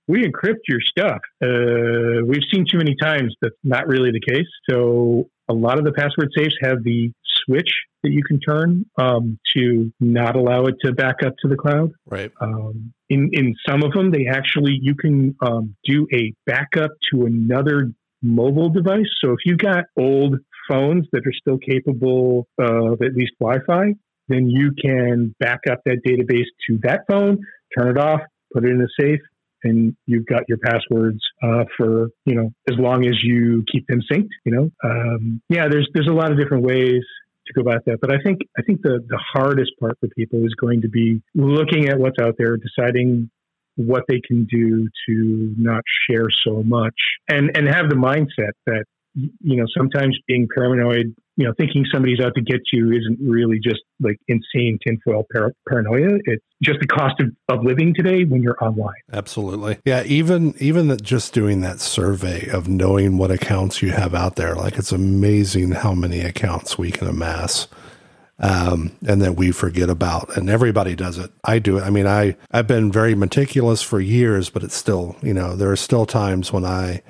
we 0.10 0.24
encrypt 0.24 0.62
your 0.68 0.80
stuff. 0.82 1.20
Uh, 1.44 2.26
we've 2.26 2.44
seen 2.52 2.66
too 2.70 2.80
many 2.80 2.96
times 3.00 3.36
that's 3.42 3.56
not 3.64 3.88
really 3.88 4.12
the 4.12 4.20
case. 4.20 4.48
So 4.68 5.30
a 5.48 5.54
lot 5.54 5.78
of 5.78 5.86
the 5.86 5.92
password 5.92 6.30
safes 6.36 6.56
have 6.64 6.84
the 6.84 7.12
switch 7.50 7.72
that 8.04 8.12
you 8.12 8.24
can 8.24 8.40
turn 8.40 8.86
um, 8.98 9.40
to 9.56 9.92
not 10.00 10.36
allow 10.36 10.66
it 10.66 10.76
to 10.84 10.94
back 10.94 11.18
up 11.26 11.34
to 11.42 11.48
the 11.48 11.56
cloud. 11.56 11.92
Right. 12.06 12.32
Um, 12.40 12.94
in 13.10 13.30
in 13.34 13.56
some 13.68 13.84
of 13.84 13.92
them, 13.94 14.12
they 14.12 14.28
actually 14.28 14.78
you 14.82 14.96
can 14.96 15.36
um, 15.42 15.76
do 15.84 16.08
a 16.14 16.34
backup 16.46 16.92
to 17.12 17.26
another 17.26 17.92
mobile 18.22 18.70
device. 18.70 19.10
So 19.24 19.32
if 19.32 19.40
you've 19.46 19.60
got 19.60 19.86
old 19.98 20.36
phones 20.70 21.08
that 21.12 21.26
are 21.26 21.34
still 21.34 21.58
capable 21.58 22.48
of 22.60 23.02
at 23.02 23.14
least 23.16 23.32
Wi-Fi, 23.40 23.96
then 24.28 24.48
you 24.48 24.72
can 24.80 25.36
back 25.40 25.62
up 25.70 25.80
that 25.86 26.02
database 26.06 26.46
to 26.68 26.80
that 26.84 27.02
phone, 27.10 27.40
turn 27.78 27.90
it 27.90 27.98
off, 27.98 28.22
put 28.54 28.64
it 28.64 28.70
in 28.70 28.82
a 28.82 29.02
safe, 29.02 29.22
and 29.64 29.96
you've 30.06 30.26
got 30.26 30.44
your 30.48 30.60
passwords 30.60 31.20
uh, 31.44 31.66
for 31.76 32.10
you 32.26 32.36
know 32.36 32.52
as 32.70 32.76
long 32.78 33.06
as 33.06 33.24
you 33.24 33.64
keep 33.72 33.86
them 33.88 34.02
synced. 34.12 34.30
You 34.46 34.52
know, 34.52 34.72
um, 34.84 35.42
yeah, 35.50 35.68
there's 35.70 35.90
there's 35.94 36.08
a 36.08 36.14
lot 36.14 36.32
of 36.32 36.38
different 36.38 36.64
ways 36.64 37.04
to 37.50 37.54
go 37.54 37.62
about 37.62 37.86
that, 37.86 38.00
but 38.02 38.12
I 38.12 38.18
think 38.24 38.40
I 38.58 38.62
think 38.62 38.82
the 38.82 39.04
the 39.08 39.20
hardest 39.34 39.72
part 39.80 39.98
for 40.00 40.08
people 40.10 40.46
is 40.46 40.54
going 40.60 40.82
to 40.82 40.90
be 40.90 41.22
looking 41.36 41.90
at 41.90 42.00
what's 42.00 42.18
out 42.22 42.36
there, 42.38 42.58
deciding 42.58 43.30
what 43.76 44.04
they 44.08 44.22
can 44.26 44.46
do 44.46 44.88
to 45.08 45.56
not 45.58 45.84
share 46.10 46.28
so 46.46 46.64
much, 46.64 46.96
and 47.30 47.56
and 47.56 47.68
have 47.68 47.90
the 47.90 47.96
mindset 47.96 48.52
that 48.66 48.86
you 49.42 49.56
know 49.58 49.66
sometimes 49.76 50.18
being 50.28 50.48
paranoid 50.56 51.16
you 51.40 51.46
know, 51.46 51.54
thinking 51.58 51.86
somebody's 51.90 52.20
out 52.20 52.36
to 52.36 52.42
get 52.42 52.60
you 52.74 52.92
isn't 52.92 53.18
really 53.22 53.60
just 53.60 53.80
like 54.02 54.18
insane 54.28 54.78
tinfoil 54.86 55.26
par- 55.32 55.54
paranoia. 55.70 56.20
It's 56.26 56.44
just 56.62 56.82
the 56.82 56.86
cost 56.86 57.22
of, 57.22 57.28
of 57.48 57.64
living 57.64 57.94
today 57.94 58.26
when 58.26 58.44
you're 58.44 58.62
online. 58.62 59.00
Absolutely. 59.14 59.78
Yeah. 59.86 60.04
Even, 60.04 60.54
even 60.60 60.98
just 61.02 61.34
doing 61.34 61.62
that 61.62 61.80
survey 61.80 62.50
of 62.50 62.68
knowing 62.68 63.18
what 63.18 63.32
accounts 63.32 63.82
you 63.82 63.92
have 63.92 64.14
out 64.14 64.36
there, 64.36 64.54
like 64.54 64.78
it's 64.78 64.92
amazing 64.92 65.72
how 65.72 65.94
many 65.94 66.20
accounts 66.20 66.78
we 66.78 66.92
can 66.92 67.08
amass. 67.08 67.70
Um, 68.42 68.94
and 69.06 69.22
that 69.22 69.36
we 69.36 69.52
forget 69.52 69.90
about 69.90 70.38
and 70.38 70.50
everybody 70.50 70.96
does 70.96 71.18
it. 71.18 71.30
I 71.44 71.60
do 71.60 71.78
it. 71.78 71.82
I 71.82 71.90
mean, 71.90 72.08
I, 72.08 72.38
I've 72.52 72.68
been 72.68 72.90
very 72.90 73.14
meticulous 73.14 73.82
for 73.82 74.00
years, 74.00 74.50
but 74.50 74.64
it's 74.64 74.76
still, 74.76 75.18
you 75.22 75.34
know, 75.34 75.58
there 75.58 75.70
are 75.70 75.76
still 75.76 76.06
times 76.06 76.54
when 76.54 76.64
I, 76.64 77.02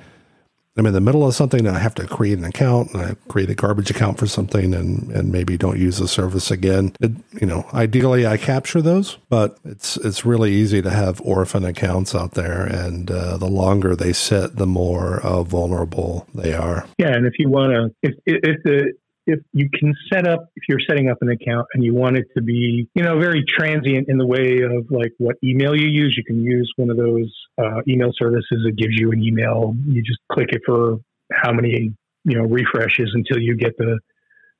I'm 0.80 0.86
in 0.86 0.94
the 0.94 1.00
middle 1.02 1.26
of 1.26 1.34
something 1.34 1.66
and 1.66 1.76
I 1.76 1.78
have 1.78 1.94
to 1.96 2.06
create 2.06 2.38
an 2.38 2.44
account 2.44 2.94
and 2.94 3.02
I 3.02 3.14
create 3.28 3.50
a 3.50 3.54
garbage 3.54 3.90
account 3.90 4.18
for 4.18 4.26
something 4.26 4.72
and, 4.72 5.10
and 5.10 5.30
maybe 5.30 5.58
don't 5.58 5.78
use 5.78 5.98
the 5.98 6.08
service 6.08 6.50
again. 6.50 6.94
It, 7.00 7.12
you 7.38 7.46
know, 7.46 7.68
ideally 7.74 8.26
I 8.26 8.38
capture 8.38 8.80
those, 8.80 9.18
but 9.28 9.58
it's 9.62 9.98
it's 9.98 10.24
really 10.24 10.52
easy 10.52 10.80
to 10.80 10.88
have 10.88 11.20
orphan 11.20 11.66
accounts 11.66 12.14
out 12.14 12.30
there, 12.32 12.64
and 12.64 13.10
uh, 13.10 13.36
the 13.36 13.46
longer 13.46 13.94
they 13.94 14.14
sit, 14.14 14.56
the 14.56 14.66
more 14.66 15.20
uh, 15.20 15.42
vulnerable 15.42 16.26
they 16.34 16.54
are. 16.54 16.86
Yeah, 16.96 17.12
and 17.14 17.26
if 17.26 17.34
you 17.38 17.50
want 17.50 17.72
to, 17.72 17.94
if 18.02 18.14
if 18.24 18.62
the 18.62 18.94
if 19.32 19.40
you 19.52 19.68
can 19.72 19.94
set 20.12 20.26
up 20.26 20.46
if 20.56 20.64
you're 20.68 20.80
setting 20.88 21.08
up 21.08 21.18
an 21.20 21.30
account 21.30 21.66
and 21.74 21.82
you 21.82 21.94
want 21.94 22.16
it 22.16 22.26
to 22.36 22.42
be 22.42 22.88
you 22.94 23.02
know 23.02 23.18
very 23.18 23.44
transient 23.46 24.08
in 24.08 24.18
the 24.18 24.26
way 24.26 24.62
of 24.62 24.86
like 24.90 25.12
what 25.18 25.36
email 25.42 25.74
you 25.74 25.88
use 25.88 26.14
you 26.16 26.24
can 26.24 26.42
use 26.42 26.72
one 26.76 26.90
of 26.90 26.96
those 26.96 27.30
uh, 27.60 27.80
email 27.88 28.10
services 28.16 28.62
that 28.64 28.76
gives 28.76 28.94
you 28.96 29.12
an 29.12 29.22
email. 29.22 29.74
You 29.86 30.02
just 30.02 30.20
click 30.32 30.48
it 30.50 30.62
for 30.64 30.98
how 31.32 31.52
many 31.52 31.94
you 32.24 32.38
know 32.38 32.44
refreshes 32.44 33.10
until 33.14 33.38
you 33.38 33.56
get 33.56 33.76
the 33.78 33.98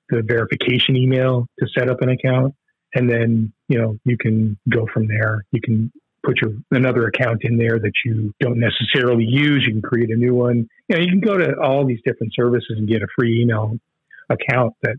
the 0.08 0.22
verification 0.22 0.96
email 0.96 1.46
to 1.58 1.66
set 1.76 1.88
up 1.88 2.00
an 2.02 2.10
account. 2.10 2.54
And 2.94 3.08
then 3.08 3.52
you 3.68 3.80
know 3.80 3.98
you 4.04 4.16
can 4.18 4.58
go 4.68 4.86
from 4.92 5.06
there. 5.06 5.44
You 5.52 5.60
can 5.60 5.92
put 6.24 6.40
your 6.40 6.52
another 6.70 7.06
account 7.06 7.42
in 7.42 7.56
there 7.56 7.78
that 7.78 7.92
you 8.04 8.32
don't 8.40 8.58
necessarily 8.58 9.24
use. 9.24 9.64
You 9.66 9.72
can 9.72 9.82
create 9.82 10.10
a 10.10 10.16
new 10.16 10.34
one. 10.34 10.68
You 10.88 10.96
know 10.96 11.02
you 11.02 11.08
can 11.08 11.20
go 11.20 11.38
to 11.38 11.54
all 11.60 11.86
these 11.86 12.00
different 12.04 12.34
services 12.34 12.76
and 12.76 12.88
get 12.88 13.02
a 13.02 13.06
free 13.16 13.42
email 13.42 13.78
account 14.30 14.74
that 14.82 14.96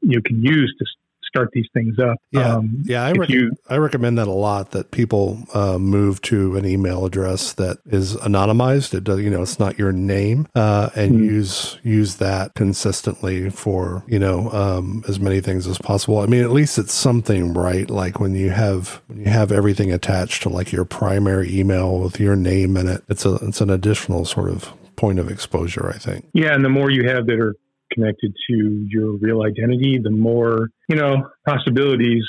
you 0.00 0.22
can 0.22 0.42
use 0.42 0.74
to 0.78 0.86
start 1.30 1.50
these 1.52 1.68
things 1.72 1.98
up. 1.98 2.16
Yeah, 2.32 2.56
um, 2.56 2.82
yeah, 2.84 3.04
I, 3.04 3.12
rec- 3.12 3.28
you, 3.28 3.52
I 3.68 3.76
recommend 3.76 4.18
that 4.18 4.26
a 4.26 4.32
lot. 4.32 4.72
That 4.72 4.90
people 4.90 5.44
uh, 5.54 5.78
move 5.78 6.20
to 6.22 6.56
an 6.56 6.66
email 6.66 7.06
address 7.06 7.52
that 7.54 7.78
is 7.86 8.16
anonymized. 8.16 8.94
It 8.94 9.04
does, 9.04 9.20
you 9.20 9.30
know, 9.30 9.42
it's 9.42 9.58
not 9.58 9.78
your 9.78 9.92
name, 9.92 10.48
uh, 10.54 10.90
and 10.94 11.12
mm-hmm. 11.12 11.24
use 11.24 11.78
use 11.82 12.16
that 12.16 12.54
consistently 12.54 13.48
for 13.48 14.04
you 14.08 14.18
know 14.18 14.50
um, 14.50 15.04
as 15.08 15.20
many 15.20 15.40
things 15.40 15.66
as 15.66 15.78
possible. 15.78 16.18
I 16.18 16.26
mean, 16.26 16.42
at 16.42 16.50
least 16.50 16.78
it's 16.78 16.94
something, 16.94 17.54
right? 17.54 17.88
Like 17.88 18.18
when 18.18 18.34
you 18.34 18.50
have 18.50 19.00
when 19.06 19.20
you 19.20 19.26
have 19.26 19.52
everything 19.52 19.92
attached 19.92 20.42
to 20.42 20.48
like 20.48 20.72
your 20.72 20.84
primary 20.84 21.56
email 21.56 22.00
with 22.00 22.18
your 22.18 22.36
name 22.36 22.76
in 22.76 22.88
it, 22.88 23.04
it's 23.08 23.24
a 23.24 23.34
it's 23.36 23.60
an 23.60 23.70
additional 23.70 24.24
sort 24.24 24.50
of 24.50 24.72
point 24.96 25.18
of 25.18 25.30
exposure. 25.30 25.88
I 25.88 25.98
think. 25.98 26.26
Yeah, 26.34 26.54
and 26.54 26.64
the 26.64 26.68
more 26.68 26.90
you 26.90 27.08
have 27.08 27.26
that 27.26 27.38
are 27.38 27.54
connected 27.92 28.34
to 28.48 28.86
your 28.88 29.12
real 29.18 29.42
identity, 29.42 29.98
the 30.02 30.10
more, 30.10 30.68
you 30.88 30.96
know, 30.96 31.28
possibilities 31.46 32.24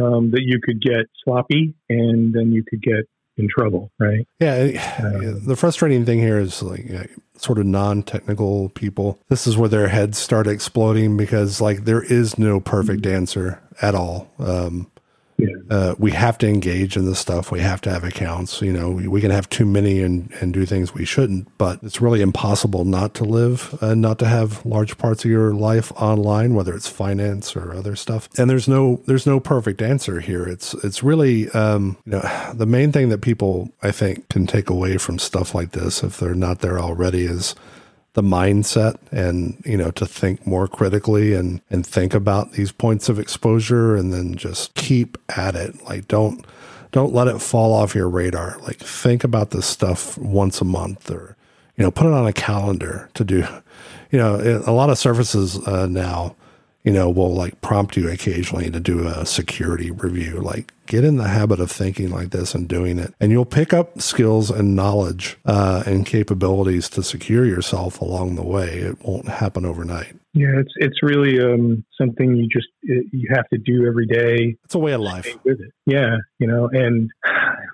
um, 0.00 0.30
that 0.32 0.42
you 0.42 0.60
could 0.62 0.80
get 0.80 1.06
sloppy 1.24 1.74
and 1.88 2.34
then 2.34 2.52
you 2.52 2.62
could 2.68 2.82
get 2.82 3.04
in 3.38 3.48
trouble, 3.48 3.90
right? 3.98 4.26
Yeah. 4.40 4.98
Um, 5.02 5.44
the 5.44 5.56
frustrating 5.56 6.04
thing 6.04 6.18
here 6.18 6.38
is 6.38 6.62
like 6.62 6.90
uh, 6.92 7.04
sort 7.36 7.58
of 7.58 7.66
non 7.66 8.02
technical 8.02 8.68
people. 8.70 9.18
This 9.28 9.46
is 9.46 9.56
where 9.56 9.68
their 9.68 9.88
heads 9.88 10.18
start 10.18 10.46
exploding 10.46 11.16
because 11.16 11.60
like 11.60 11.84
there 11.84 12.02
is 12.02 12.38
no 12.38 12.60
perfect 12.60 13.02
mm-hmm. 13.02 13.16
answer 13.16 13.62
at 13.80 13.94
all. 13.94 14.30
Um, 14.38 14.90
yeah. 15.38 15.54
Uh, 15.70 15.94
we 15.98 16.10
have 16.10 16.36
to 16.38 16.48
engage 16.48 16.96
in 16.96 17.06
this 17.06 17.20
stuff. 17.20 17.52
We 17.52 17.60
have 17.60 17.80
to 17.82 17.90
have 17.90 18.02
accounts. 18.02 18.60
You 18.60 18.72
know, 18.72 18.90
we, 18.90 19.06
we, 19.06 19.20
can 19.20 19.30
have 19.30 19.48
too 19.48 19.64
many 19.64 20.02
and, 20.02 20.32
and 20.40 20.52
do 20.52 20.66
things 20.66 20.92
we 20.92 21.04
shouldn't, 21.04 21.46
but 21.58 21.78
it's 21.84 22.00
really 22.00 22.22
impossible 22.22 22.84
not 22.84 23.14
to 23.14 23.24
live 23.24 23.78
and 23.80 24.02
not 24.02 24.18
to 24.18 24.26
have 24.26 24.66
large 24.66 24.98
parts 24.98 25.24
of 25.24 25.30
your 25.30 25.54
life 25.54 25.92
online, 25.92 26.54
whether 26.54 26.74
it's 26.74 26.88
finance 26.88 27.54
or 27.54 27.72
other 27.72 27.94
stuff. 27.94 28.28
And 28.36 28.50
there's 28.50 28.66
no 28.66 29.00
there's 29.06 29.26
no 29.26 29.38
perfect 29.38 29.80
answer 29.80 30.18
here. 30.18 30.44
It's 30.44 30.74
it's 30.74 31.04
really 31.04 31.48
um, 31.50 31.96
you 32.04 32.12
know 32.12 32.52
the 32.52 32.66
main 32.66 32.90
thing 32.90 33.08
that 33.10 33.20
people 33.20 33.70
I 33.80 33.92
think 33.92 34.28
can 34.28 34.48
take 34.48 34.68
away 34.68 34.98
from 34.98 35.20
stuff 35.20 35.54
like 35.54 35.70
this 35.70 36.02
if 36.02 36.18
they're 36.18 36.34
not 36.34 36.58
there 36.60 36.80
already 36.80 37.26
is 37.26 37.54
the 38.14 38.22
mindset 38.22 38.96
and 39.12 39.62
you 39.64 39.76
know 39.76 39.90
to 39.92 40.06
think 40.06 40.46
more 40.46 40.66
critically 40.66 41.34
and 41.34 41.60
and 41.70 41.86
think 41.86 42.14
about 42.14 42.52
these 42.52 42.72
points 42.72 43.08
of 43.08 43.18
exposure 43.18 43.94
and 43.94 44.12
then 44.12 44.34
just 44.34 44.74
keep 44.74 45.18
at 45.36 45.54
it 45.54 45.82
like 45.84 46.08
don't 46.08 46.44
don't 46.92 47.12
let 47.12 47.28
it 47.28 47.40
fall 47.40 47.72
off 47.72 47.94
your 47.94 48.08
radar. 48.08 48.58
Like 48.62 48.78
think 48.78 49.24
about 49.24 49.50
this 49.50 49.66
stuff 49.66 50.16
once 50.18 50.60
a 50.60 50.64
month 50.64 51.10
or, 51.10 51.36
you 51.76 51.84
know, 51.84 51.90
put 51.90 52.06
it 52.06 52.12
on 52.12 52.26
a 52.26 52.32
calendar 52.32 53.10
to 53.14 53.24
do, 53.24 53.46
you 54.10 54.18
know, 54.18 54.62
a 54.66 54.72
lot 54.72 54.90
of 54.90 54.98
services 54.98 55.58
uh, 55.66 55.86
now, 55.86 56.34
you 56.84 56.92
know, 56.92 57.10
will 57.10 57.34
like 57.34 57.60
prompt 57.60 57.96
you 57.96 58.08
occasionally 58.08 58.70
to 58.70 58.80
do 58.80 59.06
a 59.06 59.26
security 59.26 59.90
review. 59.90 60.40
Like 60.40 60.72
get 60.88 61.04
in 61.04 61.16
the 61.16 61.28
habit 61.28 61.60
of 61.60 61.70
thinking 61.70 62.10
like 62.10 62.30
this 62.30 62.54
and 62.54 62.66
doing 62.66 62.98
it. 62.98 63.14
And 63.20 63.30
you'll 63.30 63.44
pick 63.44 63.72
up 63.72 64.00
skills 64.00 64.50
and 64.50 64.74
knowledge 64.74 65.36
uh, 65.44 65.84
and 65.86 66.04
capabilities 66.04 66.88
to 66.90 67.02
secure 67.02 67.44
yourself 67.44 68.00
along 68.00 68.34
the 68.34 68.42
way. 68.42 68.78
It 68.78 69.04
won't 69.04 69.28
happen 69.28 69.64
overnight. 69.64 70.14
Yeah, 70.34 70.58
it's 70.58 70.72
it's 70.76 71.02
really 71.02 71.40
um, 71.40 71.84
something 72.00 72.36
you 72.36 72.48
just 72.48 72.68
you 72.82 73.28
have 73.34 73.48
to 73.50 73.58
do 73.58 73.86
every 73.86 74.06
day. 74.06 74.56
It's 74.64 74.74
a 74.74 74.78
way 74.78 74.92
of 74.92 75.00
life. 75.00 75.26
With 75.44 75.60
it, 75.60 75.72
yeah, 75.86 76.16
you 76.38 76.46
know, 76.46 76.68
and 76.72 77.10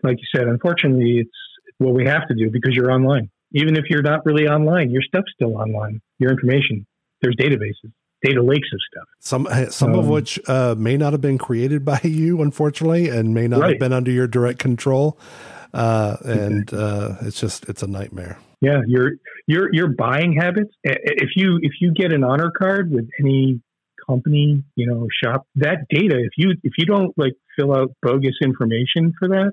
like 0.03 0.19
you 0.19 0.27
said, 0.35 0.49
unfortunately, 0.49 1.19
it's 1.19 1.31
what 1.79 1.95
we 1.95 2.07
have 2.07 2.27
to 2.29 2.35
do 2.35 2.51
because 2.51 2.75
you're 2.75 2.91
online. 2.91 3.31
Even 3.53 3.77
if 3.77 3.85
you're 3.89 4.03
not 4.03 4.25
really 4.27 4.49
online, 4.49 4.91
your 4.91 5.03
stuff's 5.03 5.33
still 5.35 5.57
online. 5.57 6.01
Your 6.19 6.31
information, 6.31 6.87
there's 7.23 7.37
databases, 7.37 7.93
data 8.25 8.43
lakes 8.43 8.69
of 8.73 8.81
stuff. 8.91 9.09
Some 9.21 9.71
some 9.71 9.93
um, 9.93 9.99
of 9.99 10.09
which 10.09 10.41
uh, 10.49 10.75
may 10.77 10.97
not 10.97 11.13
have 11.13 11.21
been 11.21 11.39
created 11.39 11.85
by 11.85 12.01
you, 12.05 12.43
unfortunately, 12.43 13.09
and 13.09 13.35
may 13.35 13.47
not 13.47 13.61
right. 13.61 13.71
have 13.71 13.79
been 13.79 13.93
under 13.93 14.11
your 14.11 14.27
direct 14.27 14.59
control. 14.59 15.19
Uh, 15.73 16.17
and 16.25 16.73
uh, 16.73 17.17
it's 17.23 17.41
just 17.41 17.69
it's 17.69 17.83
a 17.83 17.87
nightmare. 17.87 18.39
Yeah, 18.61 18.81
your 18.87 19.13
your 19.47 19.75
your 19.75 19.89
buying 19.89 20.33
habits. 20.33 20.71
If 20.83 21.31
you 21.37 21.59
if 21.63 21.73
you 21.81 21.93
get 21.93 22.13
an 22.13 22.25
honor 22.25 22.51
card 22.57 22.91
with 22.91 23.09
any 23.21 23.61
company, 24.09 24.63
you 24.77 24.87
know, 24.87 25.07
shop 25.23 25.47
that 25.57 25.87
data. 25.91 26.17
If 26.19 26.33
you 26.37 26.55
if 26.63 26.75
you 26.79 26.87
don't 26.87 27.13
like 27.17 27.35
fill 27.59 27.77
out 27.77 27.93
bogus 28.03 28.37
information 28.43 29.13
for 29.19 29.29
that, 29.29 29.53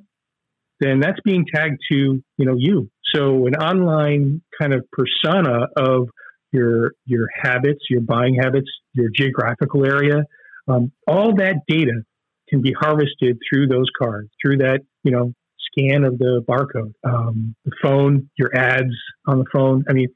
then 0.79 0.99
that's 0.99 1.19
being 1.25 1.45
tagged 1.53 1.79
to 1.91 2.23
you 2.37 2.45
know 2.45 2.55
you. 2.57 2.89
So 3.13 3.47
an 3.47 3.55
online 3.55 4.41
kind 4.59 4.73
of 4.73 4.85
persona 4.91 5.67
of 5.75 6.09
your 6.51 6.93
your 7.05 7.27
habits, 7.41 7.81
your 7.89 8.01
buying 8.01 8.35
habits, 8.35 8.69
your 8.93 9.09
geographical 9.13 9.85
area, 9.85 10.25
um, 10.67 10.91
all 11.07 11.35
that 11.35 11.61
data 11.67 12.03
can 12.49 12.61
be 12.61 12.73
harvested 12.73 13.39
through 13.49 13.67
those 13.67 13.87
cards, 13.97 14.29
through 14.41 14.57
that 14.57 14.81
you 15.03 15.11
know 15.11 15.33
scan 15.71 16.03
of 16.03 16.17
the 16.19 16.43
barcode, 16.47 16.93
um, 17.03 17.55
the 17.65 17.71
phone, 17.81 18.29
your 18.37 18.55
ads 18.55 18.93
on 19.25 19.39
the 19.39 19.45
phone. 19.51 19.83
I 19.89 19.93
mean, 19.93 20.09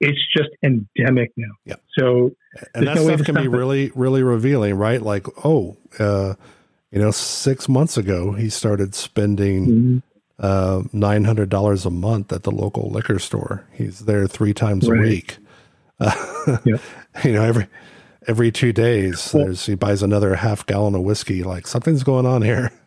it's 0.00 0.20
just 0.36 0.50
endemic 0.62 1.32
now. 1.36 1.52
Yeah. 1.64 1.76
So 1.98 2.32
and 2.74 2.86
that 2.86 2.96
no 2.96 3.04
stuff 3.04 3.24
can 3.24 3.34
be 3.34 3.44
it. 3.44 3.50
really, 3.50 3.92
really 3.94 4.22
revealing, 4.22 4.74
right? 4.74 5.00
Like, 5.00 5.26
oh, 5.44 5.76
uh, 5.98 6.34
you 6.90 7.00
know, 7.00 7.10
six 7.10 7.68
months 7.68 7.96
ago 7.96 8.32
he 8.32 8.48
started 8.48 8.94
spending 8.94 9.66
mm-hmm. 9.66 9.98
uh, 10.38 10.82
nine 10.92 11.24
hundred 11.24 11.48
dollars 11.48 11.86
a 11.86 11.90
month 11.90 12.32
at 12.32 12.42
the 12.42 12.50
local 12.50 12.90
liquor 12.90 13.18
store. 13.18 13.66
He's 13.72 14.00
there 14.00 14.26
three 14.26 14.54
times 14.54 14.88
right. 14.88 14.98
a 14.98 15.02
week. 15.02 15.38
Uh, 15.98 16.58
yeah. 16.64 16.76
You 17.24 17.32
know, 17.32 17.44
every 17.44 17.66
every 18.28 18.52
two 18.52 18.74
days, 18.74 19.32
well, 19.32 19.54
he 19.54 19.74
buys 19.74 20.02
another 20.02 20.34
half 20.34 20.66
gallon 20.66 20.94
of 20.94 21.00
whiskey. 21.00 21.42
Like 21.42 21.66
something's 21.66 22.02
going 22.02 22.26
on 22.26 22.42
here. 22.42 22.70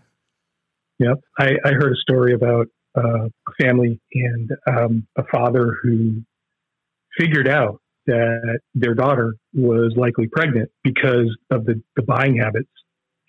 Yep. 1.00 1.22
I, 1.40 1.52
I 1.64 1.70
heard 1.70 1.94
a 1.94 2.02
story 2.02 2.34
about 2.34 2.68
uh, 2.98 3.28
a 3.28 3.64
family 3.64 4.02
and 4.14 4.52
um, 4.68 5.08
a 5.18 5.24
father 5.32 5.78
who 5.82 6.22
figured 7.18 7.48
out 7.48 7.80
that 8.06 8.60
their 8.74 8.96
daughter 8.96 9.36
was 9.54 9.94
likely 9.96 10.28
pregnant 10.28 10.70
because 10.84 11.36
of 11.52 11.66
the, 11.66 11.82
the 11.96 12.02
buying 12.02 12.38
habits. 12.38 12.70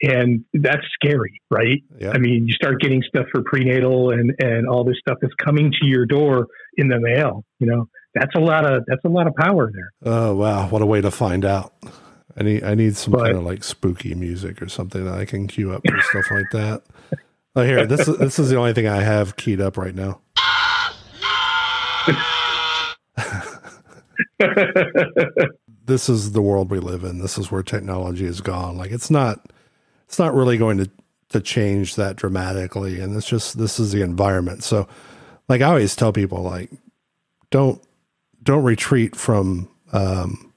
And 0.03 0.45
that's 0.55 0.85
scary, 0.95 1.41
right? 1.51 1.83
I 2.13 2.19
mean, 2.19 2.49
you 2.49 2.55
start 2.55 2.81
getting 2.81 3.03
stuff 3.03 3.27
for 3.31 3.43
prenatal 3.45 4.11
and, 4.11 4.33
and 4.41 4.67
all 4.67 4.83
this 4.83 4.97
stuff 4.99 5.19
that's 5.21 5.35
coming 5.35 5.71
to 5.81 5.87
your 5.87 6.07
door 6.07 6.47
in 6.77 6.89
the 6.89 6.99
mail, 6.99 7.45
you 7.59 7.67
know, 7.67 7.89
that's 8.15 8.35
a 8.35 8.41
lot 8.41 8.65
of, 8.65 8.85
that's 8.87 9.05
a 9.05 9.09
lot 9.09 9.27
of 9.27 9.35
power 9.35 9.71
there. 9.73 9.93
Oh, 10.03 10.35
wow. 10.35 10.69
What 10.69 10.83
a 10.83 10.87
way 10.87 11.01
to 11.01 11.11
find 11.11 11.45
out. 11.45 11.73
I 12.37 12.43
need, 12.43 12.65
I 12.65 12.75
need 12.75 12.97
some 12.97 13.13
but, 13.13 13.25
kind 13.25 13.37
of 13.37 13.45
like 13.45 13.65
spooky 13.65 14.15
music 14.15 14.63
or 14.63 14.69
something 14.69 15.05
that 15.05 15.15
I 15.15 15.25
can 15.25 15.47
cue 15.47 15.73
up 15.73 15.83
for 15.87 16.01
stuff 16.03 16.31
like 16.31 16.51
that. 16.53 16.83
Oh, 17.57 17.63
here, 17.63 17.85
this 17.85 18.07
is 18.07 18.17
this 18.19 18.39
is 18.39 18.49
the 18.49 18.57
only 18.57 18.73
thing 18.73 18.87
I 18.87 19.03
have 19.03 19.35
keyed 19.35 19.61
up 19.61 19.77
right 19.77 19.93
now. 19.93 20.21
this 25.87 26.09
is 26.09 26.31
the 26.31 26.41
world 26.41 26.71
we 26.71 26.79
live 26.79 27.03
in. 27.03 27.19
This 27.19 27.37
is 27.37 27.51
where 27.51 27.65
technology 27.65 28.25
is 28.25 28.41
gone. 28.41 28.77
Like 28.77 28.93
it's 28.93 29.11
not 29.11 29.53
it's 30.07 30.19
not 30.19 30.33
really 30.33 30.59
going 30.59 30.79
to 30.79 30.89
to 31.31 31.41
change 31.41 31.97
that 31.97 32.15
dramatically 32.17 33.01
and 33.01 33.17
it's 33.17 33.29
just 33.29 33.59
this 33.59 33.81
is 33.81 33.91
the 33.91 34.03
environment. 34.03 34.63
So 34.63 34.87
like 35.49 35.61
I 35.61 35.67
always 35.67 35.97
tell 35.97 36.13
people 36.13 36.43
like 36.43 36.71
don't 37.51 37.83
don't 38.43 38.65
retreat 38.65 39.17
from 39.17 39.69
um, 39.93 40.53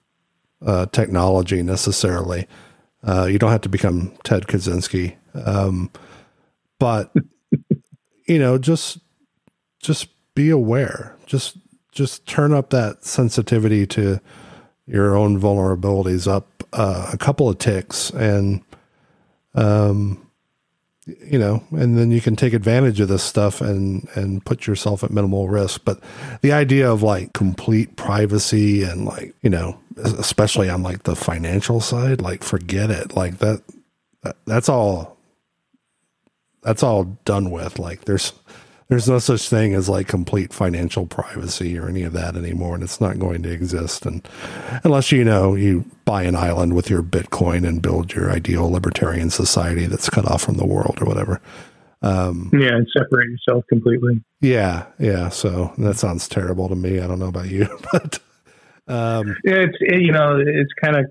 uh, 0.66 0.86
technology 0.88 1.62
necessarily. 1.64 2.48
Uh, 3.06 3.26
you 3.26 3.38
don't 3.38 3.52
have 3.52 3.62
to 3.62 3.70
become 3.70 4.14
Ted 4.24 4.48
Kaczynski. 4.48 5.16
Um, 5.34 5.92
but 6.80 7.14
you 8.28 8.40
know, 8.40 8.58
just 8.58 9.00
just 9.82 10.08
be 10.36 10.50
aware. 10.50 11.18
Just 11.26 11.58
just 11.92 12.26
turn 12.26 12.54
up 12.54 12.70
that 12.72 13.04
sensitivity 13.04 13.86
to 13.88 14.20
your 14.86 15.16
own 15.16 15.40
vulnerabilities 15.40 16.28
up 16.30 16.64
uh, 16.74 17.10
a 17.14 17.18
couple 17.18 17.48
of 17.48 17.58
ticks 17.58 18.10
and 18.10 18.62
um 19.56 20.28
you 21.06 21.38
know 21.38 21.64
and 21.72 21.98
then 21.98 22.12
you 22.12 22.22
can 22.22 22.36
take 22.36 22.54
advantage 22.54 23.00
of 23.00 23.10
this 23.10 23.24
stuff 23.24 23.60
and 23.60 24.08
and 24.16 24.46
put 24.46 24.68
yourself 24.68 25.04
at 25.04 25.12
minimal 25.12 25.50
risk 25.50 25.82
but 25.84 26.00
the 26.42 26.54
idea 26.54 26.90
of 26.90 27.04
like 27.04 27.34
complete 27.34 27.96
privacy 27.98 28.84
and 28.84 29.06
like 29.06 29.36
you 29.42 29.50
know 29.50 29.78
especially 29.98 30.70
on 30.70 30.82
like 30.82 31.04
the 31.04 31.16
financial 31.16 31.82
side 31.82 32.22
like 32.22 32.42
forget 32.42 32.90
it 32.90 33.16
like 33.16 33.40
that 33.40 33.62
that's 34.46 34.70
all 34.70 35.14
that's 36.64 36.82
all 36.82 37.04
done 37.26 37.52
with. 37.52 37.78
Like 37.78 38.06
there's 38.06 38.34
there's 38.88 39.10
no 39.10 39.20
such 39.20 39.50
thing 39.50 39.74
as 39.74 39.90
like 39.90 40.08
complete 40.08 40.54
financial 40.54 41.06
privacy 41.06 41.78
or 41.78 41.88
any 41.88 42.04
of 42.04 42.14
that 42.14 42.36
anymore, 42.36 42.76
and 42.76 42.84
it's 42.84 43.02
not 43.02 43.20
going 43.20 43.44
to 43.44 43.52
exist. 43.52 44.06
And 44.06 44.28
unless 44.84 45.12
you 45.12 45.24
know 45.24 45.56
you 45.56 45.86
buy 46.06 46.24
an 46.24 46.36
island 46.36 46.76
with 46.76 46.90
your 46.90 47.04
Bitcoin 47.04 47.68
and 47.68 47.82
build 47.82 48.14
your 48.14 48.32
ideal 48.32 48.70
libertarian 48.70 49.30
society 49.30 49.86
that's 49.86 50.10
cut 50.10 50.26
off 50.26 50.44
from 50.44 50.58
the 50.58 50.66
world 50.66 50.98
or 51.02 51.06
whatever. 51.06 51.42
Um, 52.02 52.50
yeah, 52.54 52.76
and 52.76 52.88
separate 52.96 53.30
yourself 53.30 53.64
completely. 53.70 54.22
Yeah, 54.42 54.88
yeah. 55.00 55.30
So 55.30 55.74
that 55.78 55.98
sounds 55.98 56.28
terrible 56.28 56.68
to 56.68 56.76
me. 56.76 57.00
I 57.00 57.08
don't 57.08 57.20
know 57.20 57.30
about 57.30 57.50
you, 57.50 57.68
but 57.94 58.20
um, 58.88 59.36
it's 59.44 59.78
it, 59.80 60.02
you 60.02 60.12
know 60.12 60.38
it's 60.38 60.74
kind 60.84 60.98
of 60.98 61.06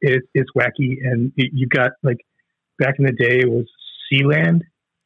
it, 0.00 0.22
it's 0.32 0.50
wacky, 0.56 0.96
and 1.04 1.30
you 1.36 1.66
got 1.68 1.92
like 2.02 2.18
back 2.78 2.94
in 2.98 3.04
the 3.04 3.12
day 3.12 3.40
it 3.40 3.50
was 3.50 3.66
Sealand. 4.10 4.62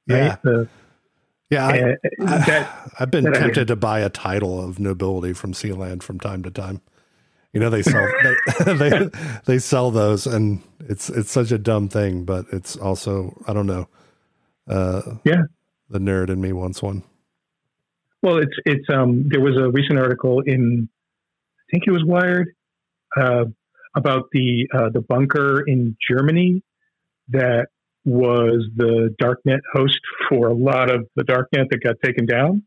Yeah. 0.07 0.29
Right? 0.29 0.43
The, 0.43 0.69
yeah, 1.51 1.67
I, 1.67 1.97
have 2.97 3.11
been 3.11 3.33
tempted 3.33 3.69
to 3.69 3.77
buy 3.77 4.01
a 4.01 4.09
title 4.09 4.63
of 4.63 4.79
nobility 4.79 5.33
from 5.33 5.53
Sealand 5.53 6.03
from 6.03 6.19
time 6.19 6.43
to 6.43 6.51
time. 6.51 6.81
You 7.53 7.61
know 7.61 7.69
they 7.69 7.83
sell 7.83 8.09
they, 8.65 8.75
they, 8.75 9.11
they 9.45 9.59
sell 9.59 9.91
those, 9.91 10.27
and 10.27 10.63
it's 10.81 11.11
it's 11.11 11.31
such 11.31 11.53
a 11.53 11.59
dumb 11.59 11.89
thing, 11.89 12.25
but 12.25 12.47
it's 12.53 12.77
also 12.77 13.37
I 13.47 13.53
don't 13.53 13.67
know. 13.67 13.89
Uh, 14.67 15.03
yeah, 15.25 15.43
the 15.91 15.99
nerd 15.99 16.31
in 16.31 16.41
me 16.41 16.53
wants 16.53 16.83
one. 16.83 17.03
Well, 18.23 18.39
it's 18.39 18.57
it's 18.65 18.89
um 18.89 19.29
there 19.29 19.41
was 19.41 19.57
a 19.59 19.71
recent 19.71 19.99
article 19.99 20.41
in 20.41 20.89
I 21.59 21.65
think 21.71 21.85
it 21.87 21.91
was 21.91 22.05
Wired 22.05 22.49
uh, 23.17 23.45
about 23.95 24.29
the 24.33 24.69
uh, 24.73 24.89
the 24.91 25.03
bunker 25.03 25.63
in 25.67 25.97
Germany 26.09 26.63
that 27.29 27.67
was 28.05 28.65
the 28.75 29.15
darknet 29.21 29.61
host 29.73 30.01
for 30.29 30.49
a 30.49 30.55
lot 30.55 30.91
of 30.91 31.07
the 31.17 31.23
darknet 31.23 31.69
that 31.71 31.81
got 31.83 31.97
taken 32.05 32.27
down. 32.27 32.63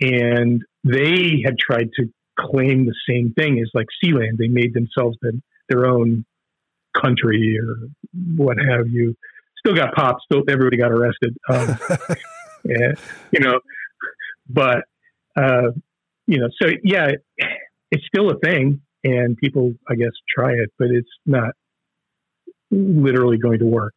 And 0.00 0.62
they 0.84 1.42
had 1.44 1.58
tried 1.58 1.90
to 1.96 2.06
claim 2.38 2.86
the 2.86 2.94
same 3.08 3.32
thing 3.36 3.58
as 3.60 3.70
like 3.74 3.86
Sealand. 4.02 4.38
They 4.38 4.48
made 4.48 4.72
themselves 4.74 5.16
their, 5.20 5.32
their 5.68 5.86
own 5.86 6.24
country 6.96 7.58
or 7.58 7.88
what 8.36 8.56
have 8.58 8.88
you. 8.88 9.14
Still 9.58 9.74
got 9.74 9.94
popped. 9.94 10.22
Still, 10.22 10.44
everybody 10.48 10.76
got 10.76 10.92
arrested. 10.92 11.36
Um, 11.50 11.78
yeah, 12.64 12.92
you 13.32 13.40
know, 13.40 13.60
but 14.48 14.84
uh, 15.36 15.72
you 16.26 16.38
know, 16.38 16.48
so 16.62 16.70
yeah, 16.84 17.10
it's 17.90 18.04
still 18.06 18.30
a 18.30 18.38
thing, 18.38 18.80
and 19.02 19.36
people, 19.36 19.74
I 19.88 19.96
guess, 19.96 20.12
try 20.32 20.52
it, 20.52 20.72
but 20.78 20.88
it's 20.90 21.08
not 21.26 21.54
literally 22.70 23.38
going 23.38 23.58
to 23.58 23.66
work. 23.66 23.94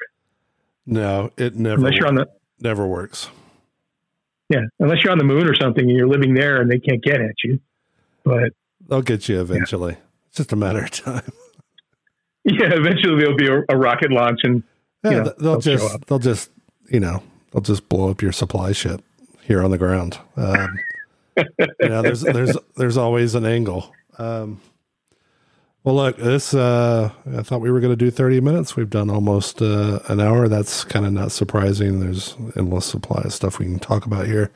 No, 0.86 1.32
it 1.38 1.55
never. 1.55 1.75
Unless 1.77 1.95
you're 1.95 2.07
on 2.07 2.15
the 2.15 2.27
never 2.59 2.86
works. 2.88 3.29
Yeah, 4.49 4.61
unless 4.79 5.03
you're 5.03 5.11
on 5.11 5.17
the 5.17 5.23
moon 5.23 5.47
or 5.47 5.55
something 5.55 5.88
and 5.88 5.97
you're 5.97 6.07
living 6.07 6.34
there 6.34 6.61
and 6.61 6.69
they 6.69 6.79
can't 6.79 7.01
get 7.01 7.21
at 7.21 7.36
you. 7.43 7.59
But 8.23 8.53
they'll 8.88 9.01
get 9.01 9.29
you 9.29 9.39
eventually. 9.39 9.93
Yeah. 9.93 9.99
It's 10.27 10.38
just 10.38 10.51
a 10.51 10.55
matter 10.55 10.84
of 10.84 10.91
time. 10.91 11.23
Yeah, 12.43 12.71
eventually 12.73 13.21
there'll 13.21 13.38
be 13.38 13.47
a, 13.47 13.61
a 13.69 13.77
rocket 13.77 14.09
launch 14.11 14.39
and 14.41 14.63
yeah, 15.03 15.11
you 15.11 15.17
know, 15.17 15.23
they'll, 15.25 15.36
they'll 15.38 15.59
just 15.59 16.07
they'll 16.07 16.17
just 16.17 16.49
you 16.89 16.99
know 16.99 17.21
they'll 17.51 17.61
just 17.61 17.88
blow 17.88 18.09
up 18.09 18.23
your 18.23 18.32
supply 18.32 18.71
ship 18.71 19.03
here 19.43 19.63
on 19.63 19.69
the 19.69 19.77
ground. 19.77 20.17
Um, 20.36 20.79
yeah, 21.38 22.01
there's 22.01 22.21
there's 22.21 22.57
there's 22.75 22.97
always 22.97 23.36
an 23.36 23.45
angle. 23.45 23.93
Um, 24.17 24.59
well, 25.84 25.95
look, 25.95 26.17
this 26.17 26.53
uh, 26.53 27.11
I 27.36 27.41
thought 27.41 27.61
we 27.61 27.71
were 27.71 27.79
going 27.79 27.91
to 27.91 27.97
do 27.97 28.11
30 28.11 28.41
minutes. 28.41 28.75
We've 28.75 28.89
done 28.89 29.09
almost 29.09 29.61
uh, 29.61 29.99
an 30.07 30.19
hour. 30.19 30.47
That's 30.47 30.84
kind 30.84 31.05
of 31.05 31.13
not 31.13 31.32
surprising. 31.32 31.99
There's 31.99 32.36
endless 32.55 32.86
supply 32.86 33.21
of 33.23 33.34
stuff 33.34 33.57
we 33.57 33.65
can 33.65 33.79
talk 33.79 34.05
about 34.05 34.27
here. 34.27 34.51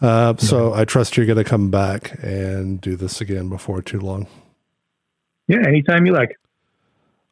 Uh, 0.00 0.36
so 0.36 0.72
I 0.74 0.84
trust 0.84 1.16
you're 1.16 1.26
going 1.26 1.38
to 1.38 1.44
come 1.44 1.70
back 1.70 2.22
and 2.22 2.80
do 2.80 2.94
this 2.94 3.20
again 3.20 3.48
before 3.48 3.82
too 3.82 3.98
long. 3.98 4.28
Yeah, 5.48 5.66
anytime 5.66 6.06
you 6.06 6.12
like. 6.12 6.38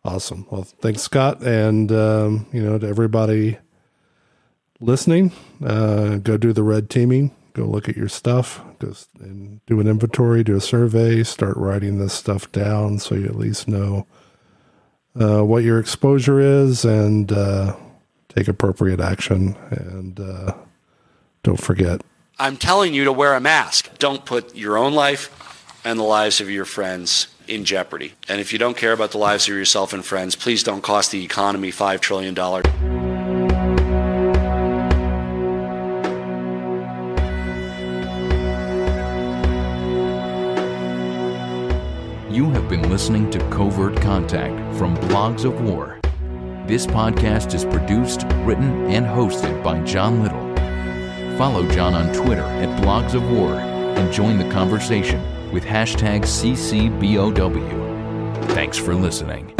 Awesome. 0.04 0.46
Well, 0.50 0.62
thanks, 0.62 1.02
Scott, 1.02 1.42
and 1.42 1.90
um, 1.92 2.46
you 2.52 2.62
know 2.62 2.78
to 2.78 2.86
everybody 2.86 3.59
listening. 4.80 5.32
Uh, 5.64 6.16
go 6.16 6.36
do 6.36 6.52
the 6.52 6.62
red 6.62 6.90
teaming. 6.90 7.30
Go 7.57 7.64
look 7.64 7.88
at 7.88 7.96
your 7.96 8.11
stuff. 8.11 8.61
Go 8.80 8.92
and 9.18 9.64
do 9.64 9.80
an 9.80 9.86
inventory. 9.88 10.44
Do 10.44 10.57
a 10.57 10.61
survey. 10.61 11.22
Start 11.22 11.57
writing 11.57 11.98
this 11.98 12.12
stuff 12.12 12.52
down 12.52 12.98
so 12.98 13.14
you 13.14 13.24
at 13.24 13.34
least 13.34 13.66
know 13.66 14.07
uh, 15.18 15.40
what 15.40 15.64
your 15.64 15.80
exposure 15.80 16.38
is 16.38 16.84
and 16.84 17.32
uh, 17.32 17.74
take 18.28 18.46
appropriate 18.46 19.00
action. 19.00 19.57
And 19.70 20.20
uh, 20.20 20.52
don't 21.44 21.59
forget. 21.59 22.02
I'm 22.38 22.59
telling 22.59 22.92
you 22.92 23.04
to 23.04 23.12
wear 23.12 23.32
a 23.32 23.40
mask. 23.40 23.98
Don't 23.98 24.26
put 24.26 24.54
your 24.54 24.76
own 24.76 24.92
life 24.92 25.80
and 25.82 25.98
the 25.98 26.04
lives 26.04 26.42
of 26.42 26.50
your 26.50 26.66
friends 26.66 27.28
in 27.48 27.64
jeopardy. 27.64 28.12
And 28.28 28.38
if 28.38 28.52
you 28.52 28.59
don't 28.59 28.76
care 28.76 28.92
about 28.92 29.12
the 29.12 29.18
lives 29.18 29.48
of 29.48 29.54
yourself 29.54 29.94
and 29.94 30.04
friends, 30.04 30.36
please 30.36 30.62
don't 30.62 30.82
cost 30.82 31.11
the 31.11 31.24
economy 31.24 31.72
$5 31.72 32.00
trillion. 32.00 33.16
have 42.67 42.83
been 42.83 42.91
listening 42.91 43.31
to 43.31 43.39
Covert 43.51 43.95
Contact 44.01 44.77
from 44.77 44.97
Blogs 44.97 45.45
of 45.45 45.61
War. 45.61 46.01
This 46.67 46.85
podcast 46.85 47.55
is 47.55 47.64
produced, 47.64 48.25
written, 48.45 48.87
and 48.87 49.07
hosted 49.07 49.62
by 49.62 49.81
John 49.85 50.21
Little. 50.21 51.39
Follow 51.39 51.64
John 51.71 51.95
on 51.95 52.12
Twitter 52.12 52.43
at 52.43 52.83
Blogs 52.83 53.14
of 53.14 53.23
War 53.31 53.53
and 53.55 54.12
join 54.12 54.37
the 54.37 54.51
conversation 54.51 55.23
with 55.53 55.64
hashtag 55.64 56.23
CCBOW. 56.23 57.55
Thanks 58.47 58.77
for 58.77 58.97
listening. 58.97 59.53